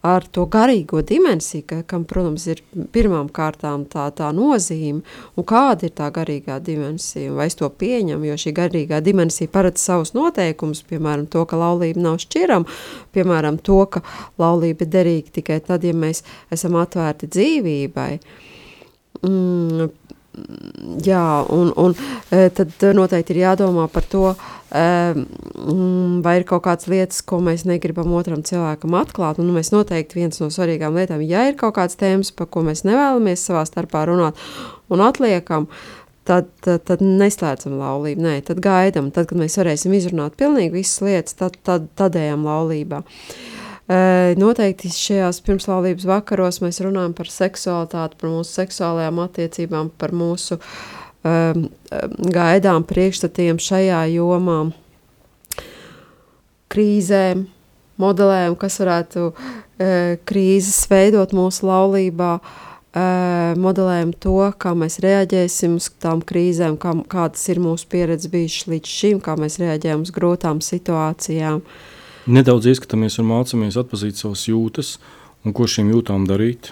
ar 0.03 0.26
to 0.36 0.43
garīgo 0.51 1.01
dimensiju, 1.07 1.63
ka, 1.67 1.80
kam, 1.88 2.03
protams, 2.07 2.45
ir 2.51 2.61
pirmām 2.95 3.30
kārtām 3.34 3.86
tā, 3.91 4.09
tā 4.15 4.32
nozīme, 4.36 5.03
un 5.39 5.47
kāda 5.47 5.88
ir 5.88 5.95
tā 5.95 6.09
garīgā 6.15 6.59
dimensija, 6.63 7.32
vai 7.36 7.47
es 7.51 7.59
to 7.59 7.69
pieņemu, 7.69 8.28
jo 8.28 8.39
šī 8.45 8.55
garīgā 8.59 8.99
dimensija 9.03 9.51
paredz 9.51 9.84
savus 9.84 10.13
noteikumus, 10.17 10.84
piemēram, 10.89 11.28
to, 11.32 11.45
ka 11.47 11.59
laulība 11.59 12.03
nav 12.03 12.19
šķirama, 12.24 12.80
piemēram, 13.15 13.59
to, 13.63 13.80
ka 13.95 14.03
laulība 14.41 14.84
ir 14.84 14.95
derīga 14.97 15.38
tikai 15.39 15.61
tad, 15.63 15.88
ja 15.88 15.95
mēs 15.95 16.24
esam 16.51 16.80
atvērti 16.84 17.32
dzīvībai. 17.32 18.11
Mm, 19.24 19.88
Jā, 21.06 21.46
un, 21.54 21.70
un 21.78 21.94
e, 22.34 22.48
tad 22.58 22.84
noteikti 22.98 23.36
ir 23.36 23.44
jādomā 23.44 23.86
par 23.94 24.06
to, 24.10 24.32
e, 24.74 24.86
mm, 25.14 26.24
vai 26.26 26.40
ir 26.40 26.46
kaut 26.50 26.64
kādas 26.66 26.90
lietas, 26.90 27.22
ko 27.22 27.38
mēs 27.46 27.68
negribam 27.70 28.16
otram 28.18 28.42
cilvēkam 28.46 28.98
atklāt. 28.98 29.42
Un 29.42 29.52
mēs 29.54 29.70
noteikti 29.76 30.18
viens 30.18 30.42
no 30.42 30.50
svarīgām 30.54 30.98
lietām, 30.98 31.22
ja 31.30 31.46
ir 31.50 31.58
kaut 31.60 31.78
kādas 31.78 32.00
tēmas, 32.02 32.34
par 32.34 32.50
ko 32.50 32.66
mēs 32.66 32.82
nevēlamies 32.90 33.46
savā 33.46 33.62
starpā 33.70 34.08
runāt 34.10 34.40
un 34.90 35.06
atliekam, 35.06 35.70
tad, 36.26 36.50
tad, 36.66 36.82
tad 36.90 37.06
neslēdzam 37.06 37.78
laulību. 37.78 38.26
Nē, 38.26 38.40
tad 38.50 38.64
gaidām, 38.64 39.14
tad, 39.14 39.30
kad 39.30 39.38
mēs 39.38 39.60
varēsim 39.62 39.94
izrunāt 39.94 40.40
pilnīgi 40.40 40.80
visas 40.80 41.06
lietas, 41.06 41.38
tad, 41.38 41.62
tad, 41.62 41.92
tad 42.00 42.18
ejam 42.18 42.48
laulībā. 42.50 43.04
Uh, 43.04 43.62
Noteikti 43.84 44.88
šajās 44.96 45.42
pirmslaulības 45.44 46.06
vakaros 46.08 46.62
mēs 46.64 46.80
runājam 46.86 47.12
par 47.18 47.28
seksualitāti, 47.28 48.16
par 48.22 48.32
mūsu 48.32 48.62
seksuālajām 48.62 49.18
attiecībām, 49.26 49.90
par 50.00 50.14
mūsu 50.16 50.56
um, 50.56 51.66
gaidām, 52.32 52.86
priekšstatiem 52.88 53.60
šajā 53.60 54.06
jomā, 54.14 54.60
krīzēm, 56.72 57.44
modelēm, 58.00 58.56
kas 58.62 58.80
varētu 58.80 59.26
uh, 59.28 59.42
krīzes 60.32 60.86
veidot 60.88 61.36
mūsu 61.36 61.68
laulībā, 61.68 62.38
uh, 62.40 63.52
modelējam 63.60 64.14
to, 64.16 64.38
kā 64.64 64.72
mēs 64.80 65.02
reaģēsim 65.04 65.76
uz 65.76 65.90
tām 66.00 66.24
krīzēm, 66.24 66.80
kā, 66.80 66.96
kādas 67.12 67.44
ir 67.52 67.60
mūsu 67.60 67.92
pieredze 67.92 68.32
bijušas 68.32 68.72
līdz 68.78 68.96
šim, 68.96 69.20
kā 69.20 69.36
mēs 69.36 69.60
reaģējam 69.60 70.08
uz 70.08 70.16
grūtām 70.16 70.64
situācijām. 70.64 71.60
Uh, 71.60 71.93
Nedaudz 72.24 72.69
ieskatāmies 72.71 73.17
un 73.19 73.28
mācāmies 73.28 73.76
atzīt 73.76 74.15
savas 74.15 74.45
jūtas 74.47 74.95
un 75.43 75.51
ko 75.55 75.67
šīm 75.67 75.89
jūtām 75.91 76.24
darīt. 76.30 76.71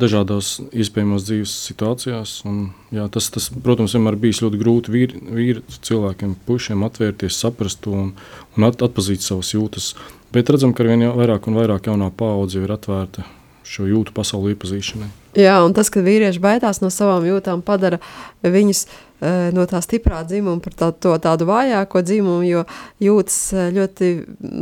Dažādās 0.00 0.58
iespējamās 0.68 1.24
dzīves 1.24 1.54
situācijās. 1.64 2.34
Un, 2.48 2.60
jā, 2.92 3.06
tas, 3.12 3.30
tas, 3.32 3.48
protams, 3.64 3.96
vienmēr 3.96 4.18
bijis 4.20 4.42
ļoti 4.44 4.60
grūti 4.60 4.92
vīri, 4.92 5.22
vīri 5.32 5.64
cilvēkiem, 5.88 6.36
puišiem 6.44 6.84
atvērties, 6.84 7.40
saprast 7.40 7.80
to 7.84 7.96
un, 7.96 8.12
un 8.56 8.68
at, 8.68 8.84
atpazīt 8.84 9.24
savas 9.24 9.54
jūtas. 9.56 9.94
Bet 10.32 10.52
redzam, 10.52 10.76
ka 10.76 10.84
ar 10.84 10.92
vien 10.92 11.08
vairāk 11.16 11.48
un 11.48 11.56
vairāk 11.60 11.88
jaunā 11.88 12.12
paudze 12.12 12.60
ir 12.60 12.76
atvērta 12.76 13.24
šo 13.64 13.88
jūtu 13.88 14.12
pasauli 14.12 14.52
iepazīšanai. 14.54 15.08
Jā, 15.40 15.60
un 15.64 15.72
tas, 15.76 15.88
ka 15.92 16.04
vīrieši 16.04 16.42
baidās 16.42 16.82
no 16.84 16.90
savām 16.92 17.24
jūtām, 17.28 17.62
padara 17.64 18.00
viņus 18.44 18.84
uh, 18.84 19.09
no 19.52 19.66
tā 19.68 19.80
stiprā 19.84 20.22
dzimuma 20.24 20.62
par 20.64 20.76
tā, 20.76 20.90
to 20.96 21.12
tādu 21.20 21.44
vājāko 21.50 22.00
dzimumu, 22.04 22.44
jo 22.48 22.62
jūtas 23.04 23.38
eh, 23.52 23.68
ļoti 23.76 24.10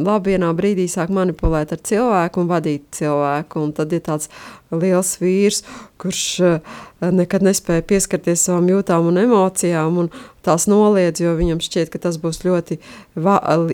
labi 0.06 0.34
vienā 0.34 0.50
brīdī 0.58 0.88
sāk 0.90 1.12
manipulēt 1.14 1.76
ar 1.76 1.82
cilvēku 1.90 2.42
un 2.42 2.50
vadīt 2.50 2.88
cilvēku. 2.98 3.62
Un 3.62 3.74
tad 3.76 3.94
ir 3.94 4.02
tāds 4.08 4.30
liels 4.74 5.14
vīrs, 5.22 5.62
kurš 6.02 6.24
eh, 6.42 6.74
nekad 7.14 7.46
nespēja 7.46 7.86
pieskarties 7.86 8.48
savām 8.48 8.66
jūtām 8.72 9.12
un 9.12 9.22
emocijām 9.22 10.02
un 10.02 10.10
tās 10.48 10.66
noliedz, 10.70 11.22
jo 11.22 11.36
viņam 11.38 11.62
šķiet, 11.64 11.92
ka 11.92 12.00
tas 12.08 12.18
būs 12.20 12.42
ļoti 12.46 12.80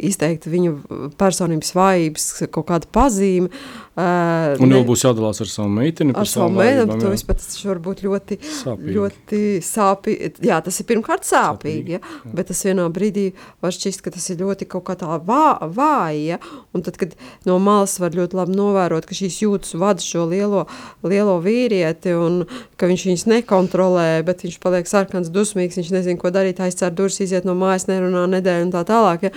izteikti 0.05 0.53
viņu 0.53 0.77
personības 1.21 1.75
vājības 1.79 2.29
kaut 2.51 2.69
kāda 2.73 2.91
pazīme. 2.95 3.51
Uh, 3.95 4.59
un 4.59 4.73
ne, 4.73 4.81
jau 4.81 4.87
būs 4.89 5.05
jādalās 5.05 5.39
ar 5.39 5.47
savu 5.47 5.71
meiteni. 5.71 6.11
Ar 6.19 6.27
savu 6.27 6.51
meiteni, 6.57 6.97
to 6.99 7.13
vispār 7.13 7.37
tas 7.39 7.61
var 7.63 7.79
būt 7.79 8.01
ļoti 8.03 8.41
sāpīgi. 8.43 8.95
Ļoti 8.97 9.43
sāpīgi. 9.63 10.31
Jā, 10.49 10.59
tas 10.67 10.81
ir 10.83 10.89
pirmkārt 10.89 11.29
sāpīgi, 11.29 11.95
ja? 11.95 12.01
jā. 12.03 12.33
bet 12.35 12.51
tas 12.51 12.65
vienā 12.67 12.89
brīdī 12.91 13.29
var 13.63 13.77
šķist, 13.77 14.03
ka 14.03 14.11
tas 14.17 14.27
ir 14.35 14.41
ļoti 14.43 14.67
kaut 14.73 14.83
kā 14.89 14.97
tā 14.99 15.21
vā, 15.23 15.61
vāja, 15.77 16.41
un 16.75 16.83
tad, 16.83 16.99
kad 16.99 17.15
no 17.47 17.61
malas 17.63 17.95
var 18.03 18.19
ļoti 18.19 18.41
labi 18.41 18.59
novērot, 18.59 19.07
ka 19.07 19.15
šīs 19.15 19.39
jūtas 19.45 19.77
vada 19.79 20.03
šo 20.03 20.27
lielo, 20.33 20.65
lielo 21.07 21.39
vīrieti, 21.45 22.17
un 22.19 22.43
ka 22.75 22.91
viņš 22.91 23.07
viņus 23.13 23.27
nekontrolē, 23.31 24.09
bet 24.27 24.43
viņš 24.43 24.59
paliek 24.65 24.91
sarkans 24.91 25.31
dusmīgs, 25.31 25.79
viņš 25.79 25.95
nezin, 25.95 26.19
ko 26.19 26.35
darīt, 26.35 26.59
aizcer 26.65 26.93
durvis, 26.97 27.21
iziet 27.25 27.47
no 27.49 27.55
mājas, 27.59 27.87
nerunā 27.91 28.25
nedēļu 28.33 28.69
un 28.69 28.73
tā 28.75 28.83
tālāk, 28.89 29.29
ja? 29.29 29.33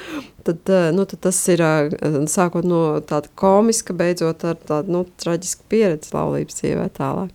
tad, 0.47 0.61
eh, 0.71 0.89
nu, 0.95 1.05
tad 1.09 1.23
tas 1.28 1.39
ir 1.53 1.63
eh, 1.63 2.19
sākot 2.32 2.67
no 2.67 2.82
tāda 3.07 3.32
komiska, 3.39 3.95
beidzot 3.97 4.45
ar 4.47 4.59
tādu 4.69 4.95
nu, 4.95 5.03
traģisku 5.21 5.67
pieredzi 5.71 6.13
laulības 6.15 6.61
dzīvē 6.61 6.88
tālāk. 6.97 7.34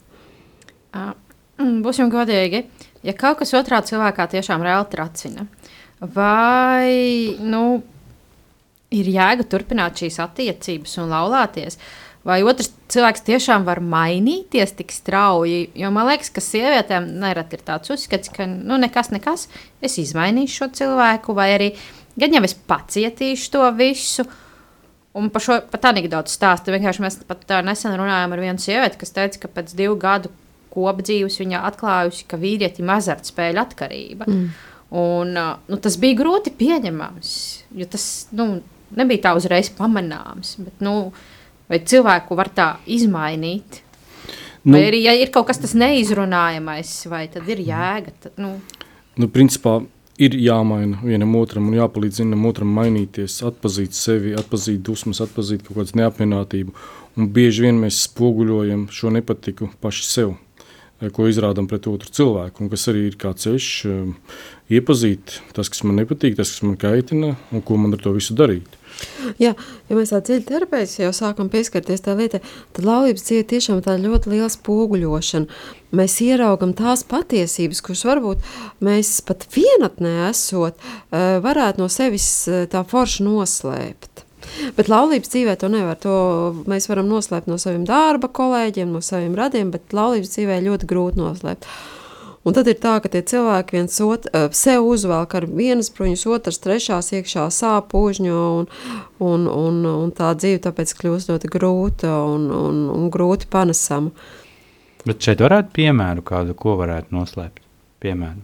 Uh, 0.93 1.13
būsim 1.85 2.11
godīgi. 2.13 2.67
ja 3.03 3.15
kaut 3.17 3.41
kas 3.41 3.55
otrā 3.57 3.81
cilvēkā 3.85 4.29
tiešām 4.37 4.65
reāli 4.65 4.91
tracina, 4.93 5.47
vai 6.01 7.37
nu, 7.41 7.83
ir 8.93 9.09
jēga 9.09 9.47
turpināt 9.49 10.03
šīs 10.03 10.21
attiecības 10.23 10.99
un 11.03 11.13
laulāties, 11.13 11.79
vai 12.27 12.39
otrs 12.47 12.71
cilvēks 12.93 13.25
tiešām 13.27 13.67
var 13.67 13.81
mainīties 13.85 14.77
tik 14.79 14.95
strauji. 14.95 15.65
Jo 15.79 15.91
man 15.95 16.09
liekas, 16.11 16.31
ka 16.35 16.45
sievietēm 16.45 17.09
nereti 17.23 17.59
ir 17.59 17.65
tāds 17.67 17.93
uzskats, 17.95 18.33
ka 18.33 18.47
nu, 18.51 18.79
nekas, 18.83 19.11
nekas, 19.15 19.49
es 19.85 19.99
izmainīšu 20.03 20.63
šo 20.63 20.71
cilvēku, 20.83 21.37
vai 21.37 21.51
arī 21.57 21.73
gan 22.19 22.37
jau 22.37 22.45
es 22.47 22.55
pacietīšu 22.55 23.53
to 23.57 23.67
visu. 23.79 24.27
Un 25.19 25.29
par 25.29 25.45
šo 25.45 25.59
pat 25.69 25.91
anekdotu 25.91 26.33
stāstu. 26.33 26.73
Vienkārši 26.73 27.03
mēs 27.05 27.19
pat 27.29 27.43
tā 27.49 27.59
nesen 27.65 27.93
runājām 28.01 28.33
ar 28.33 28.41
vienu 28.41 28.63
sievieti, 28.63 28.97
kas 29.03 29.13
teica, 29.13 29.43
ka 29.43 29.51
pēc 29.59 29.75
divu 29.77 29.99
gadu 30.01 30.31
kopdzīves 30.73 31.37
viņa 31.43 31.67
atklājusi, 31.69 32.25
ka 32.31 32.39
vīrietim 32.41 32.89
ir 32.89 32.95
azartspēļu 32.95 33.61
atkarība. 33.61 34.29
Mm. 34.31 34.47
Un, 35.03 35.37
nu, 35.69 35.79
tas 35.85 35.99
bija 36.01 36.19
grūti 36.19 36.53
pieņemams, 36.57 37.35
jo 37.81 37.89
tas 37.93 38.07
nu, 38.37 38.47
nebija 38.97 39.27
tā 39.27 39.35
uzreiz 39.37 39.71
pamanāms. 39.77 40.55
Bet, 40.61 40.81
nu, 40.85 41.13
vai 41.73 41.81
cilvēku 41.81 42.37
var 42.39 42.53
tā 42.53 42.69
izmainīt? 42.87 43.81
Nu, 44.63 44.77
vai 44.77 44.85
arī, 44.93 45.01
ja 45.09 45.17
ir 45.19 45.33
kaut 45.35 45.49
kas 45.49 45.59
tāds 45.59 45.75
neizrunājamais, 45.75 46.95
vai 47.11 47.25
tad 47.33 47.49
ir 47.51 47.65
jēga? 47.67 48.15
Tad, 48.23 48.39
nu, 48.39 48.55
Nu, 49.21 49.27
principā 49.29 49.75
ir 50.23 50.33
jāmaina 50.41 51.03
vienam 51.05 51.35
otram 51.37 51.67
un 51.69 51.77
jāpalīdz 51.77 52.23
vienam 52.23 52.47
otram 52.49 52.71
mainīties, 52.73 53.43
atpazīt 53.45 53.93
sevi, 53.97 54.33
atpazīt 54.39 54.81
dusmas, 54.87 55.21
atpazīt 55.21 55.67
kaut 55.67 55.83
kādu 55.83 55.99
neapmienātību. 56.01 56.73
Un 57.21 57.29
bieži 57.37 57.67
vien 57.67 57.81
mēs 57.83 58.07
spoguļojam 58.07 58.87
šo 58.89 59.13
nepatiku 59.13 59.69
paši 59.85 60.07
sev, 60.09 60.33
eh, 60.65 61.11
ko 61.13 61.29
izrādām 61.29 61.69
pret 61.69 61.91
otru 61.93 62.09
cilvēku, 62.09 62.63
un 62.63 62.71
kas 62.73 62.89
arī 62.89 63.07
ir 63.11 63.19
kā 63.21 63.35
ceļš 63.37 63.69
eh, 63.85 64.39
iepazīt 64.79 65.41
tas, 65.53 65.69
kas 65.69 65.85
man 65.85 66.01
nepatīk, 66.01 66.39
tas, 66.41 66.55
kas 66.55 66.65
man 66.65 66.81
kaitina, 66.81 67.37
un 67.53 67.61
ko 67.61 67.77
man 67.77 67.93
ar 67.93 68.01
to 68.01 68.15
visu 68.17 68.33
darīt. 68.33 68.81
Jā, 69.41 69.53
ja 69.89 69.97
mēs 69.97 70.13
tā 70.13 70.21
dziļi 70.25 70.45
terapeitiski 70.49 71.05
jau 71.05 71.13
sākam 71.17 71.51
pieskarties 71.53 72.05
tā 72.05 72.15
lietai, 72.19 72.43
tad 72.77 72.87
laulības 72.87 73.27
dzīve 73.29 73.47
tiešām 73.53 73.83
tā 73.85 73.97
ļoti 74.01 74.35
liela 74.35 74.51
spoguļošana. 74.53 75.63
Mēs 75.93 76.17
ieraugam 76.25 76.73
tās 76.77 77.05
patiesības, 77.09 77.83
kuras 77.85 78.05
varbūt 78.09 78.53
mēs 78.85 79.15
pat 79.29 79.45
vienatnē 79.53 80.15
esot, 80.31 80.79
eh, 81.13 81.39
varētu 81.45 81.83
no 81.83 81.89
sevis 81.93 82.29
eh, 82.49 82.67
tā 82.73 82.85
forši 82.89 83.27
noslēpt. 83.29 84.27
Bet 84.77 84.89
laulības 84.91 85.31
dzīvē 85.33 85.57
to 85.61 85.71
nevar. 85.73 85.99
To 86.03 86.15
mēs 86.69 86.89
varam 86.91 87.09
noslēpt 87.11 87.51
no 87.51 87.59
saviem 87.63 87.85
darba 87.89 88.29
kolēģiem, 88.29 88.91
no 88.93 89.03
saviem 89.05 89.37
radiem, 89.39 89.71
bet 89.75 89.95
laulības 89.95 90.35
dzīvē 90.35 90.59
ļoti 90.67 90.89
grūti 90.91 91.23
noslēpt. 91.23 91.69
Un 92.43 92.57
tad 92.57 92.67
ir 92.67 92.79
tā, 92.83 92.97
ka 92.99 93.07
tie 93.11 93.21
cilvēki 93.23 93.77
viens 93.77 94.01
otru 94.03 94.31
uh, 94.35 94.49
sev 94.57 94.87
uzvelk 94.91 95.37
ar 95.39 95.47
vienas 95.47 95.93
bruņas, 95.95 96.25
otras, 96.27 96.59
trešās 96.63 97.13
iekšā 97.15 97.47
sāp 97.55 97.93
pūžņo, 97.93 98.39
un, 98.59 98.71
un, 99.23 99.45
un, 99.47 99.83
un 99.87 100.15
tā 100.17 100.33
dzīve 100.35 100.65
tāpēc 100.65 100.95
kļūst 100.99 101.31
ļoti 101.31 101.51
grūta 101.55 102.15
un, 102.27 102.49
un, 102.51 102.87
un 102.91 103.11
grūti 103.15 103.47
panesama. 103.53 104.11
Bet 105.07 105.23
šeit 105.23 105.43
varētu 105.43 105.71
piemēru 105.79 106.25
kādu, 106.27 106.57
ko 106.59 106.75
varētu 106.83 107.15
noslēpt. 107.15 107.63
Piemēru. 108.03 108.43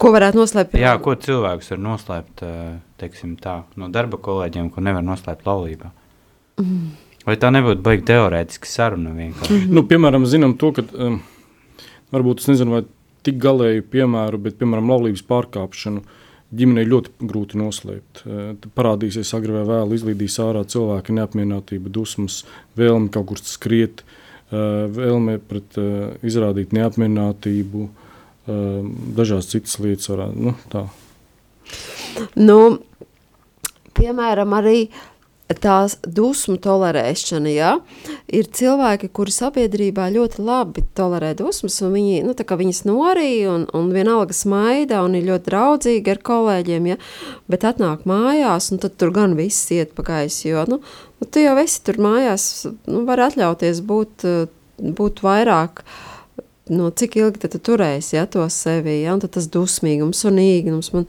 Ko 0.00 0.10
varētu 0.14 0.40
noslēpt? 0.40 0.76
Jā, 0.80 0.94
ko 1.02 1.14
cilvēks 1.20 1.70
var 1.74 1.80
noslēpt 1.84 2.42
eh, 2.44 2.62
teiksim, 3.00 3.36
tā, 3.40 3.60
no 3.80 3.88
darba 3.92 4.18
kolēģiem, 4.20 4.70
ko 4.74 4.82
nevar 4.84 5.04
noslēpt 5.06 5.46
laulībā? 5.46 5.90
Mm. 6.60 6.88
Vai 7.24 7.36
tā 7.40 7.50
nebūtu 7.54 7.80
baigta 7.84 8.12
teorētiska 8.12 8.68
saruna 8.68 9.14
vienkārši? 9.16 9.60
Mm. 9.62 9.76
Nu, 9.76 9.84
piemēram, 9.88 10.26
zinām 10.28 10.56
to, 10.60 10.72
ka 10.76 10.84
um, 10.92 11.20
varbūt 12.14 12.42
es 12.42 12.50
nezinu, 12.50 12.78
vai 12.78 12.84
tik 13.24 13.40
galēju 13.42 13.86
piemēru, 13.92 14.40
bet, 14.46 14.58
piemēram, 14.60 14.90
laulības 14.92 15.24
pārkāpšanu 15.28 16.04
ģimenei 16.54 16.86
ļoti 16.86 17.28
grūti 17.30 17.58
noslēpt. 17.58 18.22
Uh, 18.24 18.42
tad 18.60 18.70
parādīsies 18.78 19.32
agri 19.36 19.56
vai 19.56 19.64
vēl, 19.68 19.94
izlīdīs 19.96 20.38
ārā 20.44 20.64
cilvēka 20.70 21.14
neapmierinātība, 21.16 21.92
dusmas, 21.92 22.42
vēlme 22.78 23.10
kaut 23.14 23.32
kur 23.32 23.42
skriet, 23.42 24.04
uh, 24.04 24.84
vēlme 24.94 25.38
pret 25.50 25.78
uh, 25.80 26.14
izrādīt 26.26 26.74
neapmierinātību, 26.76 27.88
uh, 27.88 28.92
dažādas 29.18 29.50
citas 29.50 29.80
lietas 29.82 30.12
varētu, 30.12 30.48
nu, 30.48 30.54
tā. 30.72 30.86
Nu, 32.38 32.58
piemēram, 33.98 34.54
arī 34.60 34.78
tās 35.60 35.96
dusmu 36.02 36.56
tolerēšana. 36.62 37.50
Ja? 37.52 37.70
Ir 38.28 38.48
cilvēki, 38.54 39.10
kuri 39.14 39.34
sabiedrībā 39.34 40.08
ļoti 40.14 40.42
labi 40.44 40.84
tolerē 40.96 41.34
dusmas, 41.38 41.80
un 41.84 41.94
viņi, 41.96 42.22
nu, 42.26 42.34
viņas 42.34 42.82
norīja 42.88 43.52
un, 43.52 43.66
un 43.76 43.90
vienalga 43.94 44.36
smaida 44.36 45.02
un 45.04 45.18
ir 45.18 45.28
ļoti 45.28 45.50
draudzīgi 45.50 46.14
ar 46.14 46.22
kolēģiem. 46.30 46.88
Ja? 46.92 46.98
Bet 47.50 47.66
atnāk 47.68 48.06
mājās, 48.08 48.70
un 48.74 48.82
tur 48.84 49.14
gan 49.14 49.36
viss 49.38 49.70
iet 49.74 49.94
pa 49.96 50.06
gaisu. 50.06 50.48
Jo 50.48 50.66
nu, 50.70 50.80
nu, 51.20 51.28
tu 51.28 51.42
jau 51.42 51.54
esi 51.62 51.80
tur 51.86 52.00
mājās, 52.02 52.66
nu, 52.88 53.04
var 53.08 53.26
atļauties 53.28 53.84
būt, 53.86 54.26
būt 54.98 55.24
vairāk. 55.24 55.84
No 56.72 56.88
cik 56.88 57.18
ilgi 57.20 57.50
tu 57.52 57.58
turēsi 57.60 58.14
ja, 58.16 58.24
to 58.24 58.44
sevi, 58.48 59.02
ja? 59.02 59.12
un 59.12 59.20
tas 59.20 59.50
dusmīgums 59.52 60.22
un 60.30 60.40
īgnums. 60.40 60.94
Man, 60.94 61.04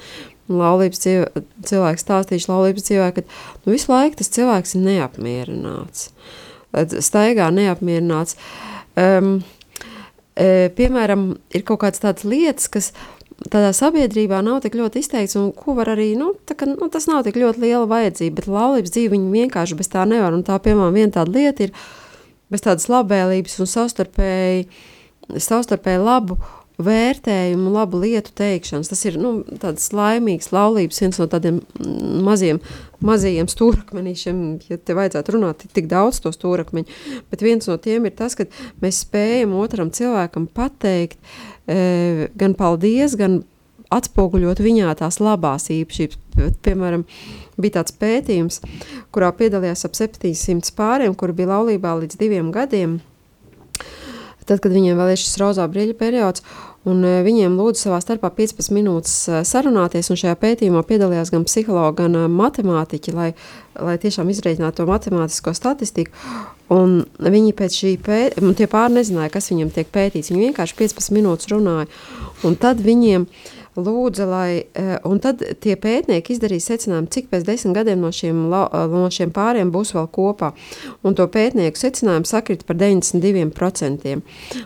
laulības 0.51 1.01
dzīvē, 1.01 1.43
cilvēks 1.65 2.05
stāstījuši 2.05 2.51
laulības 2.51 2.87
dzīvē, 2.87 3.09
ka 3.15 3.23
nu, 3.25 3.73
visu 3.73 3.91
laiku 3.91 4.19
tas 4.21 4.31
cilvēks 4.35 4.75
ir 4.77 4.85
neapmierināts. 4.85 6.07
Staigā 7.05 7.49
neapmierināts. 7.55 8.37
Um, 8.99 9.37
e, 10.35 10.69
piemēram, 10.77 11.29
ir 11.55 11.65
kaut 11.67 11.81
kādas 11.83 12.03
tādas 12.03 12.27
lietas, 12.27 12.69
kas 12.71 12.91
tādā 13.51 13.71
sabiedrībā 13.75 14.39
nav 14.45 14.61
tik 14.63 14.77
ļoti 14.79 15.01
izteikts, 15.03 15.35
un 15.39 15.51
ko 15.55 15.75
var 15.79 15.91
arī, 15.95 16.13
nu, 16.19 16.33
ka, 16.47 16.67
nu 16.69 16.89
tas 16.91 17.07
nav 17.09 17.25
tik 17.25 17.39
ļoti 17.41 17.63
liela 17.65 17.85
vajadzība, 17.89 18.39
bet 18.39 18.49
laulības 18.51 18.93
dzīve 18.95 19.15
viņi 19.15 19.31
vienkārši 19.33 19.79
bez 19.79 19.91
tā 19.91 20.05
nevar, 20.07 20.35
un 20.35 20.45
tā, 20.47 20.57
piemēram, 20.63 20.95
viena 20.95 21.17
tāda 21.17 21.35
lieta 21.35 21.67
ir 21.67 21.73
bez 22.53 22.63
tādas 22.63 22.87
labvēlības 22.91 23.57
un 23.63 23.71
savstarpēji, 23.71 24.67
savstarpēji 25.41 26.03
labu 26.05 26.37
vērtējumu, 26.81 27.71
labu 27.71 28.01
lietu 28.03 28.33
teikšanas. 28.35 28.89
Tas 28.91 29.03
ir 29.07 29.17
nu, 29.21 29.37
tāds 29.61 29.87
laimīgs 29.95 30.51
laulības, 30.55 30.99
viens 31.03 31.19
no 31.21 31.27
tādiem 31.31 31.61
maziem, 32.25 32.59
mazajiem 33.05 33.49
stūrakmenīšiem, 33.51 34.43
ja 34.69 34.77
te 34.77 34.97
vajadzētu 34.97 35.37
runāt 35.37 35.65
tik 35.75 35.89
daudz 35.91 36.21
to 36.23 36.33
stūrakmeņu. 36.35 36.99
Bet 37.31 37.45
viens 37.45 37.69
no 37.71 37.77
tiem 37.81 38.09
ir 38.09 38.15
tas, 38.17 38.37
ka 38.37 38.47
mēs 38.83 39.03
spējam 39.05 39.55
otram 39.59 39.91
cilvēkam 39.95 40.49
pateikt 40.55 41.19
e, 41.67 42.29
gan 42.35 42.57
paldies, 42.59 43.17
gan 43.19 43.43
atspoguļot 43.93 44.59
viņā 44.65 44.95
tās 44.99 45.21
labās 45.23 45.69
īpašības. 45.71 46.21
Piemēram, 46.65 47.05
bija 47.61 47.79
tāds 47.79 47.95
pētījums, 47.95 48.59
kurā 49.15 49.29
piedalījās 49.37 49.85
ap 49.87 49.95
700 49.95 50.73
pāriem, 50.75 51.15
kuri 51.15 51.37
bija 51.37 51.53
laulībā 51.55 51.95
līdz 52.03 52.19
diviem 52.19 52.51
gadiem– 52.55 52.99
tad, 54.49 54.61
kad 54.63 54.73
viņiem 54.73 54.97
vēl 54.99 55.13
ir 55.13 55.21
šis 55.21 55.37
rozā 55.41 55.65
brīļa 55.71 55.97
periods, 55.99 56.43
un 56.89 57.01
e, 57.05 57.13
viņiem 57.25 57.57
lūdzu 57.57 57.87
savā 57.87 57.99
starpā 58.03 58.31
15 58.37 58.73
minūtes 58.75 59.15
e, 59.29 59.41
sarunāties, 59.47 60.11
un 60.13 60.19
šajā 60.21 60.35
pētījumā 60.41 60.83
piedalījās 60.87 61.33
gan 61.33 61.47
psihologi, 61.47 61.97
gan 62.03 62.19
e, 62.19 62.25
matemātiķi, 62.31 63.15
lai, 63.17 63.31
lai 63.79 63.97
tiešām 64.01 64.29
izreikinātu 64.33 64.81
to 64.83 64.87
matemātisko 64.89 65.55
statistiku, 65.57 66.13
un 66.73 67.01
viņi 67.21 67.57
pēc 67.57 67.81
šī 67.81 67.97
pētījuma, 68.05 68.55
tie 68.57 68.69
pāri 68.71 68.99
nezināja, 68.99 69.33
kas 69.33 69.51
viņiem 69.53 69.73
tiek 69.75 69.91
pētīts, 69.93 70.31
viņi 70.33 70.49
vienkārši 70.49 70.79
15 70.85 71.17
minūtes 71.17 71.51
runāja, 71.53 71.89
un 72.45 72.57
tad 72.61 72.81
viņiem 72.85 73.25
uh, 73.25 73.64
lūdza, 73.75 74.25
lai, 74.29 74.65
eh, 74.73 74.97
un 75.03 75.19
tad 75.19 75.43
tie 75.59 75.75
pētnieki 75.75 76.35
izdarīja 76.35 76.63
secinājumu, 76.63 77.09
cik 77.11 77.29
pēc 77.29 77.45
desmit 77.47 77.75
gadiem 77.75 77.99
no 77.99 78.11
šiem, 78.11 78.45
eh, 78.47 78.87
no 78.87 79.07
šiem 79.09 79.31
pāriem 79.31 79.71
būs 79.71 79.93
vēl 79.93 80.09
kopā. 80.09 80.53
Un 81.03 81.15
to 81.15 81.27
pētnieku 81.27 81.77
secinājumu 81.77 82.25
sakrita 82.25 82.65
par 82.65 82.75
92%. 82.75 84.21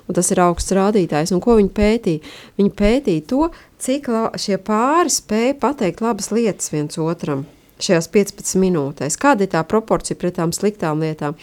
Un 0.08 0.16
tas 0.16 0.32
ir 0.32 0.38
augsts 0.38 0.72
rādītājs. 0.72 1.32
Un 1.32 1.42
ko 1.42 1.58
viņi 1.58 1.70
pētīja? 1.70 2.22
Viņi 2.58 2.74
pētīja 2.74 3.28
to, 3.28 3.52
cik 3.80 4.06
šie 4.36 4.58
pāri 4.58 5.10
spēja 5.10 5.60
pateikt 5.60 6.02
labas 6.02 6.30
lietas 6.30 6.70
viens 6.70 6.98
otram 6.98 7.46
šajās 7.84 8.10
15 8.14 8.60
minūtēs. 8.62 9.18
Kāda 9.20 9.46
ir 9.46 9.52
tā 9.54 9.62
proporcija 9.68 10.18
pret 10.20 10.38
tām 10.40 10.54
sliktām 10.56 11.04
lietām? 11.04 11.38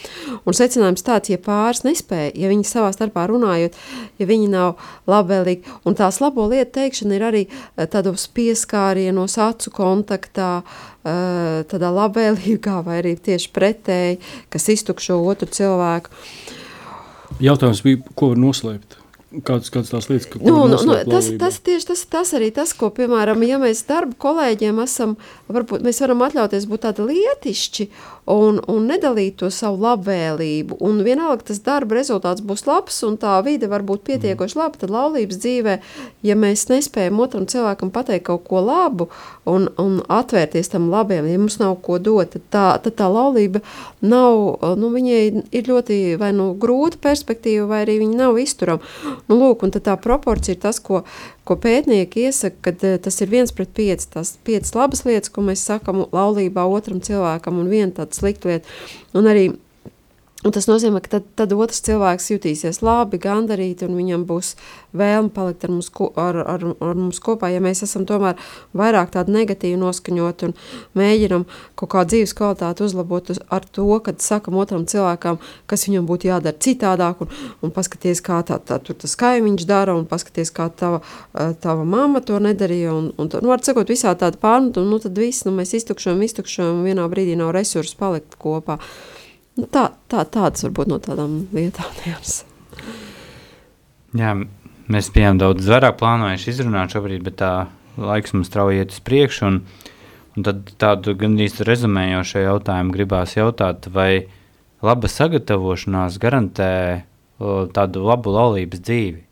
Un 0.45 0.57
secinājums 0.57 1.05
tāds, 1.07 1.31
ja 1.33 1.41
pāris 1.43 1.85
nespēja, 1.87 2.33
ja 2.37 2.51
viņi 2.53 2.67
savā 2.69 2.91
starpā 2.95 3.27
runājot, 3.31 3.79
ja 4.21 4.29
viņi 4.29 4.51
nav 4.53 4.77
labvēlīgi, 5.11 5.77
un 5.87 5.97
tās 5.99 6.21
labo 6.25 6.49
lietu 6.51 6.77
teikšana 6.79 7.17
ir 7.17 7.27
arī 7.31 7.43
eh, 7.47 7.89
tādos 7.93 8.29
pieskārienos, 8.37 9.39
acu 9.43 9.73
kontaktā, 9.75 10.51
eh, 11.07 11.65
tādā 11.71 11.93
labvēlīgā 11.95 12.83
vai 12.87 13.01
arī 13.03 13.17
tieši 13.17 13.51
pretēji, 13.57 14.21
kas 14.53 14.71
iztukšo 14.77 15.19
otru 15.25 15.51
cilvēku. 15.51 16.15
Jautājums 17.43 17.83
bija, 17.85 18.05
ko 18.17 18.33
var 18.33 18.41
noslēpt? 18.41 19.06
Kādas, 19.27 19.73
kādas 19.75 19.89
tās 19.91 20.07
lietas, 20.07 20.29
ka, 20.31 20.39
Nu, 20.39 20.69
nu, 20.71 20.77
nu, 20.87 20.95
tas, 21.11 21.27
tas 21.35 21.57
tieši 21.67 21.89
tas, 21.89 22.05
tas 22.07 22.31
arī 22.39 22.53
tas, 22.55 22.71
ko, 22.79 22.93
piemēram, 22.95 23.41
ja 23.43 23.57
mēs 23.59 23.81
darba 23.89 24.15
kolēģiem 24.23 24.79
esam, 24.85 25.17
varbūt 25.51 25.83
mēs 25.83 25.99
varam 26.05 26.23
atļauties 26.23 26.69
būt 26.71 26.85
tādi 26.85 27.09
lietišķi 27.09 27.89
un, 28.31 28.61
un 28.71 28.87
nedalīt 28.87 29.41
to 29.41 29.51
savu 29.51 29.83
labvēlību. 29.83 30.79
Un 30.79 31.03
vienalga 31.03 31.49
tas 31.51 31.59
darba 31.67 31.99
rezultāts 31.99 32.45
būs 32.47 32.69
labs 32.69 33.01
un 33.07 33.17
tā 33.19 33.35
vide 33.43 33.67
var 33.67 33.83
būt 33.87 34.05
pietiekoši 34.07 34.61
laba, 34.61 34.79
tad 34.79 34.95
laulības 34.95 35.43
dzīvē, 35.43 35.75
ja 36.27 36.39
mēs 36.39 36.69
nespējam 36.71 37.19
otram 37.27 37.51
cilvēkam 37.51 37.91
pateikt 37.95 38.29
kaut 38.31 38.47
ko 38.47 38.63
labu 38.63 39.09
un, 39.43 39.67
un 39.83 39.99
atvērties 40.07 40.71
tam 40.71 40.87
labiem, 40.95 41.27
ja 41.27 41.43
mums 41.43 41.59
nav 41.59 41.81
ko 41.83 41.99
dot, 41.99 42.37
tad 42.39 42.47
tā, 42.55 42.67
tad 42.87 42.99
tā 43.03 43.11
laulība 43.11 43.65
nav, 44.07 44.63
nu, 44.79 44.95
viņai 44.95 45.21
ir 45.51 45.67
ļoti 45.75 46.01
vai 46.23 46.31
nu 46.31 46.53
grūta 46.55 47.03
perspektīva, 47.03 47.67
vai 47.75 47.85
arī 47.89 47.99
viņa 48.07 48.23
nav 48.23 48.39
izturama. 48.39 48.95
Nu, 49.27 49.39
lūk, 49.41 49.65
tā 49.83 49.97
proporcija 50.01 50.57
ir 50.57 50.63
tas, 50.63 50.81
ko, 50.83 51.03
ko 51.49 51.57
pētnieki 51.61 52.27
iesaka, 52.29 52.61
kad 52.69 52.85
eh, 52.87 52.97
tas 53.03 53.21
ir 53.21 53.33
viens 53.33 53.53
pret 53.55 53.73
pieci, 53.77 54.09
tās 54.13 54.37
piecas 54.47 54.75
labas 54.77 55.05
lietas, 55.09 55.33
ko 55.33 55.45
mēs 55.47 55.65
sakam 55.67 56.05
laulībā 56.15 56.67
otram 56.71 57.03
cilvēkam 57.05 57.63
un 57.63 57.73
viena 57.73 57.93
tāda 58.01 58.17
slikta 58.17 58.53
lieta. 58.53 58.77
Un 59.17 59.31
arī 59.31 59.49
Un 60.47 60.53
tas 60.55 60.69
nozīmē, 60.71 61.01
ka 61.03 61.17
tad, 61.17 61.25
tad 61.35 61.51
otrs 61.57 61.81
cilvēks 61.83 62.29
jutīsies 62.31 62.79
labi, 62.87 63.19
gandarīti, 63.19 63.83
un 63.89 63.97
viņam 63.99 64.27
būs 64.29 64.53
vēlme 64.95 65.33
palikt 65.35 65.65
ar 65.67 65.73
mums, 65.75 65.89
ko, 65.91 66.07
ar, 66.23 66.39
ar, 66.39 66.63
ar 66.87 66.95
mums 66.95 67.19
kopā. 67.25 67.51
Ja 67.51 67.59
mēs 67.65 67.83
esam 67.83 68.05
tomēr 68.07 68.39
vairāk 68.77 69.11
tādi 69.17 69.35
negatīvi 69.35 69.81
noskaņoti 69.81 70.47
un 70.47 70.55
mēģinam 70.99 71.49
kaut 71.75 71.91
kā 71.97 72.05
dzīves 72.07 72.37
kvalitāti 72.39 72.87
uzlabot 72.87 73.33
uz, 73.35 73.41
ar 73.51 73.67
to, 73.67 73.89
kad 74.07 74.23
sakam 74.23 74.61
otram 74.63 74.87
cilvēkam, 74.87 75.41
kas 75.67 75.89
viņam 75.89 76.07
būtu 76.13 76.31
jādara 76.31 76.63
citādāk, 76.63 77.27
un, 77.27 77.35
un 77.67 77.75
paskaties, 77.75 78.23
kā 78.23 78.39
tā, 78.47 78.61
tā, 78.63 78.79
tas 78.87 79.19
kaimiņš 79.19 79.67
dara, 79.67 79.99
un 79.99 80.07
paskaties, 80.07 80.55
kā 80.55 80.69
tava, 80.71 81.03
eh, 81.35 81.57
tava 81.59 81.83
mamma 81.83 82.23
to 82.23 82.39
nedarīja. 82.39 82.95
Un, 82.95 83.11
un, 83.19 83.35
nu, 83.35 83.51
var 83.51 83.67
sakot, 83.67 83.91
visā 83.91 84.15
tāda 84.15 84.39
pārmetu, 84.39 84.87
un 84.87 84.95
nu, 84.95 85.03
tad 85.03 85.19
viss, 85.19 85.43
nu, 85.49 85.57
mēs 85.59 85.75
iztukšojam, 85.81 86.23
iztukšojam, 86.31 86.79
un 86.79 86.87
vienā 86.87 87.11
brīdī 87.11 87.35
nav 87.35 87.51
resursu 87.59 87.99
palikt 87.99 88.39
kopā. 88.39 88.79
Nu, 89.57 89.65
tā, 89.73 89.89
tā, 90.13 90.27
tādas 90.29 90.67
varbūt 90.67 90.91
no 90.93 91.01
tādām 91.01 91.39
lietām. 91.57 91.89
Jums. 92.05 92.43
Jā, 94.17 94.35
mēs 94.93 95.11
bijām 95.15 95.41
daudz 95.41 95.69
vairāk 95.71 95.97
plānojuši 96.01 96.53
izrunāt 96.53 96.93
šobrīd, 96.93 97.25
bet 97.25 97.39
tā 97.41 97.53
laiks 97.97 98.35
mums 98.37 98.51
strauji 98.53 98.83
iet 98.83 98.93
uz 98.93 99.01
priekšu. 99.05 99.49
Un, 99.49 99.61
un 100.37 100.47
tad 100.47 100.73
tādu 100.81 101.17
gandrīz 101.19 101.63
rezumējošu 101.65 102.45
jautājumu 102.45 102.97
gribās 102.97 103.37
jautāt, 103.39 103.89
vai 103.93 104.27
laba 104.85 105.09
sagatavošanās 105.09 106.21
garantē 106.21 106.73
tādu 107.77 108.05
labu 108.05 108.37
laulības 108.37 108.85
dzīvi? 108.85 109.23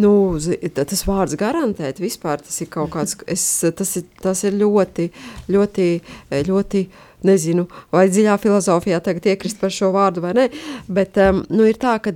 Nu, 0.00 0.38
tas 0.72 1.02
vārds 1.04 1.34
garantēt, 1.36 1.98
vispār 2.00 2.40
tas 2.40 2.60
ir 2.62 2.68
kaut 2.72 2.92
kāds, 2.94 3.16
es, 3.28 3.42
tas, 3.76 3.90
ir, 3.98 4.06
tas 4.22 4.40
ir 4.46 4.54
ļoti, 4.56 5.10
ļoti, 5.50 5.88
ļoti, 6.46 6.84
nezinu, 7.26 7.66
vai 7.94 8.06
dziļā 8.10 8.36
filozofijā 8.42 9.00
tagad 9.04 9.28
iekrist 9.32 9.60
par 9.60 9.74
šo 9.74 9.90
vārdu 9.94 10.24
vai 10.24 10.32
nē, 10.36 10.46
bet 10.88 11.18
um, 11.20 11.42
nu, 11.52 11.66
ir 11.68 11.78
tā, 11.80 11.96
ka 12.02 12.12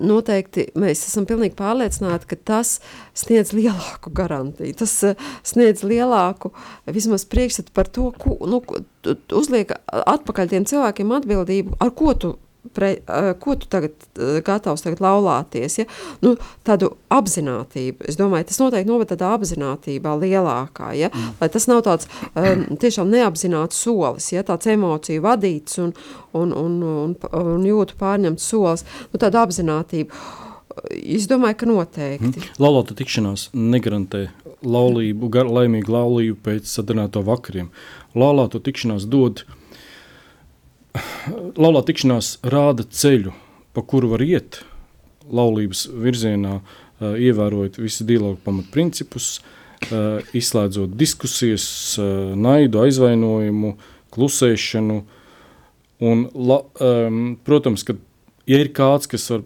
noteikti 0.00 0.68
mēs 0.78 1.06
esam 1.08 1.26
pilnīgi 1.28 1.56
pārliecināti, 1.58 2.28
ka 2.32 2.40
tas 2.52 2.76
sniedz 3.18 3.54
lielāku 3.56 4.12
garantiju, 4.14 4.76
tas 4.82 4.94
uh, 5.08 5.28
sniedz 5.46 5.84
lielāku 5.86 6.52
vismaz 6.90 7.26
priekšstatu 7.30 7.74
par 7.76 7.90
to, 7.92 8.10
ko, 8.18 8.38
nu, 8.48 8.62
uzliek 9.34 9.74
atpakaļ 9.90 10.52
tiem 10.52 10.68
cilvēkiem 10.68 11.18
atbildību, 11.18 11.78
ar 11.82 11.94
ko 11.96 12.14
tu 12.14 12.36
Pre, 12.62 12.88
uh, 12.94 13.32
ko 13.42 13.56
tu 13.58 13.66
tagad 13.66 13.90
uh, 14.14 14.36
gatavs 14.46 14.84
tagad 14.84 15.00
laulāties? 15.02 15.80
Ja? 15.80 15.86
Nu, 16.22 16.36
tādu 16.62 16.92
apziņotību. 17.12 18.06
Es 18.06 18.18
domāju, 18.20 18.46
tas 18.52 18.60
noteikti 18.62 18.90
noved 18.90 19.10
tādā 19.10 19.32
apziņotībā 19.34 20.12
lielākā. 20.22 20.92
Ja? 20.94 21.10
Mm. 21.10 21.32
Lai 21.40 21.48
tas 21.52 21.66
nav 21.70 21.82
tāds 21.88 22.06
um, 22.38 22.62
tiešām 22.78 23.10
neapzināts 23.10 23.82
solis, 23.82 24.30
ja? 24.30 24.44
tāds 24.46 24.70
emociju 24.70 25.24
vadīts 25.26 25.82
un, 25.82 25.90
un, 26.38 26.54
un, 26.54 26.78
un, 26.92 27.18
un 27.42 27.66
jūtu 27.66 27.98
pārņemts 27.98 28.46
solis. 28.54 28.86
Nu, 29.10 29.18
tāda 29.18 29.42
apziņotība. 29.42 30.22
Es 30.92 31.26
domāju, 31.28 31.58
ka 31.60 31.68
noteikti. 31.68 32.46
Laulāta 32.62 32.94
tikšanās 32.96 33.50
negarantē 33.52 34.28
laulību, 34.62 35.28
gar, 35.32 35.50
laimīgu 35.50 35.92
laulību 35.92 36.38
pēc 36.46 36.70
sadarbināto 36.70 37.22
vakariem. 37.26 37.68
Laulāto 38.18 38.60
tikšanās 38.62 39.06
dod, 39.10 39.44
laulāta 41.56 41.90
tikšanās 41.90 42.36
rāda 42.52 42.84
ceļu, 42.84 43.32
pa 43.72 43.84
kuru 43.86 44.12
var 44.12 44.24
iet 44.24 44.60
laulības 45.32 45.86
virzienā, 46.02 46.58
ā, 46.60 47.14
ievērojot 47.28 47.78
visu 47.80 48.06
dialogu 48.08 48.40
pamatprincipus, 48.44 49.34
ā, 49.88 50.20
izslēdzot 50.36 50.96
diskusijas, 50.98 51.64
ā, 52.00 52.06
naidu, 52.36 52.82
aizvainojumu, 52.84 53.76
klusēšanu. 54.12 55.02
Un, 56.02 56.24
la, 56.34 56.58
um, 56.82 57.36
protams, 57.46 57.84
ka 57.86 57.94
ja 58.50 58.58
ir 58.58 58.72
kāds, 58.74 59.06
kas 59.06 59.28
var, 59.30 59.44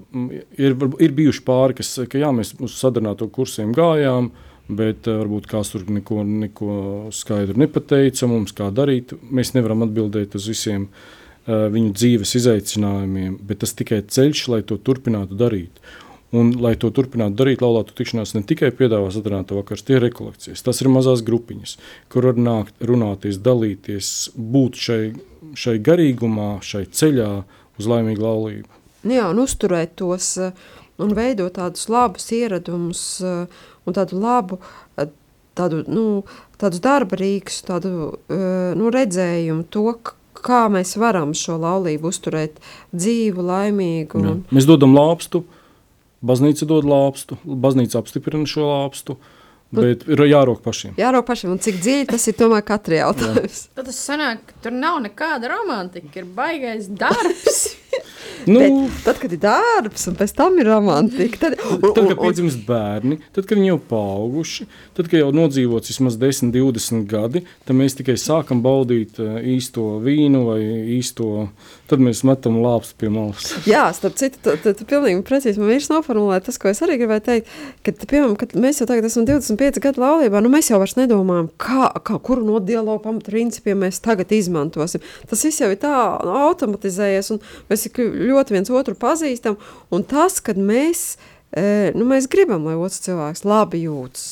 ir, 0.57 0.73
ir 1.05 1.13
bijuši 1.19 1.43
pāri, 1.45 1.77
kas 1.77 1.91
ka 2.09 2.17
jā, 2.17 2.31
mēs 2.33 2.55
uz 2.57 2.79
sadarbināto 2.79 3.29
kursiem 3.29 3.75
gājām, 3.77 4.31
bet 4.67 5.05
varbūt 5.07 5.51
kāds 5.51 5.75
tur 5.75 5.85
neko, 5.93 6.23
neko 6.25 6.79
skaidru 7.15 7.61
nepateica 7.61 8.27
mums, 8.31 8.57
kā 8.57 8.71
darīt. 8.75 9.13
Mēs 9.21 9.53
nevaram 9.55 9.85
atbildēt 9.85 10.35
uz 10.41 10.49
visiem 10.49 10.89
uh, 10.89 11.05
viņu 11.47 11.93
dzīves 11.95 12.35
izaicinājumiem, 12.41 13.39
bet 13.47 13.63
tas 13.63 13.75
tikai 13.79 14.03
ceļš, 14.03 14.43
lai 14.53 14.61
to 14.67 14.79
turpinātu 14.83 15.39
darīt. 15.39 15.81
Un, 16.35 16.51
lai 16.61 16.75
to 16.75 16.91
turpinātu 16.91 17.39
darīt, 17.39 17.63
laulātu 17.63 17.95
tikšanās 17.97 18.35
ne 18.35 18.43
tikai 18.45 18.73
piedāvā 18.75 19.13
sadarināta 19.15 19.55
vakars, 19.57 19.85
tie 19.87 19.97
ir 19.97 20.03
rekolekcijas. 20.09 20.65
Tas 20.67 20.83
ir 20.83 20.91
mazās 20.91 21.23
grupiņas, 21.25 21.77
kur 22.13 22.27
var 22.29 22.41
nākt, 22.41 22.75
runāties, 22.83 23.39
dalīties, 23.39 24.09
būt 24.35 24.81
šai, 24.83 25.03
šai 25.57 25.77
garīgumā, 25.87 26.57
šai 26.67 26.83
ceļā 26.91 27.31
uz 27.79 27.89
laimīgu 27.93 28.27
laulību. 28.27 28.83
Nu 29.07 29.15
Jā, 29.15 29.29
un 29.31 29.39
uzturēt 29.39 29.95
tos 30.01 30.33
eh, 30.43 30.67
un 30.99 31.15
veidot 31.17 31.55
tādus 31.57 31.87
labus 31.93 32.27
ieradumus 32.35 33.05
eh, 33.23 33.63
un 33.87 33.97
tādu 33.97 34.19
labu 34.21 34.59
eh, 34.99 35.11
tādu, 35.57 35.83
nu, 35.89 36.25
tādus 36.61 36.83
darba 36.85 37.19
rīkus, 37.21 37.63
tādu 37.67 37.93
eh, 38.29 38.73
nu, 38.79 38.91
redzējumu, 38.93 39.67
to, 39.73 39.89
kā 40.45 40.67
mēs 40.73 40.97
varam 41.01 41.35
šo 41.37 41.57
laulību 41.63 42.11
uzturēt 42.11 42.61
dzīvu, 42.95 43.45
laimīgu. 43.47 44.21
Jā. 44.23 44.35
Un, 44.35 44.43
Mēs 44.55 44.69
dodam 44.69 44.97
lāpstu, 44.97 45.45
baznīca 46.27 46.69
dod 46.69 46.89
lāpstu, 46.89 47.39
baznīca 47.45 48.01
apstiprina 48.01 48.49
šo 48.51 48.69
lāpstu, 48.69 49.19
bet 49.77 50.05
ir 50.09 50.23
jārok 50.29 50.63
pašiem. 50.65 50.95
Jāraup 51.01 51.27
pašam, 51.29 51.55
un 51.57 51.63
cik 51.63 51.81
dziļi 51.83 52.11
tas 52.13 52.27
ir 52.31 52.37
tomēr 52.39 52.65
katra 52.67 53.03
jautājums. 53.03 53.67
Tad 53.77 53.91
tas 53.91 53.99
sanāk, 54.11 54.45
ka 54.51 54.63
tur 54.67 54.77
nav 54.77 55.01
nekāda 55.05 55.51
romantika, 55.53 56.13
ir 56.21 56.31
baigais 56.37 56.91
darbs. 56.93 57.67
Nu, 58.47 58.61
Bet, 58.61 58.99
tad, 59.05 59.19
kad 59.19 59.33
ir 59.35 59.41
darbs, 59.43 60.05
un 60.07 60.15
pēc 60.19 60.33
tam 60.39 60.59
ir 60.61 60.69
romantika, 60.71 61.41
tad, 61.47 61.57
un, 61.67 61.81
Tad, 61.83 61.99
un, 62.05 62.11
kad 62.13 62.21
piedzimst 62.21 62.61
bērni, 62.67 63.19
tad, 63.35 63.49
kad 63.49 63.59
viņi 63.59 63.73
jau 63.73 63.79
paauguši, 63.91 64.67
tad, 64.95 65.09
kad 65.11 65.19
jau 65.19 65.33
nodzīvots 65.35 65.91
vismaz 65.91 66.19
10, 66.21 66.53
20 66.55 67.09
gadi, 67.11 67.43
tad 67.67 67.79
mēs 67.79 67.99
tikai 67.99 68.15
sākam 68.21 68.63
baudīt 68.63 69.19
eh, 69.19 69.41
īsto 69.57 69.97
vīnu 70.05 70.45
vai 70.47 70.61
īsto. 70.95 71.49
Tad 71.91 72.03
mēs 72.03 72.25
metam 72.27 72.59
lāpstu 72.63 72.97
pie 72.99 73.11
malas. 73.15 73.53
Jā, 73.67 73.85
starp 73.95 74.17
citu, 74.19 74.41
tu, 74.43 74.55
tu, 74.63 74.73
tu 74.79 74.87
pilnīgi 74.91 75.23
precīzi 75.27 75.63
man 75.63 75.71
vīrs 75.71 75.91
noformulēja 75.91 76.47
tas, 76.49 76.59
ko 76.63 76.71
es 76.71 76.83
arī 76.83 76.97
gribēju 77.03 77.23
teikt, 77.27 77.53
ka, 77.87 77.95
piemēram, 78.03 78.35
kad 78.39 78.55
mēs 78.59 78.83
jau 78.83 78.89
tagad 78.91 79.07
esam 79.07 79.27
25 79.29 79.83
gadu 79.85 80.03
laulībā, 80.03 80.43
nu 80.43 80.51
mēs 80.51 80.73
jau 80.73 80.81
vairs 80.83 80.97
nedomājam, 80.99 81.51
kā, 81.63 81.93
kā 82.07 82.19
kuru 82.27 82.47
no 82.47 82.59
dialogu 82.59 83.05
pamatprincipiem 83.07 83.87
mēs 83.87 84.03
tagad 84.03 84.35
izmantosim. 84.35 85.05
Tas 85.31 85.47
viss 85.47 85.63
jau 85.63 85.71
ir 85.71 85.79
tā 85.83 85.95
automatizējies, 86.47 87.31
un 87.37 87.43
mēs 87.71 87.87
ik 87.87 88.03
ļoti 88.37 88.59
viens 88.59 88.71
otru 88.71 88.95
pazīstam, 89.01 89.59
un 89.91 90.07
tas, 90.07 90.39
kad 90.45 90.61
mēs 90.61 91.17
E, 91.57 91.93
nu, 91.95 92.05
mēs 92.11 92.27
gribam, 92.29 92.65
lai 92.67 92.75
otrs 92.75 92.99
cilvēks 93.05 93.45
labi 93.47 93.85
jūtas 93.85 94.25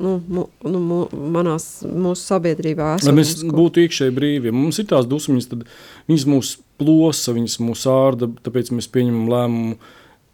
nu, 0.00 0.16
mu, 0.24 0.46
nu, 0.64 0.80
mu, 0.80 0.96
manās, 1.34 1.66
mūsu 1.84 2.24
sabiedrībā. 2.24 2.94
Lai 3.04 3.12
mēs 3.14 3.34
ko- 3.44 3.52
būtu 3.58 3.84
iekšēji 3.84 4.14
brīvi, 4.16 4.48
ja 4.48 4.56
mums 4.56 4.80
ir 4.80 4.88
tās 4.90 5.06
dusmas, 5.06 5.50
tad 5.50 5.66
viņas 6.08 6.24
mūs 6.32 6.54
plosa, 6.80 7.36
viņas 7.36 7.58
mūs 7.62 7.84
ārda. 7.92 8.30
Tāpēc 8.46 8.72
mēs 8.72 8.88
pieņemam 8.90 9.28
lēmumu 9.30 9.76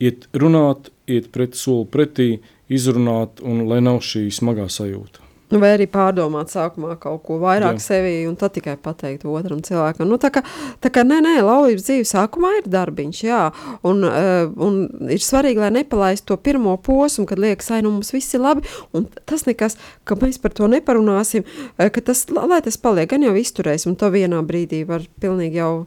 iet 0.06 0.28
runāt, 0.38 0.92
iet 1.10 1.28
pret 1.34 1.58
soli 1.58 1.90
pretī, 1.90 2.30
izrunāt, 2.70 3.42
un 3.42 3.66
lai 3.68 3.82
nav 3.84 3.98
šī 4.06 4.28
smagā 4.32 4.70
sajūta. 4.72 5.25
Nu, 5.46 5.60
vai 5.62 5.68
arī 5.76 5.84
pārdomāt 5.86 6.50
sākumā 6.50 6.96
kaut 6.98 7.20
ko 7.22 7.36
vairāk 7.38 7.76
Jā. 7.78 7.82
sevi, 7.84 8.14
un 8.26 8.34
tad 8.34 8.56
tikai 8.56 8.72
pateikt 8.82 9.22
otram 9.30 9.60
cilvēkam. 9.62 10.08
Nu, 10.10 10.16
tā 10.18 10.32
kā, 10.34 10.42
tā 10.82 10.90
kā 10.90 11.04
nē, 11.06 11.20
nē, 11.22 11.34
laulības 11.46 11.84
dzīve 11.86 12.08
sākumā 12.10 12.50
ir 12.58 12.66
darbiņš, 12.72 13.20
jā, 13.28 13.44
un, 13.86 14.02
uh, 14.08 14.50
un 14.66 14.80
ir 15.14 15.22
svarīgi, 15.22 15.62
lai 15.62 15.70
nepalaistu 15.78 16.32
to 16.32 16.36
pirmo 16.48 16.74
posmu, 16.82 17.28
kad 17.30 17.38
liekas, 17.38 17.70
ai, 17.70 17.78
nu 17.86 17.94
mums 17.94 18.10
viss 18.10 18.34
ir 18.34 18.42
labi, 18.42 18.66
un 18.90 19.06
tas 19.22 19.46
nekas, 19.46 19.78
ka 20.02 20.18
mēs 20.18 20.42
par 20.42 20.50
to 20.58 20.66
neparunāsim, 20.72 21.46
uh, 21.46 21.88
ka 21.94 22.02
tas, 22.10 22.26
la- 22.34 22.48
lai 22.50 22.58
tas 22.66 22.76
paliek, 22.82 23.06
gan 23.14 23.22
jau 23.22 23.36
izturēs, 23.38 23.86
un 23.86 23.94
to 23.94 24.10
vienā 24.10 24.42
brīdī 24.42 24.82
var 24.88 25.06
pilnīgi 25.22 25.62
jau 25.62 25.86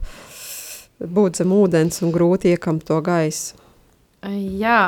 būt 1.03 1.43
zem 1.43 1.51
ūdens 1.51 1.99
un 2.03 2.15
grūti 2.15 2.55
iekamt 2.55 2.87
to 2.87 3.01
gaisu. 3.03 3.59
Jā, 4.59 4.79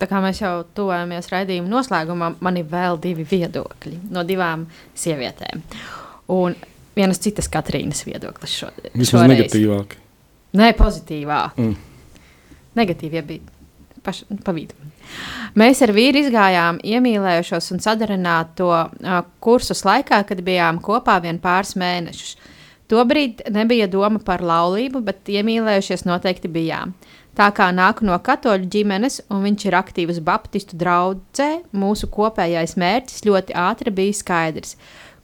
tā 0.00 0.06
kā 0.08 0.22
mēs 0.24 0.40
jau 0.40 0.62
tuvojamies 0.76 1.26
raidījuma 1.28 1.68
noslēgumam, 1.68 2.38
man 2.40 2.56
ir 2.56 2.64
vēl 2.70 2.96
divi 3.02 3.26
viedokļi 3.28 3.98
no 4.14 4.24
divām 4.24 4.64
sievietēm. 4.96 5.60
Un 6.32 6.56
vienas 6.96 7.20
citas 7.20 7.50
Katrīnas 7.52 8.06
viedoklis 8.08 8.56
šo, 8.62 8.70
Vismaz 8.96 9.28
negatīvāk. 9.28 9.98
Nē, 10.56 10.72
pozitīvā. 10.78 11.42
Mm. 11.60 11.76
Negatīvie 12.78 13.24
bija 13.28 13.58
paš, 14.04 14.22
pa 14.44 14.54
vidu. 14.56 14.76
Mēs 15.58 15.80
ar 15.84 15.92
vīru 15.96 16.22
izgājām 16.22 16.80
iemīlējušos 16.84 17.72
un 17.74 17.82
sadarināto 17.84 18.70
uh, 18.72 19.18
kursus 19.44 19.84
laikā, 19.84 20.22
kad 20.28 20.40
bijām 20.44 20.80
kopā 20.84 21.18
vien 21.24 21.40
pāris 21.42 21.74
mēnešus. 21.80 22.36
Tobrīd 22.88 23.42
nebija 23.52 23.84
doma 23.90 24.20
par 24.24 24.40
laulību, 24.40 25.02
bet 25.04 25.28
iemīlējušies 25.28 26.06
noteikti 26.08 26.48
bijām. 26.48 26.94
Tā 27.36 27.50
kā 27.54 27.68
nāku 27.70 28.06
no 28.08 28.16
katoļu 28.24 28.66
ģimenes 28.72 29.20
un 29.30 29.44
viņš 29.44 29.66
ir 29.68 29.76
aktīvs 29.78 30.22
Baptistu 30.24 30.78
draudzē, 30.80 31.50
mūsu 31.76 32.08
kopējais 32.10 32.74
mērķis 32.80 33.26
ļoti 33.28 33.54
ātri 33.54 33.92
bija 33.94 34.16
skaidrs. 34.16 34.74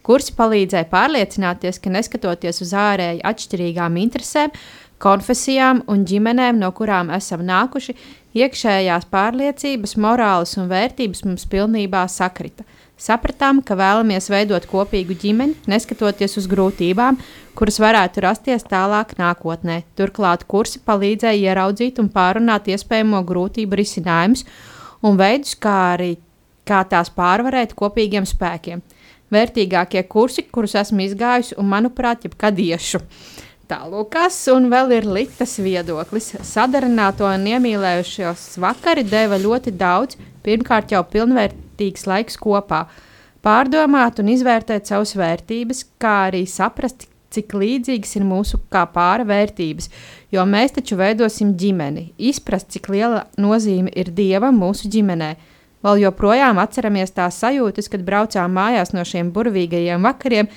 Kursi 0.05 0.35
palīdzēja 0.37 0.85
pārliecināties, 0.91 1.81
ka 1.81 1.89
neskatoties 1.89 2.61
uz 2.61 2.75
ārēji 2.77 3.23
atšķirīgām 3.25 3.97
interesēm, 3.97 4.53
konfesijām 5.01 5.81
un 5.91 6.05
ģimenēm, 6.05 6.61
no 6.61 6.69
kurām 6.77 7.09
esam 7.17 7.41
nākuši, 7.49 7.97
iekšējās 8.37 9.09
pārliecības, 9.09 9.97
morāles 10.05 10.53
un 10.61 10.69
vērtības 10.69 11.25
mums 11.25 11.49
pilnībā 11.49 12.05
sakrita. 12.11 12.63
Sapratām, 12.95 13.59
ka 13.59 13.75
vēlamies 13.75 14.29
veidot 14.31 14.63
kopīgu 14.71 15.17
ģimeni, 15.19 15.57
neskatoties 15.67 16.37
uz 16.39 16.45
grūtībām, 16.47 17.17
kuras 17.59 17.79
varētu 17.83 18.23
rasties 18.23 18.63
tālāk 18.69 19.17
nākotnē. 19.19 19.81
Turklāt 19.99 20.45
kursi 20.47 20.79
palīdzēja 20.79 21.51
ieraudzīt 21.51 21.99
un 21.99 22.07
pārunāt 22.13 22.69
iespējamo 22.71 23.19
grūtību 23.27 23.81
risinājumus 23.81 24.45
un 25.03 25.19
veidus, 25.19 25.57
kā 25.59 25.75
arī 25.97 26.13
kā 26.65 26.85
tās 26.87 27.11
pārvarēt 27.11 27.75
kopīgiem 27.75 28.27
spēkiem. 28.29 28.79
Vērtīgākie 29.33 30.05
kursi, 30.07 30.45
kurus 30.47 30.77
esmu 30.79 31.03
izgājusi 31.09 31.57
un, 31.59 31.67
manuprāt, 31.73 32.23
jebkad 32.29 32.61
iešu. 32.61 33.01
Tālūkas, 33.65 34.37
un 34.53 34.69
vēl 34.69 34.93
ir 34.99 35.09
liktas 35.09 35.57
viedoklis. 35.59 36.31
Sadarināto 36.45 37.27
un 37.27 37.47
iemīlējušos 37.49 38.53
vakari 38.61 39.03
deva 39.09 39.41
ļoti 39.41 39.73
daudz. 39.75 40.21
Pirmkārt, 40.45 40.93
jau 40.93 41.01
pilnvērtīgs 41.75 42.07
laiks 42.07 42.37
kopā. 42.37 42.87
Pārdomāt 43.43 44.19
un 44.19 44.29
izvērtēt 44.29 44.87
savas 44.87 45.15
vērtības, 45.15 45.85
kā 45.99 46.29
arī 46.29 46.45
saprast, 46.47 47.07
cik 47.29 47.53
līdzīgas 47.53 48.15
ir 48.15 48.23
mūsu 48.23 48.59
kā 48.71 48.85
pāra 48.87 49.25
vērtības. 49.25 49.89
Jo 50.31 50.45
mēs 50.45 50.73
taču 50.73 50.95
veidosim 50.95 51.55
ģimeni. 51.55 52.13
Izprast, 52.17 52.71
cik 52.71 52.89
liela 52.89 53.25
nozīme 53.37 53.91
ir 53.93 54.09
dievam 54.09 54.57
mūsu 54.57 54.89
ģimenē. 54.89 55.35
Vēl 55.83 56.01
joprojām 56.01 56.57
atceramies 56.57 57.11
tās 57.11 57.37
sajūtas, 57.37 57.89
kad 57.89 58.01
braucām 58.01 58.55
mājās 58.55 58.93
no 58.93 59.03
šiem 59.05 59.31
burvīgajiem 59.31 60.01
vakariem, 60.01 60.47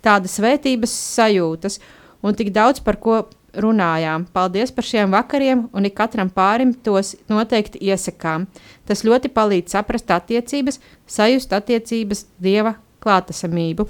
tādas 0.00 0.38
svētības 0.38 0.94
sajūtas 1.18 1.80
un 2.22 2.34
tik 2.34 2.54
daudz 2.54 2.80
par 2.80 2.96
ko 2.96 3.26
runājām. 3.54 4.26
Paldies 4.32 4.72
par 4.72 4.86
šiem 4.86 5.12
vakariem, 5.12 5.66
un 5.74 5.84
ik 5.84 5.96
katram 5.98 6.30
pārim 6.30 6.72
tos 6.72 7.16
noteikti 7.28 7.82
iesakām. 7.90 8.46
Tas 8.90 9.04
ļoti 9.06 9.30
palīdz 9.30 9.76
saprast 9.76 10.10
attiecības, 10.10 10.80
sajust 11.06 11.52
attiecības 11.54 12.24
dieva 12.42 12.74
klātesamību. 13.04 13.86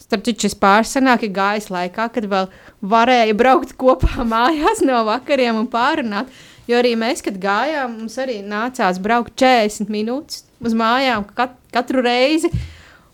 Starp 0.00 0.22
citu, 0.26 0.46
šis 0.46 0.54
pārsanāk 0.58 1.26
ir 1.26 1.34
gājis 1.34 1.66
laikā, 1.70 2.06
kad 2.14 2.28
vēl 2.30 2.46
varēja 2.92 3.34
braukt 3.38 3.74
kopā 3.78 4.24
mājās 4.34 4.84
no 4.86 5.02
vakariem 5.08 5.58
un 5.64 5.68
pārunāt. 5.70 6.30
Jo 6.70 6.78
arī 6.78 6.94
mēs, 6.98 7.24
kad 7.26 7.34
gājām, 7.42 7.98
mums 7.98 8.14
arī 8.22 8.38
nācās 8.46 9.00
braukt 9.02 9.34
40 9.42 9.90
minūtes 9.90 10.44
uz 10.62 10.76
mājām 10.78 11.26
kat 11.34 11.56
katru 11.74 12.04
reizi. 12.04 12.50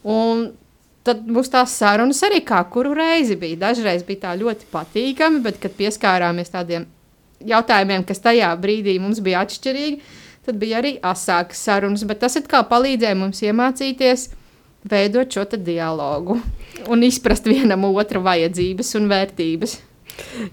Un 0.05 0.51
tad 1.07 1.23
mums 1.31 1.49
tās 1.53 1.75
sarunas 1.79 2.21
arī 2.27 2.43
kā 2.45 2.61
kuru 2.73 2.93
reizi 2.99 3.39
bija. 3.41 3.63
Dažreiz 3.69 4.05
bija 4.07 4.27
tā 4.27 4.35
ļoti 4.39 4.69
patīkami, 4.73 5.41
bet, 5.45 5.61
kad 5.63 5.75
pieskārāmies 5.79 6.53
tādiem 6.53 6.85
jautājumiem, 7.47 8.05
kas 8.07 8.23
tajā 8.25 8.51
brīdī 8.61 8.97
mums 9.03 9.21
bija 9.25 9.45
atšķirīgi, 9.47 10.01
tad 10.47 10.61
bija 10.63 10.81
arī 10.81 10.97
asākas 11.05 11.61
sarunas. 11.67 12.07
Bet 12.09 12.23
tas 12.25 12.39
palīdzēja 12.39 13.19
mums 13.19 13.43
iemācīties 13.43 14.31
veidot 14.87 15.33
šo 15.33 15.45
dialogu 15.57 16.39
un 16.93 17.03
izprast 17.03 17.47
vienam 17.51 17.85
otru 17.91 18.23
vajadzības 18.25 18.95
un 19.01 19.11
vērtības. 19.11 19.79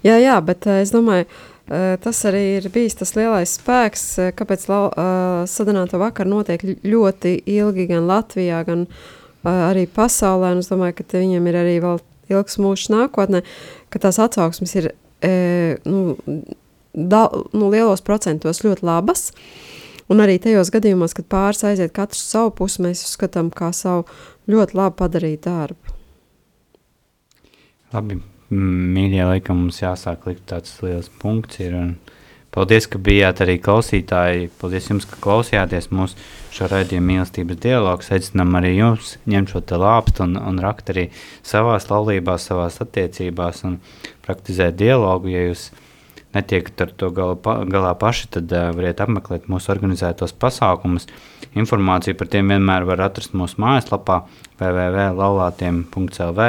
Jā, 0.04 0.18
jā, 0.20 0.38
bet 0.44 0.68
eh, 0.68 0.82
es 0.84 0.92
domāju, 0.94 1.28
eh, 1.72 1.96
tas 2.04 2.20
arī 2.30 2.44
ir 2.60 2.70
bijis 2.74 2.98
tas 3.00 3.14
lielais 3.18 3.58
spēks, 3.60 4.06
eh, 4.20 4.32
kāpēc 4.36 4.66
lau, 4.72 4.86
uh, 4.90 5.44
sadarbināto 5.50 6.00
vakaru 6.02 6.38
notiek 6.38 6.66
ļoti 6.84 7.38
ilgi 7.56 7.88
gan 7.92 8.10
Latvijā, 8.10 8.64
gan 8.68 8.88
uh, 8.88 9.70
arī 9.70 9.86
pasaulē. 9.88 10.54
Un 10.56 10.64
es 10.64 10.72
domāju, 10.72 10.98
ka 11.00 11.08
viņiem 11.16 11.48
ir 11.52 11.60
arī 11.62 11.78
vēl 11.84 12.02
ilgs 12.34 12.60
mūžs 12.60 12.90
nākotnē, 12.94 13.44
ka 13.94 14.04
tās 14.04 14.20
atsauksmes 14.20 14.76
ir 14.80 14.94
nu, 15.88 16.16
da, 16.92 17.22
nu, 17.56 17.70
lielos 17.72 18.02
procentos 18.04 18.60
ļoti 18.66 18.84
labas. 18.84 19.30
Un 20.12 20.20
arī 20.24 20.36
tajos 20.42 20.72
gadījumos, 20.74 21.16
kad 21.16 21.30
pāris 21.32 21.64
aiziet 21.68 21.94
katrs 21.96 22.26
savu 22.34 22.52
pusi, 22.58 22.82
mēs 22.84 23.06
uzskatām 23.08 23.52
kā 23.56 23.72
savu 23.76 24.04
ļoti 24.52 24.78
labi 24.78 25.00
padarītu 25.00 25.44
darbu. 25.48 25.94
Labi, 27.94 28.18
mīļie, 28.54 29.22
laikam 29.30 29.62
mums 29.64 29.80
jāsāk 29.84 30.28
likt 30.28 30.48
tāds 30.50 30.76
liels 30.84 31.10
punkts. 31.22 31.62
Ir, 31.64 31.76
un 31.78 31.94
paldies, 32.54 32.88
ka 32.90 33.00
bijāt 33.02 33.44
arī 33.46 33.60
klausītāji. 33.64 34.50
Paldies 34.60 34.90
jums, 34.90 35.08
ka 35.10 35.20
klausījāties 35.24 35.92
mūsu 35.94 36.20
šo 36.54 36.68
raidījumu 36.72 37.12
mīlestības 37.12 37.62
dialogu. 37.64 38.10
Aicinām 38.18 38.58
arī 38.60 38.76
jums 38.76 39.16
ņemt 39.30 39.54
šo 39.54 39.64
te 39.70 39.80
lāpstu 39.80 40.26
un, 40.28 40.36
un 40.42 40.60
rakt 40.64 40.92
arī 40.94 41.08
savās 41.46 41.88
laulībās, 41.92 42.50
savās 42.50 42.82
attiecībās 42.84 43.64
un 43.70 43.80
praktizēt 44.26 44.76
dialogu. 44.82 45.32
Ja 45.34 45.48
jūs 45.48 45.70
netiekat 46.34 46.82
ar 46.86 46.92
to 46.98 47.10
gala, 47.14 47.36
pa, 47.40 47.60
galā 47.70 47.94
paši, 48.00 48.28
tad 48.38 48.52
uh, 48.54 48.72
variet 48.76 49.02
apmeklēt 49.04 49.50
mūsu 49.52 49.72
organizētos 49.74 50.34
pasākumus. 50.40 51.08
Informāciju 51.54 52.18
par 52.18 52.28
tiem 52.34 52.50
vienmēr 52.54 52.88
var 52.90 53.00
atrast 53.06 53.36
mūsu 53.38 53.62
mājaslapā 53.62 54.24
www.laulātiem.lv. 54.62 56.48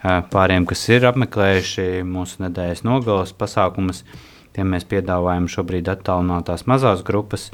Uh, 0.00 0.22
pāriem, 0.32 0.66
kas 0.68 0.82
ir 0.90 1.06
apmeklējuši 1.10 1.86
mūsu 2.08 2.42
nedēļas 2.46 2.82
nogalas 2.88 3.32
pasākumus, 3.36 4.04
tiem 4.56 4.66
mēs 4.74 4.84
piedāvājam 4.90 5.46
šobrīd 5.52 5.86
attālinātās 5.92 6.66
mazās 6.70 7.04
grupas. 7.06 7.50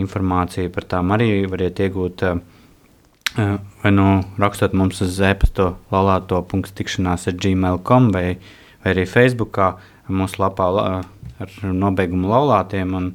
Informāciju 0.00 0.72
par 0.72 0.84
tām 0.88 1.12
arī 1.14 1.44
variet 1.52 1.78
iegūt 1.84 2.26
uh, 2.26 2.40
uh, 3.38 3.56
vai 3.82 3.92
nu 3.92 4.06
rakstot 4.40 4.74
mums 4.76 5.02
uz 5.04 5.20
e-pastu 5.20 5.74
lalāto.tikšanās 5.92 7.28
ar 7.28 7.36
gmail.com 7.44 8.10
vai, 8.14 8.26
vai 8.82 8.94
arī 8.94 9.04
Facebookā 9.08 9.74
mūsu 10.08 10.42
lapā 10.42 10.68
la, 10.72 10.86
ar 11.42 11.54
nobeigumu 11.62 12.30
laulātiem. 12.30 12.96
Un, 12.98 13.12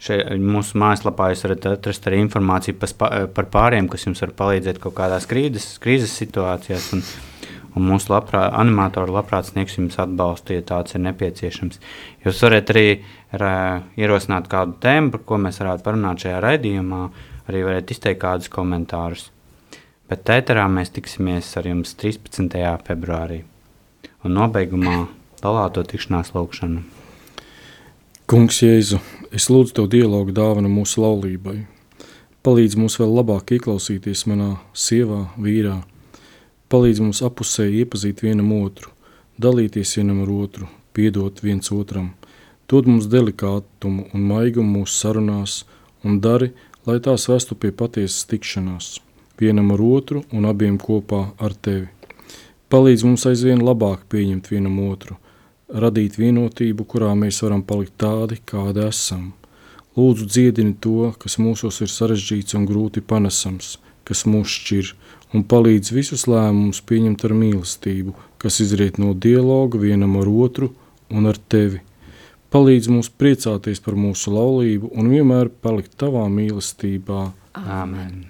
šeit, 0.00 0.28
mūsu 0.40 0.78
mājaslapā 0.80 1.30
jūs 1.32 1.44
varat 1.46 1.66
atrast 1.74 2.06
arī 2.08 2.22
informāciju 2.24 2.78
par 3.34 3.50
pāriem, 3.52 3.88
kas 3.90 4.06
jums 4.08 4.22
var 4.24 4.34
palīdzēt 4.38 4.80
kaut 4.82 4.96
kādās 4.98 5.28
krīzes, 5.30 5.74
krīzes 5.82 6.14
situācijās. 6.22 6.92
Un, 6.96 7.04
un 7.78 7.86
mūsu 7.86 8.10
labprā, 8.10 8.48
animatori 8.58 9.12
labprāt 9.14 9.50
sniegs 9.50 9.76
jums 9.78 9.98
atbalstu, 10.02 10.56
ja 10.56 10.64
tāds 10.66 10.96
ir 10.96 11.04
nepieciešams. 11.04 11.78
Jūs 12.24 12.40
varat 12.46 12.72
arī 12.74 12.86
ar, 13.36 13.44
ierosināt 14.00 14.48
kādu 14.50 14.74
tēmu, 14.82 15.12
par 15.14 15.22
ko 15.28 15.38
mēs 15.44 15.60
varētu 15.62 15.86
parunāt 15.86 16.24
šajā 16.24 16.40
raidījumā, 16.42 17.04
arī 17.50 17.62
varat 17.68 17.92
izteikt 17.94 18.22
kādus 18.24 18.50
komentārus. 18.50 19.28
Bet 20.10 20.24
tēterā 20.26 20.64
mēs 20.66 20.90
tiksimies 20.90 21.52
ar 21.60 21.70
jums 21.70 21.94
13. 21.94 22.50
februārī. 22.88 23.44
Un 24.26 24.34
nobeigumā 24.34 24.96
dalāto 25.42 25.84
tikšanās 25.86 26.34
lūkšanu. 26.36 26.82
Kungs, 28.30 28.60
Jēzu, 28.62 29.00
es 29.34 29.48
lūdzu 29.50 29.74
Tev 29.74 29.88
dialogu 29.90 30.30
dāvanu 30.36 30.70
mūsu 30.70 31.02
laulībai. 31.02 31.64
Palīdz 32.46 32.76
mums 32.80 32.94
vēl 33.00 33.10
labāk 33.18 33.50
ieklausīties 33.56 34.22
manā 34.30 34.52
sievā, 34.72 35.24
vīrā. 35.36 35.80
Palīdz 36.70 37.02
mums 37.02 37.20
apusēji 37.26 37.82
iepazīt 37.82 38.22
vienam 38.22 38.52
otru, 38.60 38.92
dalīties 39.42 39.96
vienam 39.98 40.22
ar 40.22 40.30
otru, 40.30 40.68
piedot 40.94 41.42
viens 41.42 41.72
otram. 41.74 42.12
Dod 42.70 42.86
mums 42.86 43.08
delikātumu 43.10 44.06
un 44.14 44.26
maigumu 44.30 44.78
mūsu 44.78 44.94
sarunās 44.94 45.64
un 46.06 46.20
dari, 46.22 46.52
lai 46.86 47.00
tās 47.02 47.26
vestu 47.28 47.56
pie 47.58 47.72
patiesas 47.74 48.28
tikšanās, 48.30 49.00
vienam 49.40 49.72
ar 49.74 49.82
otru 49.82 50.22
un 50.30 50.46
abiem 50.46 50.78
kopā 50.78 51.24
ar 51.42 51.56
Tevi. 51.58 51.88
Palīdz 52.70 53.02
mums 53.08 53.26
aizvien 53.26 53.64
labāk 53.66 54.06
pieņemt 54.12 54.46
vienam 54.52 54.78
otru, 54.86 55.18
radīt 55.72 56.18
vienotību, 56.20 56.86
kurā 56.88 57.12
mēs 57.18 57.42
varam 57.44 57.62
palikt 57.66 57.96
tādi, 58.00 58.40
kādi 58.46 58.84
esam. 58.88 59.30
Lūdzu, 59.98 60.26
dziedini 60.30 60.76
to, 60.80 61.12
kas 61.18 61.38
mūsos 61.42 61.80
ir 61.82 61.90
sarežģīts 61.90 62.56
un 62.58 62.66
grūti 62.68 63.02
panesams, 63.02 63.78
kas 64.06 64.24
mūs 64.26 64.54
šķir, 64.54 64.94
un 65.34 65.44
palīdz 65.50 65.92
visus 65.94 66.26
lēmumus 66.30 66.82
pieņemt 66.86 67.26
ar 67.26 67.36
mīlestību, 67.42 68.14
kas 68.40 68.60
izriet 68.64 68.98
no 69.02 69.12
dialoga 69.14 69.82
vienam 69.82 70.16
ar 70.22 70.30
otru 70.30 70.72
un 71.10 71.30
ar 71.30 71.38
tevi. 71.50 71.82
Palīdz 72.50 72.90
mums 72.90 73.10
priecāties 73.10 73.82
par 73.84 73.98
mūsu 73.98 74.34
laulību 74.34 74.90
un 74.98 75.12
vienmēr 75.12 75.52
palikt 75.62 75.94
tavā 76.00 76.26
mīlestībā. 76.32 77.28
Āmen. 77.54 78.29